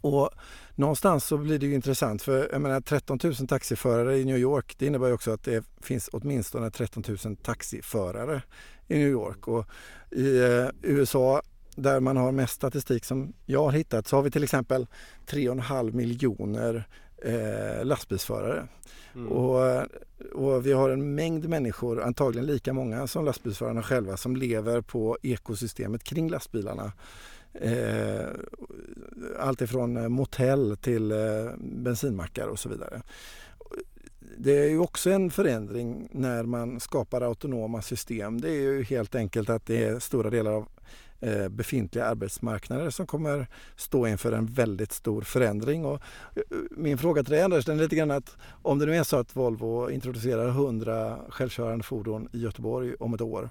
Och 0.00 0.30
någonstans 0.74 1.24
så 1.24 1.36
blir 1.36 1.58
det 1.58 1.66
ju 1.66 1.74
intressant 1.74 2.22
för 2.22 2.48
jag 2.52 2.60
menar 2.60 2.80
13 2.80 3.18
000 3.22 3.34
taxiförare 3.34 4.18
i 4.18 4.24
New 4.24 4.38
York 4.38 4.74
det 4.78 4.86
innebär 4.86 5.06
ju 5.06 5.12
också 5.12 5.30
att 5.30 5.44
det 5.44 5.64
finns 5.82 6.08
åtminstone 6.12 6.70
13 6.70 7.04
000 7.24 7.36
taxiförare 7.36 8.42
i 8.88 8.98
New 8.98 9.08
York 9.08 9.48
och 9.48 9.66
i 10.10 10.38
eh, 10.38 10.68
USA 10.82 11.42
där 11.74 12.00
man 12.00 12.16
har 12.16 12.32
mest 12.32 12.54
statistik 12.54 13.04
som 13.04 13.32
jag 13.46 13.64
har 13.64 13.72
hittat 13.72 14.06
så 14.06 14.16
har 14.16 14.22
vi 14.22 14.30
till 14.30 14.44
exempel 14.44 14.86
3,5 15.26 15.92
miljoner 15.92 16.88
eh, 17.24 17.84
lastbilsförare. 17.84 18.68
Mm. 19.14 19.28
Och, 19.28 19.86
och, 20.32 20.66
vi 20.66 20.72
har 20.72 20.90
en 20.90 21.14
mängd 21.14 21.48
människor, 21.48 22.02
antagligen 22.02 22.46
lika 22.46 22.72
många 22.72 23.06
som 23.06 23.24
lastbilsförarna 23.24 23.82
själva, 23.82 24.16
som 24.16 24.36
lever 24.36 24.80
på 24.80 25.18
ekosystemet 25.22 26.04
kring 26.04 26.30
lastbilarna. 26.30 26.92
Eh, 27.52 28.28
allt 29.38 29.60
ifrån 29.60 29.96
eh, 29.96 30.08
motell 30.08 30.76
till 30.80 31.12
eh, 31.12 31.18
bensinmackar 31.58 32.46
och 32.46 32.58
så 32.58 32.68
vidare. 32.68 33.02
Det 34.36 34.58
är 34.58 34.68
ju 34.68 34.78
också 34.78 35.10
en 35.10 35.30
förändring 35.30 36.08
när 36.12 36.42
man 36.42 36.80
skapar 36.80 37.20
autonoma 37.20 37.82
system. 37.82 38.40
Det 38.40 38.48
är 38.48 38.60
ju 38.60 38.82
helt 38.82 39.14
enkelt 39.14 39.50
att 39.50 39.66
det 39.66 39.84
är 39.84 39.98
stora 39.98 40.30
delar 40.30 40.52
av 40.52 40.62
eh, 40.62 40.79
Eh, 41.22 41.48
befintliga 41.48 42.04
arbetsmarknader 42.04 42.90
som 42.90 43.06
kommer 43.06 43.46
stå 43.76 44.06
inför 44.06 44.32
en 44.32 44.46
väldigt 44.46 44.92
stor 44.92 45.22
förändring. 45.22 45.84
Och 45.84 46.02
eh, 46.36 46.42
min 46.70 46.98
fråga 46.98 47.22
till 47.22 47.32
dig 47.32 47.42
Anders, 47.42 47.64
den 47.64 47.78
är 47.78 47.82
lite 47.82 47.96
grann 47.96 48.10
att 48.10 48.36
om 48.62 48.78
det 48.78 48.86
nu 48.86 48.96
är 48.96 49.02
så 49.02 49.16
att 49.16 49.36
Volvo 49.36 49.90
introducerar 49.90 50.48
100 50.48 51.18
självkörande 51.28 51.84
fordon 51.84 52.28
i 52.32 52.38
Göteborg 52.38 52.94
om 53.00 53.14
ett 53.14 53.20
år 53.20 53.50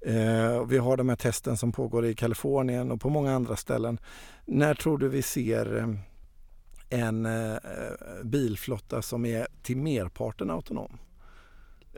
eh, 0.00 0.66
vi 0.66 0.78
har 0.78 0.96
de 0.96 1.08
här 1.08 1.16
testen 1.16 1.56
som 1.56 1.72
pågår 1.72 2.06
i 2.06 2.14
Kalifornien 2.14 2.90
och 2.90 3.00
på 3.00 3.08
många 3.08 3.34
andra 3.34 3.56
ställen. 3.56 3.98
När 4.44 4.74
tror 4.74 4.98
du 4.98 5.08
vi 5.08 5.22
ser 5.22 5.98
en 6.90 7.28
bilflotta 8.24 9.02
som 9.02 9.24
är 9.24 9.46
till 9.62 9.76
merparten 9.76 10.50
autonom? 10.50 10.98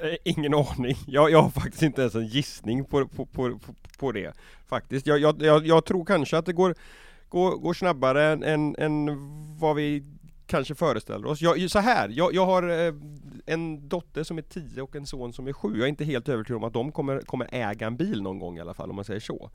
Eh, 0.03 0.17
ingen 0.25 0.55
aning. 0.55 0.97
Jag, 1.07 1.31
jag 1.31 1.43
har 1.43 1.51
faktiskt 1.51 1.83
inte 1.83 2.01
ens 2.01 2.15
en 2.15 2.27
gissning 2.27 2.85
på, 2.85 3.09
på, 3.09 3.27
på, 3.27 3.59
på 3.99 4.13
det. 4.13 4.33
Faktiskt. 4.67 5.07
Jag, 5.07 5.19
jag, 5.19 5.67
jag, 5.67 5.85
tror 5.85 6.05
kanske 6.05 6.39
att 6.39 6.47
det 6.47 6.53
går, 6.53 6.75
går, 7.29 7.57
går 7.57 7.75
snabbare 7.75 8.33
än, 8.33 8.77
än 8.79 9.19
vad 9.59 9.77
vi 9.77 10.05
kanske 10.47 10.75
föreställer 10.75 11.27
oss. 11.27 11.41
Jag, 11.41 11.71
så 11.71 11.79
här, 11.79 12.09
jag, 12.09 12.35
jag 12.35 12.47
har 12.47 12.87
eh, 12.87 12.95
en 13.47 13.89
dotter 13.89 14.23
som 14.23 14.39
är 14.39 14.43
10 14.43 14.83
och 14.83 14.97
en 14.97 15.07
son 15.07 15.33
som 15.33 15.49
är 15.49 15.53
7. 15.53 15.69
Jag 15.69 15.85
är 15.85 15.87
inte 15.87 16.05
helt 16.05 16.29
övertygad 16.29 16.57
om 16.57 16.65
att 16.65 16.73
de 16.73 16.93
kommer, 16.93 17.21
kommer 17.21 17.49
äga 17.53 17.87
en 17.87 17.97
bil 17.97 18.23
någon 18.23 18.39
gång 18.39 18.59
i 18.59 18.61
alla 18.61 18.75
fall 18.75 18.91
om 18.91 18.97
man 18.97 19.05
säger 19.05 19.21
så. 19.21 19.51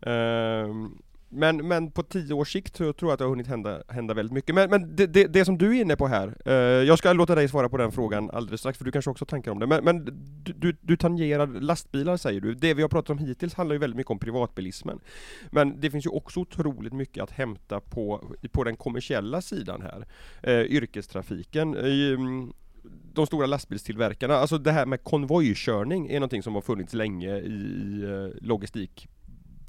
Um, 0.00 1.02
men, 1.32 1.68
men 1.68 1.90
på 1.90 2.02
tio 2.02 2.34
års 2.34 2.52
sikt 2.52 2.76
så 2.76 2.92
tror 2.92 3.10
jag 3.10 3.12
att 3.12 3.18
det 3.18 3.24
har 3.24 3.30
hunnit 3.30 3.46
hända, 3.46 3.82
hända 3.88 4.14
väldigt 4.14 4.32
mycket. 4.32 4.54
Men, 4.54 4.70
men 4.70 4.96
det, 4.96 5.06
det, 5.06 5.26
det 5.26 5.44
som 5.44 5.58
du 5.58 5.76
är 5.76 5.80
inne 5.80 5.96
på 5.96 6.06
här, 6.06 6.36
eh, 6.44 6.54
jag 6.54 6.98
ska 6.98 7.12
låta 7.12 7.34
dig 7.34 7.48
svara 7.48 7.68
på 7.68 7.76
den 7.76 7.92
frågan 7.92 8.30
alldeles 8.30 8.60
strax, 8.60 8.78
för 8.78 8.84
du 8.84 8.92
kanske 8.92 9.10
också 9.10 9.22
har 9.22 9.26
tankar 9.26 9.50
om 9.52 9.58
det. 9.58 9.66
Men, 9.66 9.84
men 9.84 10.04
du, 10.44 10.52
du, 10.52 10.76
du 10.80 10.96
tangerar 10.96 11.46
lastbilar 11.46 12.16
säger 12.16 12.40
du. 12.40 12.54
Det 12.54 12.74
vi 12.74 12.82
har 12.82 12.88
pratat 12.88 13.10
om 13.10 13.18
hittills 13.18 13.54
handlar 13.54 13.74
ju 13.74 13.78
väldigt 13.78 13.96
mycket 13.96 14.10
om 14.10 14.18
privatbilismen. 14.18 15.00
Men 15.50 15.80
det 15.80 15.90
finns 15.90 16.06
ju 16.06 16.10
också 16.10 16.40
otroligt 16.40 16.92
mycket 16.92 17.22
att 17.22 17.30
hämta 17.30 17.80
på, 17.80 18.34
på 18.52 18.64
den 18.64 18.76
kommersiella 18.76 19.42
sidan 19.42 19.82
här. 19.82 20.06
Eh, 20.42 20.66
yrkestrafiken. 20.66 21.76
Eh, 21.76 22.14
mm, 22.14 22.52
de 23.12 23.26
stora 23.26 23.46
lastbilstillverkarna, 23.46 24.34
alltså 24.34 24.58
det 24.58 24.72
här 24.72 24.86
med 24.86 25.04
konvojkörning 25.04 26.08
är 26.08 26.14
någonting 26.14 26.42
som 26.42 26.54
har 26.54 26.62
funnits 26.62 26.94
länge 26.94 27.36
i, 27.36 27.52
i 27.52 28.02
eh, 28.02 28.46
logistik 28.46 29.08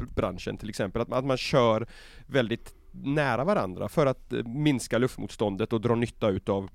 branschen 0.05 0.57
till 0.57 0.69
exempel. 0.69 1.01
Att, 1.01 1.13
att 1.13 1.25
man 1.25 1.37
kör 1.37 1.87
väldigt 2.25 2.75
nära 2.91 3.43
varandra 3.43 3.89
för 3.89 4.05
att 4.05 4.33
eh, 4.33 4.43
minska 4.43 4.97
luftmotståndet 4.97 5.73
och 5.73 5.81
dra 5.81 5.95
nytta 5.95 6.29
utav 6.29 6.69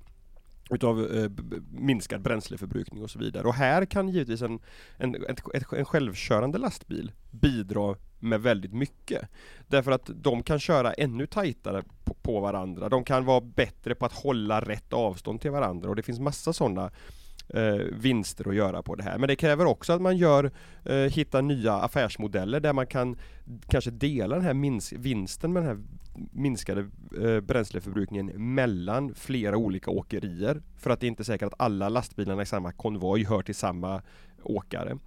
utav 0.69 1.15
eh, 1.15 1.31
minskad 1.71 2.21
bränsleförbrukning 2.21 3.03
och 3.03 3.09
så 3.09 3.19
vidare. 3.19 3.47
Och 3.47 3.53
här 3.53 3.85
kan 3.85 4.09
givetvis 4.09 4.41
en, 4.41 4.59
en, 4.97 5.15
ett, 5.15 5.41
ett, 5.53 5.73
en 5.73 5.85
självkörande 5.85 6.57
lastbil 6.57 7.11
bidra 7.31 7.95
med 8.19 8.41
väldigt 8.41 8.73
mycket. 8.73 9.29
Därför 9.67 9.91
att 9.91 10.09
de 10.15 10.43
kan 10.43 10.59
köra 10.59 10.93
ännu 10.93 11.27
tajtare 11.27 11.83
på, 12.03 12.13
på, 12.13 12.39
varandra. 12.39 12.89
De 12.89 13.03
kan 13.03 13.25
vara 13.25 13.41
bättre 13.41 13.95
på 13.95 14.05
att 14.05 14.13
hålla 14.13 14.61
rätt 14.61 14.93
avstånd 14.93 15.41
till 15.41 15.51
varandra 15.51 15.89
och 15.89 15.95
det 15.95 16.03
finns 16.03 16.19
massa 16.19 16.53
sådana 16.53 16.91
eh, 17.49 17.75
vinster 17.91 18.49
att 18.49 18.55
göra 18.55 18.81
på 18.81 18.95
det 18.95 19.03
här. 19.03 19.17
Men 19.17 19.27
det 19.27 19.35
kräver 19.35 19.65
också 19.65 19.93
att 19.93 20.01
man 20.01 20.17
gör, 20.17 20.51
eh, 20.85 20.95
hittar 20.95 21.41
nya 21.41 21.73
affärsmodeller 21.73 22.59
där 22.59 22.73
man 22.73 22.87
kan 22.87 23.17
kanske 23.67 23.91
dela 23.91 24.35
den 24.35 24.45
här 24.45 24.97
vinsten 24.97 25.53
med 25.53 25.63
den 25.63 25.69
här 25.69 25.83
minskade 26.31 26.89
eh, 27.21 27.39
bränsleförbrukningen 27.39 28.55
mellan 28.55 29.15
flera 29.15 29.57
olika 29.57 29.91
åkerier. 29.91 30.61
För 30.77 30.89
att 30.89 30.99
det 30.99 31.05
är 31.05 31.09
inte 31.09 31.23
säkert 31.23 31.47
att 31.47 31.61
alla 31.61 31.89
lastbilarna 31.89 32.41
i 32.41 32.45
samma 32.45 32.71
konvoj 32.71 33.23
hör 33.23 33.41
till 33.41 33.55
samma 33.55 34.01
åkare. 34.43 34.97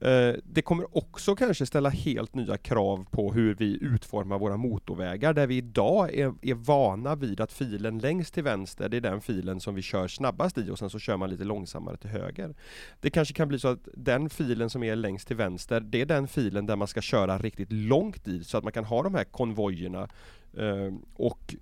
Eh, 0.00 0.34
det 0.44 0.62
kommer 0.62 0.96
också 0.96 1.36
kanske 1.36 1.66
ställa 1.66 1.88
helt 1.88 2.34
nya 2.34 2.56
krav 2.56 3.06
på 3.10 3.32
hur 3.32 3.54
vi 3.54 3.78
utformar 3.80 4.38
våra 4.38 4.56
motorvägar 4.56 5.32
där 5.32 5.46
vi 5.46 5.56
idag 5.56 6.14
är, 6.14 6.34
är 6.42 6.54
vana 6.54 7.14
vid 7.14 7.40
att 7.40 7.52
filen 7.52 7.98
längst 7.98 8.34
till 8.34 8.42
vänster, 8.42 8.88
det 8.88 8.96
är 8.96 9.00
den 9.00 9.20
filen 9.20 9.60
som 9.60 9.74
vi 9.74 9.82
kör 9.82 10.08
snabbast 10.08 10.58
i 10.58 10.70
och 10.70 10.78
sen 10.78 10.90
så 10.90 10.98
kör 10.98 11.16
man 11.16 11.30
lite 11.30 11.44
långsammare 11.44 11.96
till 11.96 12.10
höger. 12.10 12.54
Det 13.00 13.10
kanske 13.10 13.34
kan 13.34 13.48
bli 13.48 13.58
så 13.58 13.68
att 13.68 13.88
den 13.94 14.30
filen 14.30 14.70
som 14.70 14.82
är 14.82 14.96
längst 14.96 15.26
till 15.26 15.36
vänster, 15.36 15.80
det 15.80 16.00
är 16.00 16.06
den 16.06 16.28
filen 16.28 16.66
där 16.66 16.76
man 16.76 16.88
ska 16.88 17.00
köra 17.00 17.38
riktigt 17.38 17.72
långt 17.72 18.28
i 18.28 18.44
så 18.44 18.58
att 18.58 18.64
man 18.64 18.72
kan 18.72 18.84
ha 18.84 19.02
de 19.02 19.14
här 19.14 19.24
konvojerna 19.24 20.08
eh, 20.56 20.94
och 21.14 21.54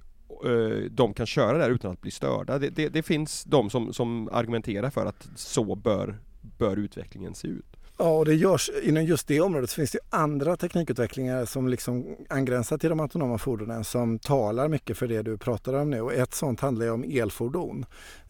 eh, 0.45 0.91
de 0.91 1.15
kan 1.15 1.27
köra 1.27 1.59
där 1.59 1.71
utan 1.71 1.93
att 1.93 2.01
bli 2.01 2.11
störda. 2.11 2.59
Det, 2.59 2.71
det, 2.71 2.89
det 2.89 3.03
finns 3.03 3.45
de 3.45 3.71
som, 3.71 3.93
som 3.93 4.29
argumenterar 4.33 4.91
för 4.91 5.07
att 5.07 5.29
så 5.37 5.75
bör 5.75 6.19
bör 6.59 6.77
utvecklingen 6.77 7.35
se 7.35 7.49
ut? 7.49 7.77
Ja, 7.99 8.19
och 8.19 8.25
det 8.25 8.35
görs 8.35 8.71
inom 8.83 9.05
just 9.05 9.29
det 9.29 9.41
området 9.41 9.71
så 9.71 9.75
finns 9.75 9.91
det 9.91 9.99
andra 10.11 10.57
teknikutvecklingar 10.57 11.45
som 11.45 11.69
liksom 11.69 12.17
angränsar 12.29 12.79
till 12.79 12.89
de 12.89 13.01
autonoma 13.01 13.39
fordonen 13.39 13.85
som 13.85 14.19
talar 14.19 14.69
mycket 14.69 14.99
för 14.99 15.07
det 15.07 15.23
du 15.23 15.39
pratar 15.39 15.75
om 15.75 15.91
nu. 15.91 16.01
Och 16.01 16.15
ett 16.15 16.35
sånt 16.35 16.61
handlar 16.61 16.91
om 16.91 17.05
elfordon. 17.05 17.87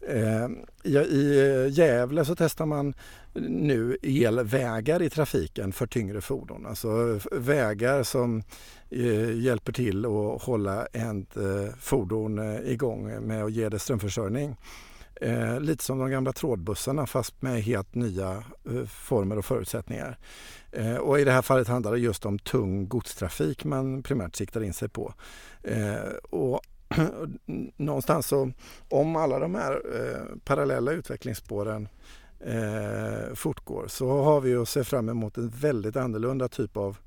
Eh, 0.09 0.47
I 0.83 0.95
eh, 0.95 1.71
Gävle 1.71 2.25
så 2.25 2.35
testar 2.35 2.65
man 2.65 2.93
nu 3.49 3.97
elvägar 4.03 5.01
i 5.01 5.09
trafiken 5.09 5.71
för 5.73 5.87
tyngre 5.87 6.21
fordon. 6.21 6.65
Alltså 6.65 6.87
eh, 6.87 7.37
vägar 7.39 8.03
som 8.03 8.43
eh, 8.89 9.39
hjälper 9.39 9.73
till 9.73 10.05
att 10.05 10.41
hålla 10.41 10.85
ett 10.85 11.37
eh, 11.37 11.73
fordon 11.79 12.39
eh, 12.39 12.71
igång 12.71 13.27
med 13.27 13.43
att 13.43 13.53
ge 13.53 13.69
det 13.69 13.79
strömförsörjning. 13.79 14.55
Eh, 15.21 15.59
lite 15.59 15.83
som 15.83 15.99
de 15.99 16.09
gamla 16.09 16.33
trådbussarna 16.33 17.05
fast 17.05 17.41
med 17.41 17.63
helt 17.63 17.95
nya 17.95 18.43
eh, 18.69 18.85
former 18.85 19.37
och 19.37 19.45
förutsättningar. 19.45 20.17
Eh, 20.71 20.95
och 20.95 21.19
I 21.19 21.23
det 21.23 21.31
här 21.31 21.41
fallet 21.41 21.67
handlar 21.67 21.91
det 21.91 21.99
just 21.99 22.25
om 22.25 22.39
tung 22.39 22.87
godstrafik 22.87 23.63
man 23.63 24.03
primärt 24.03 24.35
siktar 24.35 24.63
in 24.63 24.73
sig 24.73 24.89
på. 24.89 25.13
Eh, 25.63 26.09
och 26.29 26.61
någonstans 27.77 28.27
så, 28.27 28.51
om 28.89 29.15
alla 29.15 29.39
de 29.39 29.55
här 29.55 29.81
eh, 29.95 30.37
parallella 30.43 30.91
utvecklingsspåren 30.91 31.87
eh, 32.39 33.33
fortgår 33.33 33.85
så 33.87 34.21
har 34.21 34.41
vi 34.41 34.55
att 34.55 34.69
se 34.69 34.83
fram 34.83 35.09
emot 35.09 35.37
en 35.37 35.49
väldigt 35.49 35.95
annorlunda 35.95 36.47
typ 36.47 36.77
av 36.77 36.97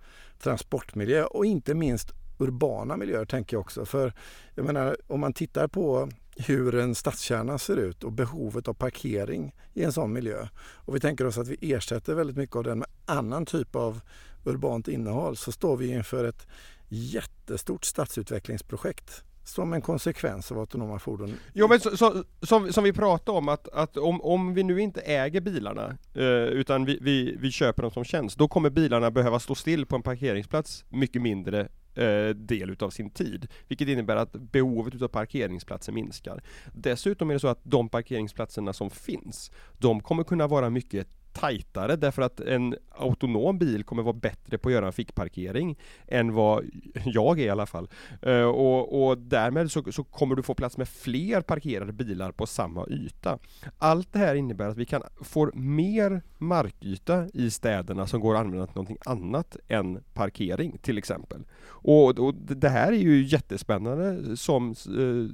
transportmiljö 0.43 1.25
och 1.25 1.47
inte 1.47 1.75
minst 1.75 2.13
urbana 2.39 2.97
miljöer 2.97 3.25
tänker 3.25 3.57
jag 3.57 3.61
också. 3.61 3.85
För 3.85 4.13
jag 4.55 4.65
menar 4.67 4.97
om 5.07 5.21
man 5.21 5.33
tittar 5.33 5.69
på 5.69 6.09
hur 6.47 6.75
en 6.75 6.95
stadskärna 6.95 7.59
ser 7.59 7.77
ut 7.77 8.05
och 8.05 8.13
behovet 8.13 8.69
av 8.69 8.75
parkering 8.75 9.55
i 9.75 9.85
en 9.85 9.93
sån 9.93 10.13
miljö. 10.13 10.49
Och 10.59 10.95
vi 10.95 11.01
tänker 11.01 11.27
oss 11.27 11.39
att 11.39 11.49
vi 11.49 11.73
ersätter 11.73 12.15
väldigt 12.15 12.37
mycket 12.37 12.57
av 12.57 12.65
den 12.65 12.79
med 12.79 12.89
annan 13.05 13.47
typ 13.47 13.77
av 13.77 14.01
urbant 14.45 14.89
innehåll 14.89 15.37
så 15.37 15.53
står 15.53 15.77
vi 15.77 15.93
inför 15.93 16.25
ett 16.25 16.47
jättestort 16.89 17.85
stadsutvecklingsprojekt 17.85 19.25
som 19.45 19.73
en 19.73 19.83
konsekvens 19.83 20.53
av 20.53 20.59
autonoma 20.59 20.99
fordon. 20.99 21.35
Jo 21.53 21.69
men 21.69 21.81
så, 21.81 21.97
så, 21.97 22.25
som, 22.43 22.73
som 22.73 22.85
vi 22.85 22.93
pratade 22.93 23.39
om 23.39 23.49
att, 23.49 23.69
att 23.69 23.97
om, 23.97 24.23
om 24.23 24.55
vi 24.55 24.63
nu 24.63 24.81
inte 24.81 25.01
äger 25.01 25.41
bilarna 25.41 25.99
eh, 26.15 26.25
utan 26.25 26.85
vi, 26.85 26.99
vi, 27.01 27.37
vi 27.41 27.51
köper 27.51 27.83
dem 27.83 27.91
som 27.91 28.05
tjänst, 28.05 28.39
då 28.39 28.49
kommer 28.49 28.71
bilarna 28.71 29.11
behöva 29.11 29.41
stå 29.41 29.55
still 29.55 29.87
på 29.87 29.97
en 29.97 30.03
parkeringsplats 30.03 30.85
mycket 30.89 31.23
mindre 31.23 31.69
Eh, 31.95 32.29
del 32.29 32.71
utav 32.71 32.91
sin 32.91 33.11
tid. 33.11 33.47
Vilket 33.69 33.89
innebär 33.89 34.17
att 34.17 34.33
behovet 34.33 34.95
utav 34.95 35.09
parkeringsplatser 35.09 35.93
minskar. 35.93 36.43
Dessutom 36.73 37.31
är 37.31 37.35
det 37.35 37.41
så 37.41 37.49
att 37.49 37.61
de 37.63 37.89
parkeringsplatserna 37.89 38.73
som 38.73 38.91
finns, 38.91 39.51
de 39.79 40.01
kommer 40.01 40.25
kunna 40.25 40.47
vara 40.47 40.71
mycket 40.71 41.09
tajtare 41.33 41.97
därför 41.97 42.23
att 42.23 42.41
en 42.41 42.77
autonom 42.91 43.59
bil 43.59 43.85
kommer 43.85 44.03
vara 44.03 44.13
bättre 44.13 44.59
på 44.59 44.69
att 44.69 44.73
göra 44.73 44.87
en 44.87 44.93
fickparkering 44.93 45.79
än 46.07 46.33
vad 46.33 46.65
jag 47.05 47.41
är 47.41 47.45
i 47.45 47.51
alla 47.51 47.67
fall. 47.67 47.89
Uh, 48.27 48.43
och, 48.43 49.07
och, 49.07 49.19
därmed 49.19 49.71
så, 49.71 49.93
så, 49.93 50.05
kommer 50.05 50.35
du 50.35 50.43
få 50.43 50.55
plats 50.55 50.77
med 50.77 50.89
fler 50.89 51.41
parkerade 51.41 51.93
bilar 51.93 52.33
på 52.33 52.47
samma 52.47 52.87
yta. 52.87 53.39
Allt 53.79 54.13
det 54.13 54.19
här 54.19 54.35
innebär 54.35 54.69
att 54.69 54.77
vi 54.77 54.87
kan 54.87 55.03
få 55.21 55.51
mer 55.55 56.23
markyta 56.39 57.29
i 57.35 57.51
städerna 57.51 58.07
som 58.07 58.21
går 58.21 58.35
att 58.35 58.41
använda 58.41 58.67
till 58.67 58.75
någonting 58.75 58.99
annat 59.05 59.57
än 59.69 60.03
parkering 60.15 60.79
till 60.83 60.99
exempel. 60.99 61.45
Och, 61.63 62.19
och 62.19 62.35
det 62.35 62.69
här 62.69 62.93
är 62.93 62.97
ju 62.97 63.23
jättespännande 63.23 64.37
som 64.37 64.75
uh, 64.89 65.31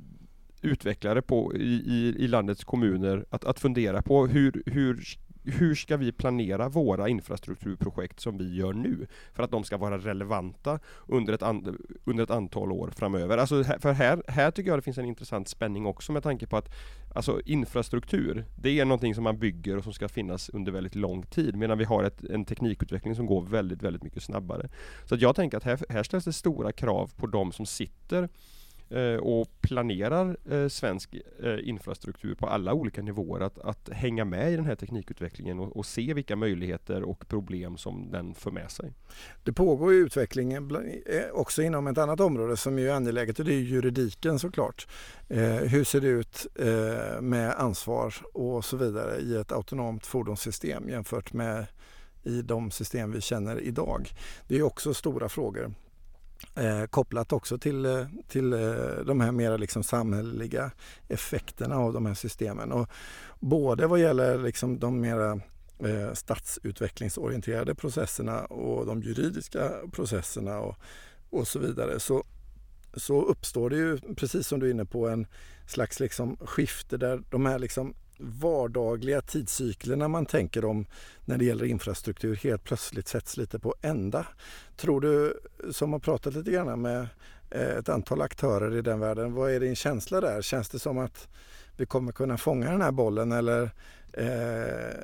utvecklare 0.63 1.23
på, 1.23 1.55
i, 1.55 2.15
i, 2.19 2.29
landets 2.29 2.65
kommuner 2.65 3.25
att, 3.31 3.45
att 3.45 3.61
fundera 3.61 4.03
på 4.03 4.27
hur, 4.27 4.63
hur 4.67 5.05
hur 5.47 5.75
ska 5.75 5.97
vi 5.97 6.13
planera 6.13 6.69
våra 6.69 7.09
infrastrukturprojekt 7.09 8.21
som 8.21 8.39
vi 8.39 8.57
gör 8.57 8.73
nu? 8.73 9.07
För 9.33 9.43
att 9.43 9.51
de 9.51 9.65
ska 9.65 9.77
vara 9.77 9.99
relevanta 9.99 10.79
under 11.07 11.33
ett, 11.33 11.43
an, 11.43 11.79
under 12.05 12.25
ett 12.25 12.31
antal 12.31 12.73
år 12.73 12.91
framöver. 12.97 13.39
Alltså 13.39 13.65
för 13.65 13.93
här, 13.93 14.23
här 14.29 14.51
tycker 14.51 14.71
jag 14.71 14.79
det 14.79 14.83
finns 14.83 14.99
en 14.99 15.05
intressant 15.05 15.49
spänning 15.49 15.87
också 15.87 16.13
med 16.13 16.23
tanke 16.23 16.47
på 16.47 16.57
att 16.57 16.75
Alltså 17.17 17.41
infrastruktur, 17.45 18.45
det 18.57 18.81
är 18.81 18.85
någonting 18.85 19.15
som 19.15 19.25
man 19.25 19.39
bygger 19.39 19.77
och 19.77 19.85
som 19.85 19.93
ska 19.93 20.09
finnas 20.09 20.49
under 20.49 20.73
väldigt 20.73 20.95
lång 20.95 21.23
tid 21.23 21.57
medan 21.57 21.79
vi 21.79 21.85
har 21.85 22.05
ett, 22.05 22.25
en 22.25 22.45
teknikutveckling 22.45 23.15
som 23.15 23.27
går 23.27 23.43
väldigt, 23.43 23.83
väldigt 23.83 24.03
mycket 24.03 24.23
snabbare. 24.23 24.69
Så 25.05 25.15
att 25.15 25.21
jag 25.21 25.37
tänker 25.37 25.57
att 25.57 25.65
här, 25.65 25.79
här 25.89 26.03
ställs 26.03 26.25
det 26.25 26.33
stora 26.33 26.73
krav 26.73 27.13
på 27.17 27.27
de 27.27 27.53
som 27.53 27.67
sitter 27.67 28.29
Eh, 28.91 29.17
och 29.17 29.49
planerar 29.61 30.37
eh, 30.51 30.69
svensk 30.69 31.17
eh, 31.43 31.69
infrastruktur 31.69 32.35
på 32.35 32.47
alla 32.47 32.73
olika 32.73 33.03
nivåer 33.03 33.41
att, 33.41 33.59
att 33.59 33.89
hänga 33.89 34.25
med 34.25 34.53
i 34.53 34.57
den 34.57 34.67
här 34.67 34.75
teknikutvecklingen 34.75 35.59
och, 35.59 35.77
och, 35.77 35.87
se 35.87 36.15
vilka 36.15 36.37
möjligheter 36.37 37.03
och 37.03 37.29
problem 37.29 37.77
som 37.77 38.11
den 38.11 38.35
för 38.35 38.51
med 38.51 38.71
sig. 38.71 38.93
Det 39.45 39.53
pågår 39.53 39.93
ju 39.93 39.99
utveckling 39.99 40.53
eh, 40.53 40.61
också 41.33 41.63
inom 41.63 41.87
ett 41.87 41.99
annat 41.99 42.21
område 42.21 42.57
som 42.57 42.79
är 42.79 42.91
angeläget 42.91 43.39
och 43.39 43.45
det 43.45 43.55
är 43.55 43.61
juridiken 43.61 44.39
såklart. 44.39 44.87
Eh, 45.29 45.41
hur 45.45 45.85
ser 45.85 46.01
det 46.01 46.09
ut 46.09 46.47
med 47.21 47.55
ansvar 47.55 48.15
och 48.33 48.65
så 48.65 48.77
vidare 48.77 49.19
i 49.21 49.37
ett 49.37 49.53
autonomt 49.53 50.07
fordonssystem 50.07 50.89
jämfört 50.89 51.33
med 51.33 51.67
i 52.23 52.43
de 52.43 52.71
system 52.71 53.13
vi 53.13 53.21
känner 53.21 53.61
idag. 53.61 54.11
Det 54.49 54.57
är 54.57 54.63
också 54.63 54.95
stora 54.95 55.29
frågor. 55.29 55.75
Eh, 56.57 56.87
kopplat 56.87 57.33
också 57.33 57.59
till, 57.59 57.87
eh, 57.87 58.07
till 58.29 58.53
eh, 58.53 58.59
de 59.07 59.21
här 59.21 59.33
mera 59.33 59.57
liksom 59.57 59.83
samhälleliga 59.83 60.71
effekterna 61.09 61.77
av 61.77 61.93
de 61.93 62.07
här 62.07 62.15
systemen. 62.15 62.73
Och 62.73 62.89
både 63.41 63.87
vad 63.87 64.01
gäller 64.01 64.39
liksom 64.39 64.79
de 64.79 65.01
mera 65.01 65.41
eh, 65.79 66.13
stadsutvecklingsorienterade 66.13 67.75
processerna 67.75 68.45
och 68.45 68.87
de 68.87 69.03
juridiska 69.03 69.73
processerna 69.93 70.59
och, 70.59 70.77
och 71.31 71.49
så 71.49 71.59
vidare 71.59 72.01
så, 72.01 72.25
så 72.95 73.23
uppstår 73.23 73.71
det 73.71 73.77
ju, 73.77 73.99
precis 73.99 74.47
som 74.47 74.61
du 74.61 74.67
är 74.67 74.71
inne 74.71 74.85
på, 74.85 75.09
en 75.09 75.27
slags 75.67 76.01
liksom 76.01 76.37
skifte 76.37 76.97
där 76.97 77.23
de 77.31 77.47
här 77.47 77.59
liksom 77.59 77.95
vardagliga 78.19 79.21
tidscyklerna 79.21 80.09
man 80.09 80.27
tänker 80.27 80.65
om 80.65 80.87
när 81.25 81.39
det 81.39 81.45
gäller 81.45 81.65
infrastruktur 81.65 82.37
helt 82.37 82.65
plötsligt 82.65 83.09
sätts 83.09 83.37
lite 83.37 83.59
på 83.59 83.75
ända. 83.83 84.27
Tror 84.77 85.01
du, 85.01 85.41
som 85.71 85.93
har 85.93 86.01
pratat 86.01 86.35
lite 86.35 86.51
grann 86.51 86.83
med 86.83 87.09
eh, 87.51 87.77
ett 87.79 87.89
antal 87.89 88.23
aktörer 88.23 88.77
i 88.77 88.83
den 88.83 89.01
världen, 89.01 89.35
vad 89.35 89.51
är 89.51 89.61
din 89.61 89.77
känsla 89.77 90.21
där? 90.21 90.43
Känns 90.43 90.69
det 90.69 90.79
som 90.79 90.99
att 90.99 91.29
vi 91.77 91.87
kommer 91.87 92.13
kunna 92.13 92.37
fånga 92.37 92.71
den 92.71 92.83
här 92.83 92.93
bollen 92.93 93.33
eller, 93.33 93.63
eh, 94.13 94.95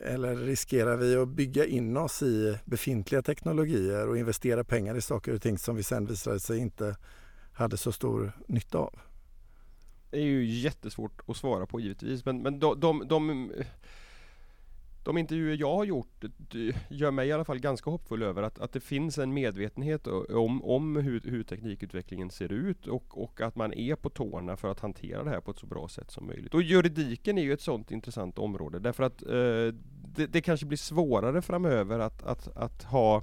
eller 0.00 0.36
riskerar 0.36 0.96
vi 0.96 1.16
att 1.16 1.28
bygga 1.28 1.66
in 1.66 1.96
oss 1.96 2.22
i 2.22 2.58
befintliga 2.64 3.22
teknologier 3.22 4.08
och 4.08 4.18
investera 4.18 4.64
pengar 4.64 4.94
i 4.94 5.00
saker 5.00 5.34
och 5.34 5.42
ting 5.42 5.58
som 5.58 5.76
vi 5.76 5.82
sen 5.82 6.06
visade 6.06 6.40
sig 6.40 6.58
inte 6.58 6.96
hade 7.52 7.76
så 7.76 7.92
stor 7.92 8.32
nytta 8.46 8.78
av? 8.78 8.98
Är 10.12 10.20
ju 10.20 10.44
jättesvårt 10.44 11.22
att 11.26 11.36
svara 11.36 11.66
på 11.66 11.80
givetvis 11.80 12.24
men, 12.24 12.42
men 12.42 12.58
de, 12.58 12.80
de, 12.80 13.08
de, 13.08 13.52
de 15.04 15.18
intervjuer 15.18 15.56
jag 15.60 15.76
har 15.76 15.84
gjort 15.84 16.24
gör 16.88 17.10
mig 17.10 17.28
i 17.28 17.32
alla 17.32 17.44
fall 17.44 17.58
ganska 17.58 17.90
hoppfull 17.90 18.22
över 18.22 18.42
att, 18.42 18.58
att 18.58 18.72
det 18.72 18.80
finns 18.80 19.18
en 19.18 19.34
medvetenhet 19.34 20.06
om, 20.06 20.64
om 20.64 20.96
hur, 20.96 21.20
hur 21.24 21.42
teknikutvecklingen 21.42 22.30
ser 22.30 22.52
ut 22.52 22.86
och, 22.86 23.22
och 23.22 23.40
att 23.40 23.56
man 23.56 23.72
är 23.72 23.94
på 23.94 24.10
tårna 24.10 24.56
för 24.56 24.68
att 24.68 24.80
hantera 24.80 25.24
det 25.24 25.30
här 25.30 25.40
på 25.40 25.50
ett 25.50 25.58
så 25.58 25.66
bra 25.66 25.88
sätt 25.88 26.10
som 26.10 26.26
möjligt. 26.26 26.54
Och 26.54 26.62
juridiken 26.62 27.38
är 27.38 27.42
ju 27.42 27.52
ett 27.52 27.60
sådant 27.60 27.90
intressant 27.90 28.38
område 28.38 28.78
därför 28.78 29.02
att 29.02 29.22
eh, 29.22 29.74
det, 30.14 30.26
det 30.26 30.40
kanske 30.40 30.66
blir 30.66 30.78
svårare 30.78 31.42
framöver 31.42 31.98
att, 31.98 32.22
att, 32.22 32.56
att 32.56 32.82
ha 32.82 33.22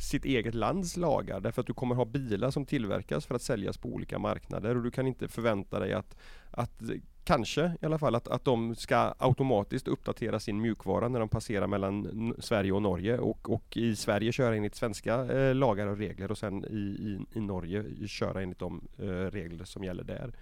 sitt 0.00 0.24
eget 0.24 0.54
lands 0.54 0.96
lagar 0.96 1.40
därför 1.40 1.60
att 1.60 1.66
du 1.66 1.74
kommer 1.74 1.94
ha 1.94 2.04
bilar 2.04 2.50
som 2.50 2.66
tillverkas 2.66 3.26
för 3.26 3.34
att 3.34 3.42
säljas 3.42 3.78
på 3.78 3.88
olika 3.88 4.18
marknader 4.18 4.76
och 4.76 4.82
du 4.82 4.90
kan 4.90 5.06
inte 5.06 5.28
förvänta 5.28 5.78
dig 5.78 5.92
att, 5.92 6.16
att 6.50 6.82
kanske 7.24 7.72
i 7.82 7.86
alla 7.86 7.98
fall 7.98 8.14
att, 8.14 8.28
att 8.28 8.44
de 8.44 8.74
ska 8.74 9.14
automatiskt 9.18 9.88
uppdatera 9.88 10.40
sin 10.40 10.60
mjukvara 10.60 11.08
när 11.08 11.20
de 11.20 11.28
passerar 11.28 11.66
mellan 11.66 12.34
Sverige 12.38 12.72
och 12.72 12.82
Norge 12.82 13.18
och, 13.18 13.50
och 13.50 13.76
i 13.76 13.96
Sverige 13.96 14.32
köra 14.32 14.56
enligt 14.56 14.74
svenska 14.74 15.14
eh, 15.24 15.54
lagar 15.54 15.86
och 15.86 15.98
regler 15.98 16.30
och 16.30 16.38
sen 16.38 16.64
i, 16.64 16.76
i, 16.76 17.38
i 17.38 17.40
Norge 17.40 17.84
köra 18.06 18.42
enligt 18.42 18.58
de 18.58 18.88
eh, 18.98 19.06
regler 19.06 19.64
som 19.64 19.84
gäller 19.84 20.04
där. 20.04 20.32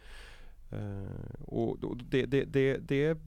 Eh, 0.72 1.42
och 1.44 1.96
det, 1.96 2.26
det, 2.26 2.44
det, 2.44 2.76
det 2.76 3.18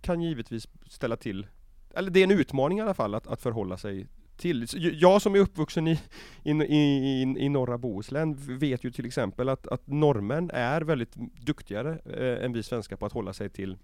kan 0.00 0.22
givetvis 0.22 0.68
ställa 0.86 1.16
till 1.16 1.46
eller 1.94 2.10
det 2.10 2.20
är 2.20 2.24
en 2.24 2.30
utmaning 2.30 2.78
i 2.78 2.82
alla 2.82 2.94
fall 2.94 3.14
att, 3.14 3.26
att 3.26 3.42
förhålla 3.42 3.76
sig 3.76 4.06
till. 4.36 4.66
Jag 5.00 5.22
som 5.22 5.34
är 5.34 5.38
uppvuxen 5.38 5.88
i, 5.88 6.00
i, 6.42 6.50
i, 6.50 7.22
i 7.38 7.48
norra 7.48 7.78
Bohuslän 7.78 8.58
vet 8.58 8.84
ju 8.84 8.90
till 8.90 9.06
exempel 9.06 9.48
att, 9.48 9.66
att 9.66 9.86
norrmän 9.86 10.50
är 10.50 10.80
väldigt 10.80 11.14
duktigare 11.46 11.98
eh, 12.04 12.44
än 12.44 12.52
vi 12.52 12.62
svenskar 12.62 12.96
på 12.96 13.06
att 13.06 13.12
hålla 13.12 13.32
sig 13.32 13.50
till 13.50 13.78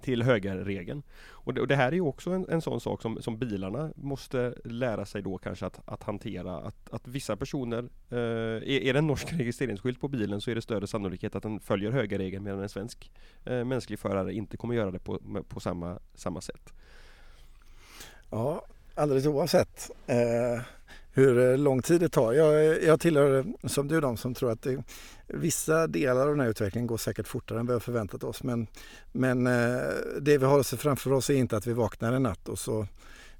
till 0.00 0.22
högerregeln. 0.22 1.02
Och 1.30 1.54
det, 1.54 1.60
och 1.60 1.68
det 1.68 1.76
här 1.76 1.88
är 1.88 1.92
ju 1.92 2.00
också 2.00 2.30
en, 2.30 2.46
en 2.48 2.62
sån 2.62 2.80
sak 2.80 3.02
som, 3.02 3.22
som 3.22 3.38
bilarna 3.38 3.92
måste 3.96 4.54
lära 4.64 5.04
sig 5.04 5.22
då 5.22 5.38
kanske 5.38 5.66
att, 5.66 5.80
att 5.84 6.02
hantera. 6.02 6.56
Att, 6.56 6.90
att 6.90 7.08
vissa 7.08 7.36
personer, 7.36 7.88
eh, 8.10 8.18
är, 8.18 8.68
är 8.68 8.92
det 8.92 8.98
en 8.98 9.06
norsk 9.06 9.32
registreringsskylt 9.32 10.00
på 10.00 10.08
bilen 10.08 10.40
så 10.40 10.50
är 10.50 10.54
det 10.54 10.62
större 10.62 10.86
sannolikhet 10.86 11.34
att 11.34 11.42
den 11.42 11.60
följer 11.60 11.90
högerregeln 11.90 12.44
medan 12.44 12.60
en 12.60 12.68
svensk 12.68 13.10
eh, 13.44 13.64
mänsklig 13.64 13.98
förare 13.98 14.34
inte 14.34 14.56
kommer 14.56 14.74
göra 14.74 14.90
det 14.90 14.98
på, 14.98 15.18
på 15.48 15.60
samma, 15.60 15.98
samma 16.14 16.40
sätt. 16.40 16.72
Ja, 18.30 18.66
alldeles 18.94 19.26
oavsett 19.26 19.90
eh, 20.06 20.62
hur 21.12 21.50
eh, 21.50 21.58
lång 21.58 21.82
tid 21.82 22.00
det 22.00 22.08
tar. 22.08 22.32
Jag, 22.32 22.82
jag 22.82 23.00
tillhör 23.00 23.44
som 23.64 23.88
du 23.88 24.00
de 24.00 24.16
som 24.16 24.34
tror 24.34 24.50
att 24.52 24.62
det, 24.62 24.82
vissa 25.26 25.86
delar 25.86 26.22
av 26.22 26.28
den 26.28 26.40
här 26.40 26.48
utvecklingen 26.48 26.86
går 26.86 26.96
säkert 26.96 27.28
fortare 27.28 27.60
än 27.60 27.66
vi 27.66 27.72
har 27.72 27.80
förväntat 27.80 28.24
oss. 28.24 28.42
Men, 28.42 28.66
men 29.12 29.46
eh, 29.46 29.80
det 30.20 30.38
vi 30.38 30.44
har 30.44 30.76
framför 30.76 31.12
oss 31.12 31.30
är 31.30 31.34
inte 31.34 31.56
att 31.56 31.66
vi 31.66 31.72
vaknar 31.72 32.12
en 32.12 32.22
natt 32.22 32.48
och 32.48 32.58
så 32.58 32.80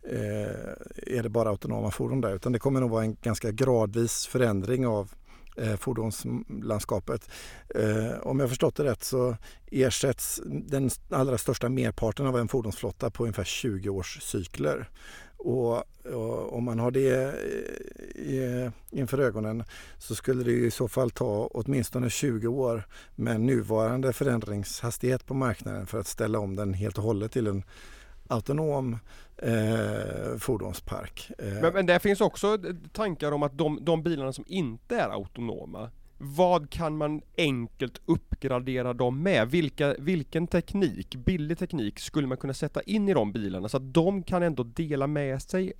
eh, 0.03 1.17
är 1.17 1.23
det 1.23 1.29
bara 1.29 1.49
autonoma 1.49 1.91
fordon 1.91 2.21
där 2.21 2.35
utan 2.35 2.53
det 2.53 2.59
kommer 2.59 2.81
nog 2.81 2.91
vara 2.91 3.05
en 3.05 3.17
ganska 3.23 3.51
gradvis 3.51 4.27
förändring 4.27 4.87
av 4.87 5.11
eh, 5.57 5.77
fordonslandskapet. 5.77 7.31
Eh, 7.75 8.21
om 8.23 8.41
jag 8.41 8.49
förstått 8.49 8.77
det 8.77 8.85
rätt 8.85 9.05
så 9.05 9.37
ersätts 9.71 10.41
den 10.47 10.91
allra 11.11 11.39
största 11.39 11.69
merparten 11.69 12.27
av 12.27 12.39
en 12.39 12.49
fordonsflotta 12.49 13.11
på 13.11 13.23
ungefär 13.23 13.45
20 13.45 13.89
års 13.89 14.23
cykler. 14.23 14.89
Och, 15.37 15.77
och, 16.15 16.57
om 16.57 16.65
man 16.65 16.79
har 16.79 16.91
det 16.91 17.35
eh, 18.15 18.73
inför 18.91 19.19
ögonen 19.19 19.65
så 19.99 20.15
skulle 20.15 20.45
det 20.45 20.53
i 20.53 20.71
så 20.71 20.89
fall 20.89 21.11
ta 21.11 21.49
åtminstone 21.53 22.11
20 22.11 22.49
år 22.49 22.87
med 23.15 23.41
nuvarande 23.41 24.13
förändringshastighet 24.13 25.27
på 25.27 25.35
marknaden 25.35 25.87
för 25.87 26.01
att 26.01 26.07
ställa 26.07 26.39
om 26.39 26.57
den 26.57 26.75
helt 26.75 26.99
och 26.99 27.05
hållet 27.05 27.33
till 27.33 27.47
en 27.47 27.63
autonom 28.29 28.99
eh, 29.43 30.39
fordonspark. 30.39 31.31
Eh. 31.39 31.63
Men, 31.63 31.73
men 31.73 31.87
det 31.87 31.99
finns 31.99 32.21
också 32.21 32.47
eh, 32.47 32.75
tankar 32.93 33.33
om 33.33 33.43
att 33.43 33.59
de, 33.59 33.79
de 33.83 34.03
bilarna 34.03 34.33
som 34.33 34.45
inte 34.49 34.97
är 34.97 35.09
autonoma 35.09 35.91
vad 36.23 36.71
kan 36.71 36.97
man 36.97 37.23
enkelt 37.37 38.01
uppgradera 38.07 38.93
dem 38.93 39.23
med? 39.23 39.51
Vilka, 39.51 39.95
vilken 39.99 40.47
teknik, 40.47 41.17
billig 41.17 41.59
teknik, 41.59 41.99
skulle 41.99 42.27
man 42.27 42.37
kunna 42.37 42.55
sätta 42.55 42.83
in 42.83 43.09
i 43.09 43.15
de 43.15 43.33
bilarna 43.33 43.69
så 43.69 43.77
att 43.77 43.95
de 43.95 44.23
kan 44.23 44.43
ändå 44.43 44.63
dela 44.63 45.07
med 45.07 45.43
sig 45.43 45.73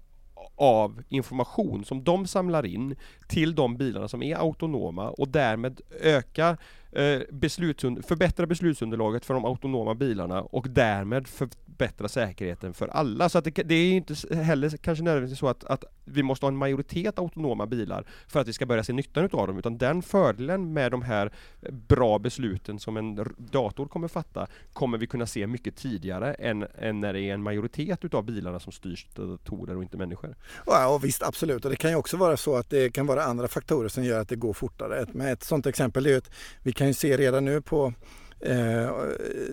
av 0.57 1.03
information 1.09 1.85
som 1.85 2.05
de 2.05 2.27
samlar 2.27 2.67
in 2.67 2.97
till 3.29 3.55
de 3.55 3.77
bilarna 3.77 4.09
som 4.09 4.23
är 4.23 4.37
autonoma 4.37 5.11
och 5.11 5.29
därmed 5.29 5.81
öka 6.01 6.57
eh, 6.93 7.21
beslutsun 7.31 8.03
förbättra 8.03 8.47
beslutsunderlaget 8.47 9.25
för 9.25 9.35
de 9.35 9.45
autonoma 9.45 9.95
bilarna 9.95 10.43
och 10.43 10.67
därmed 10.69 11.29
förbättra 11.29 12.09
säkerheten 12.09 12.75
för 12.75 12.89
alla. 12.89 13.29
Så 13.29 13.39
att 13.39 13.45
det, 13.45 13.51
det 13.51 13.75
är 13.75 13.93
inte 13.93 14.37
heller 14.37 14.77
kanske 14.77 15.05
nödvändigtvis 15.05 15.39
så 15.39 15.49
att, 15.49 15.65
att 15.65 15.85
vi 16.05 16.23
måste 16.23 16.47
ha 16.47 16.49
en 16.49 16.57
majoritet 16.57 17.19
autonoma 17.19 17.67
bilar 17.67 18.07
för 18.29 18.41
att 18.41 18.49
vi 18.49 18.53
ska 18.53 18.67
börja 18.67 18.85
se 18.85 18.93
nyttan 18.93 19.25
utav 19.25 19.47
dem, 19.47 19.59
utan 19.59 19.79
den 19.79 20.03
fördelen 20.03 20.73
med 20.73 20.91
de 20.91 21.03
här 21.03 21.33
bra 21.71 22.19
besluten 22.19 22.79
som 22.79 22.97
en 22.97 23.35
dator 23.39 23.87
kommer 23.87 24.09
fatta, 24.09 24.47
kommer 24.73 24.99
vi 24.99 25.07
kunna 25.07 25.27
se 25.27 25.47
mycket 25.47 25.77
tidigare 25.77 26.35
än, 26.35 26.67
än 26.79 27.01
när 27.01 27.13
det 27.13 27.21
är 27.21 27.35
en 27.35 27.43
majoritet 27.43 28.05
utav 28.05 28.25
bilarna 28.25 28.61
som 28.61 28.73
styrs 28.73 29.07
av 29.19 29.29
datorer 29.29 29.77
och 29.77 29.83
inte 29.83 29.97
människor. 29.97 30.37
Ja 30.67 30.99
visst, 31.03 31.23
absolut. 31.23 31.65
Och 31.65 31.71
det 31.71 31.77
kan 31.77 31.91
ju 31.91 31.97
också 31.97 32.17
vara 32.17 32.37
så 32.37 32.57
att 32.57 32.71
det 32.71 32.91
kan 32.91 33.07
vara 33.07 33.25
andra 33.25 33.49
faktorer 33.49 33.89
som 33.89 34.05
gör 34.05 34.21
att 34.21 34.29
det 34.29 34.37
går 34.37 34.53
fortare. 34.53 35.07
Med 35.13 35.33
ett 35.33 35.43
sådant 35.43 35.67
exempel 35.67 36.07
är 36.07 36.11
ju 36.11 36.17
att 36.17 36.31
vi 36.63 36.73
kan 36.81 36.89
ju 36.89 36.95
se 36.95 37.17
redan 37.17 37.45
nu 37.45 37.61
på 37.61 37.93
eh, 38.41 38.91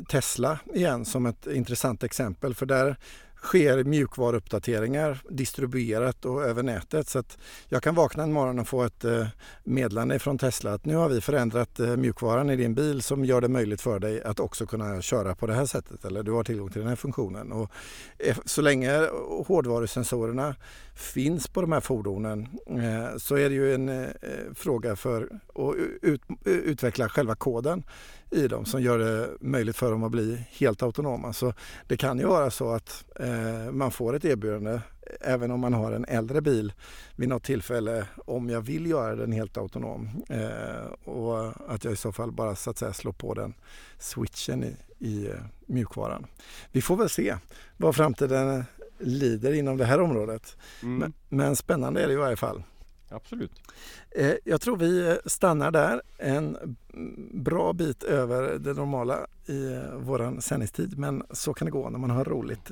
Tesla 0.10 0.60
igen 0.74 1.06
som 1.06 1.26
ett 1.26 1.48
intressant 1.48 2.04
exempel 2.04 2.56
för 2.56 2.66
där 2.66 2.96
sker 3.42 3.84
mjukvaruuppdateringar 3.84 5.22
distribuerat 5.30 6.26
och 6.26 6.44
över 6.44 6.64
nätet. 6.64 7.08
Så 7.08 7.20
att 7.20 7.38
jag 7.70 7.84
kan 7.84 7.96
vakna 7.96 8.24
en 8.24 8.34
morgon 8.34 8.60
och 8.60 8.68
få 8.68 8.84
ett 8.84 9.06
eh, 9.06 9.28
meddelande 9.64 10.20
från 10.20 10.38
Tesla 10.38 10.74
att 10.74 10.86
nu 10.86 10.96
har 10.96 11.10
vi 11.10 11.22
förändrat 11.22 11.80
eh, 11.80 11.96
mjukvaran 11.96 12.50
i 12.50 12.56
din 12.56 12.74
bil 12.76 13.02
som 13.02 13.26
gör 13.26 13.42
det 13.42 13.48
möjligt 13.48 13.82
för 13.82 14.00
dig 14.00 14.24
att 14.24 14.40
också 14.40 14.66
kunna 14.66 15.02
köra 15.02 15.36
på 15.36 15.48
det 15.48 15.54
här 15.54 15.66
sättet 15.66 16.06
eller 16.06 16.24
du 16.24 16.32
har 16.32 16.44
tillgång 16.44 16.70
till 16.70 16.82
den 16.82 16.90
här 16.90 16.96
funktionen. 16.96 17.52
Och 17.52 17.72
eh, 18.18 18.38
så 18.46 18.62
länge 18.62 19.10
hårdvarusensorerna 19.48 20.56
finns 20.96 21.48
på 21.48 21.62
de 21.62 21.72
här 21.72 21.80
fordonen 21.80 22.48
så 23.18 23.36
är 23.36 23.50
det 23.50 23.56
ju 23.56 23.74
en 23.74 24.14
fråga 24.56 24.96
för 24.96 25.30
att 25.56 25.76
utveckla 26.46 27.10
själva 27.10 27.36
koden 27.36 27.84
i 28.32 28.48
dem 28.48 28.66
som 28.66 28.82
gör 28.82 29.00
det 29.00 29.30
möjligt 29.42 29.76
för 29.76 29.92
dem 29.92 30.04
att 30.04 30.12
bli 30.12 30.46
helt 30.50 30.84
autonoma. 30.84 31.34
Så 31.34 31.54
det 31.88 31.98
kan 31.98 32.20
ju 32.20 32.26
vara 32.26 32.52
så 32.52 32.72
att 32.72 33.06
eh, 33.20 33.72
man 33.72 33.92
får 33.92 34.16
ett 34.16 34.26
erbjudande 34.26 34.80
även 35.22 35.52
om 35.52 35.60
man 35.60 35.74
har 35.74 35.92
en 35.92 36.06
äldre 36.06 36.42
bil 36.42 36.74
vid 37.16 37.30
något 37.30 37.44
tillfälle 37.44 38.06
om 38.26 38.50
jag 38.50 38.62
vill 38.62 38.86
göra 38.86 39.16
den 39.16 39.32
helt 39.32 39.58
autonom 39.58 40.10
eh, 40.30 41.12
och 41.14 41.54
att 41.74 41.84
jag 41.84 41.94
i 41.94 41.96
så 41.96 42.12
fall 42.12 42.32
bara 42.32 42.56
så 42.56 42.70
att 42.70 42.78
säga 42.78 42.94
slår 42.94 43.12
på 43.12 43.34
den 43.34 43.54
switchen 44.00 44.64
i, 44.64 44.76
i 45.00 45.28
eh, 45.28 45.34
mjukvaran. 45.66 46.26
Vi 46.72 46.82
får 46.82 46.98
väl 46.98 47.10
se 47.10 47.36
vad 47.78 47.96
framtiden 47.96 48.66
lider 49.00 49.54
inom 49.54 49.78
det 49.78 49.86
här 49.86 50.02
området. 50.02 50.58
Mm. 50.84 50.98
Men, 50.98 51.14
men 51.30 51.56
spännande 51.56 52.04
är 52.04 52.08
det 52.08 52.14
i 52.14 52.18
varje 52.18 52.36
fall. 52.36 52.64
Absolut. 53.10 53.52
Eh, 54.12 54.34
jag 54.44 54.62
tror 54.62 54.78
vi 54.78 55.08
eh, 55.10 55.16
stannar 55.26 55.72
där 55.72 56.02
en 56.18 56.78
bra 57.34 57.74
bit 57.74 58.04
över 58.04 58.60
det 58.60 58.74
normala 58.74 59.28
i 59.46 59.74
eh, 59.74 59.96
våran 59.96 60.42
sändningstid 60.42 60.98
men 60.98 61.24
så 61.32 61.54
kan 61.54 61.66
det 61.66 61.72
gå 61.72 61.90
när 61.90 62.00
man 62.00 62.10
har 62.10 62.26
roligt. 62.26 62.72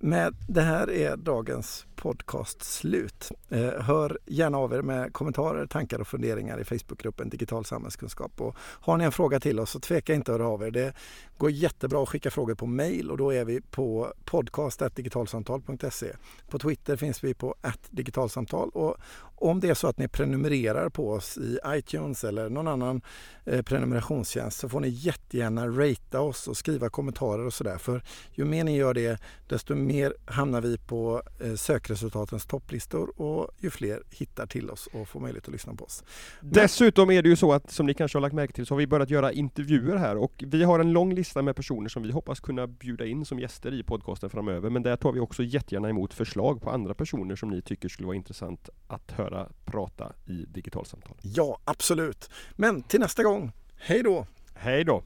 Men 0.00 0.34
det 0.48 0.60
här 0.60 0.90
är 0.90 1.16
dagens 1.16 1.86
podcast 2.06 2.62
slut. 2.62 3.32
Eh, 3.48 3.82
hör 3.82 4.18
gärna 4.26 4.58
av 4.58 4.72
er 4.72 4.82
med 4.82 5.12
kommentarer, 5.12 5.66
tankar 5.66 5.98
och 5.98 6.08
funderingar 6.08 6.60
i 6.60 6.64
Facebookgruppen 6.64 7.28
Digital 7.28 7.64
samhällskunskap. 7.64 8.40
Och 8.40 8.56
har 8.58 8.96
ni 8.96 9.04
en 9.04 9.12
fråga 9.12 9.40
till 9.40 9.60
oss 9.60 9.70
så 9.70 9.80
tveka 9.80 10.14
inte 10.14 10.32
att 10.34 10.38
höra 10.40 10.48
av 10.48 10.62
er. 10.62 10.70
Det 10.70 10.94
går 11.38 11.50
jättebra 11.50 12.02
att 12.02 12.08
skicka 12.08 12.30
frågor 12.30 12.54
på 12.54 12.66
mail 12.66 13.10
och 13.10 13.16
då 13.16 13.34
är 13.34 13.44
vi 13.44 13.60
på 13.60 14.12
podcast.digitalsamtal.se. 14.24 16.12
På 16.48 16.58
Twitter 16.58 16.96
finns 16.96 17.24
vi 17.24 17.34
på 17.34 17.54
digitalsamtal 17.90 18.70
och 18.70 18.96
om 19.38 19.60
det 19.60 19.68
är 19.68 19.74
så 19.74 19.88
att 19.88 19.98
ni 19.98 20.08
prenumererar 20.08 20.88
på 20.88 21.12
oss 21.12 21.38
i 21.38 21.58
iTunes 21.66 22.24
eller 22.24 22.48
någon 22.48 22.68
annan 22.68 23.00
eh, 23.44 23.62
prenumerationstjänst 23.62 24.58
så 24.58 24.68
får 24.68 24.80
ni 24.80 24.88
jättegärna 24.88 25.66
ratea 25.66 26.20
oss 26.20 26.48
och 26.48 26.56
skriva 26.56 26.88
kommentarer 26.88 27.46
och 27.46 27.54
sådär. 27.54 27.78
För 27.78 28.02
ju 28.32 28.44
mer 28.44 28.64
ni 28.64 28.76
gör 28.76 28.94
det 28.94 29.20
desto 29.48 29.74
mer 29.74 30.14
hamnar 30.26 30.60
vi 30.60 30.78
på 30.78 31.22
sökresultat 31.56 31.95
sökresultatens 31.96 32.46
topplistor 32.46 33.20
och 33.20 33.50
ju 33.58 33.70
fler 33.70 34.02
hittar 34.10 34.46
till 34.46 34.70
oss 34.70 34.88
och 34.92 35.08
får 35.08 35.20
möjlighet 35.20 35.44
att 35.44 35.52
lyssna 35.52 35.74
på 35.74 35.84
oss. 35.84 36.04
Dessutom 36.40 37.10
är 37.10 37.22
det 37.22 37.28
ju 37.28 37.36
så 37.36 37.52
att 37.52 37.70
som 37.70 37.86
ni 37.86 37.94
kanske 37.94 38.18
har 38.18 38.20
lagt 38.20 38.34
märke 38.34 38.52
till 38.52 38.66
så 38.66 38.74
har 38.74 38.78
vi 38.78 38.86
börjat 38.86 39.10
göra 39.10 39.32
intervjuer 39.32 39.96
här 39.96 40.16
och 40.16 40.44
vi 40.46 40.64
har 40.64 40.80
en 40.80 40.92
lång 40.92 41.14
lista 41.14 41.42
med 41.42 41.56
personer 41.56 41.88
som 41.88 42.02
vi 42.02 42.12
hoppas 42.12 42.40
kunna 42.40 42.66
bjuda 42.66 43.06
in 43.06 43.24
som 43.24 43.38
gäster 43.38 43.74
i 43.74 43.82
podcasten 43.82 44.30
framöver. 44.30 44.70
Men 44.70 44.82
där 44.82 44.96
tar 44.96 45.12
vi 45.12 45.20
också 45.20 45.42
jättegärna 45.42 45.88
emot 45.88 46.14
förslag 46.14 46.62
på 46.62 46.70
andra 46.70 46.94
personer 46.94 47.36
som 47.36 47.50
ni 47.50 47.62
tycker 47.62 47.88
skulle 47.88 48.06
vara 48.06 48.16
intressant 48.16 48.68
att 48.86 49.10
höra 49.10 49.48
prata 49.64 50.12
i 50.26 50.44
digitalsamtal. 50.48 51.16
Ja, 51.22 51.58
absolut. 51.64 52.30
Men 52.56 52.82
till 52.82 53.00
nästa 53.00 53.22
gång, 53.22 53.52
hej 53.76 54.02
då! 54.02 54.26
Hej 54.54 54.84
då! 54.84 54.94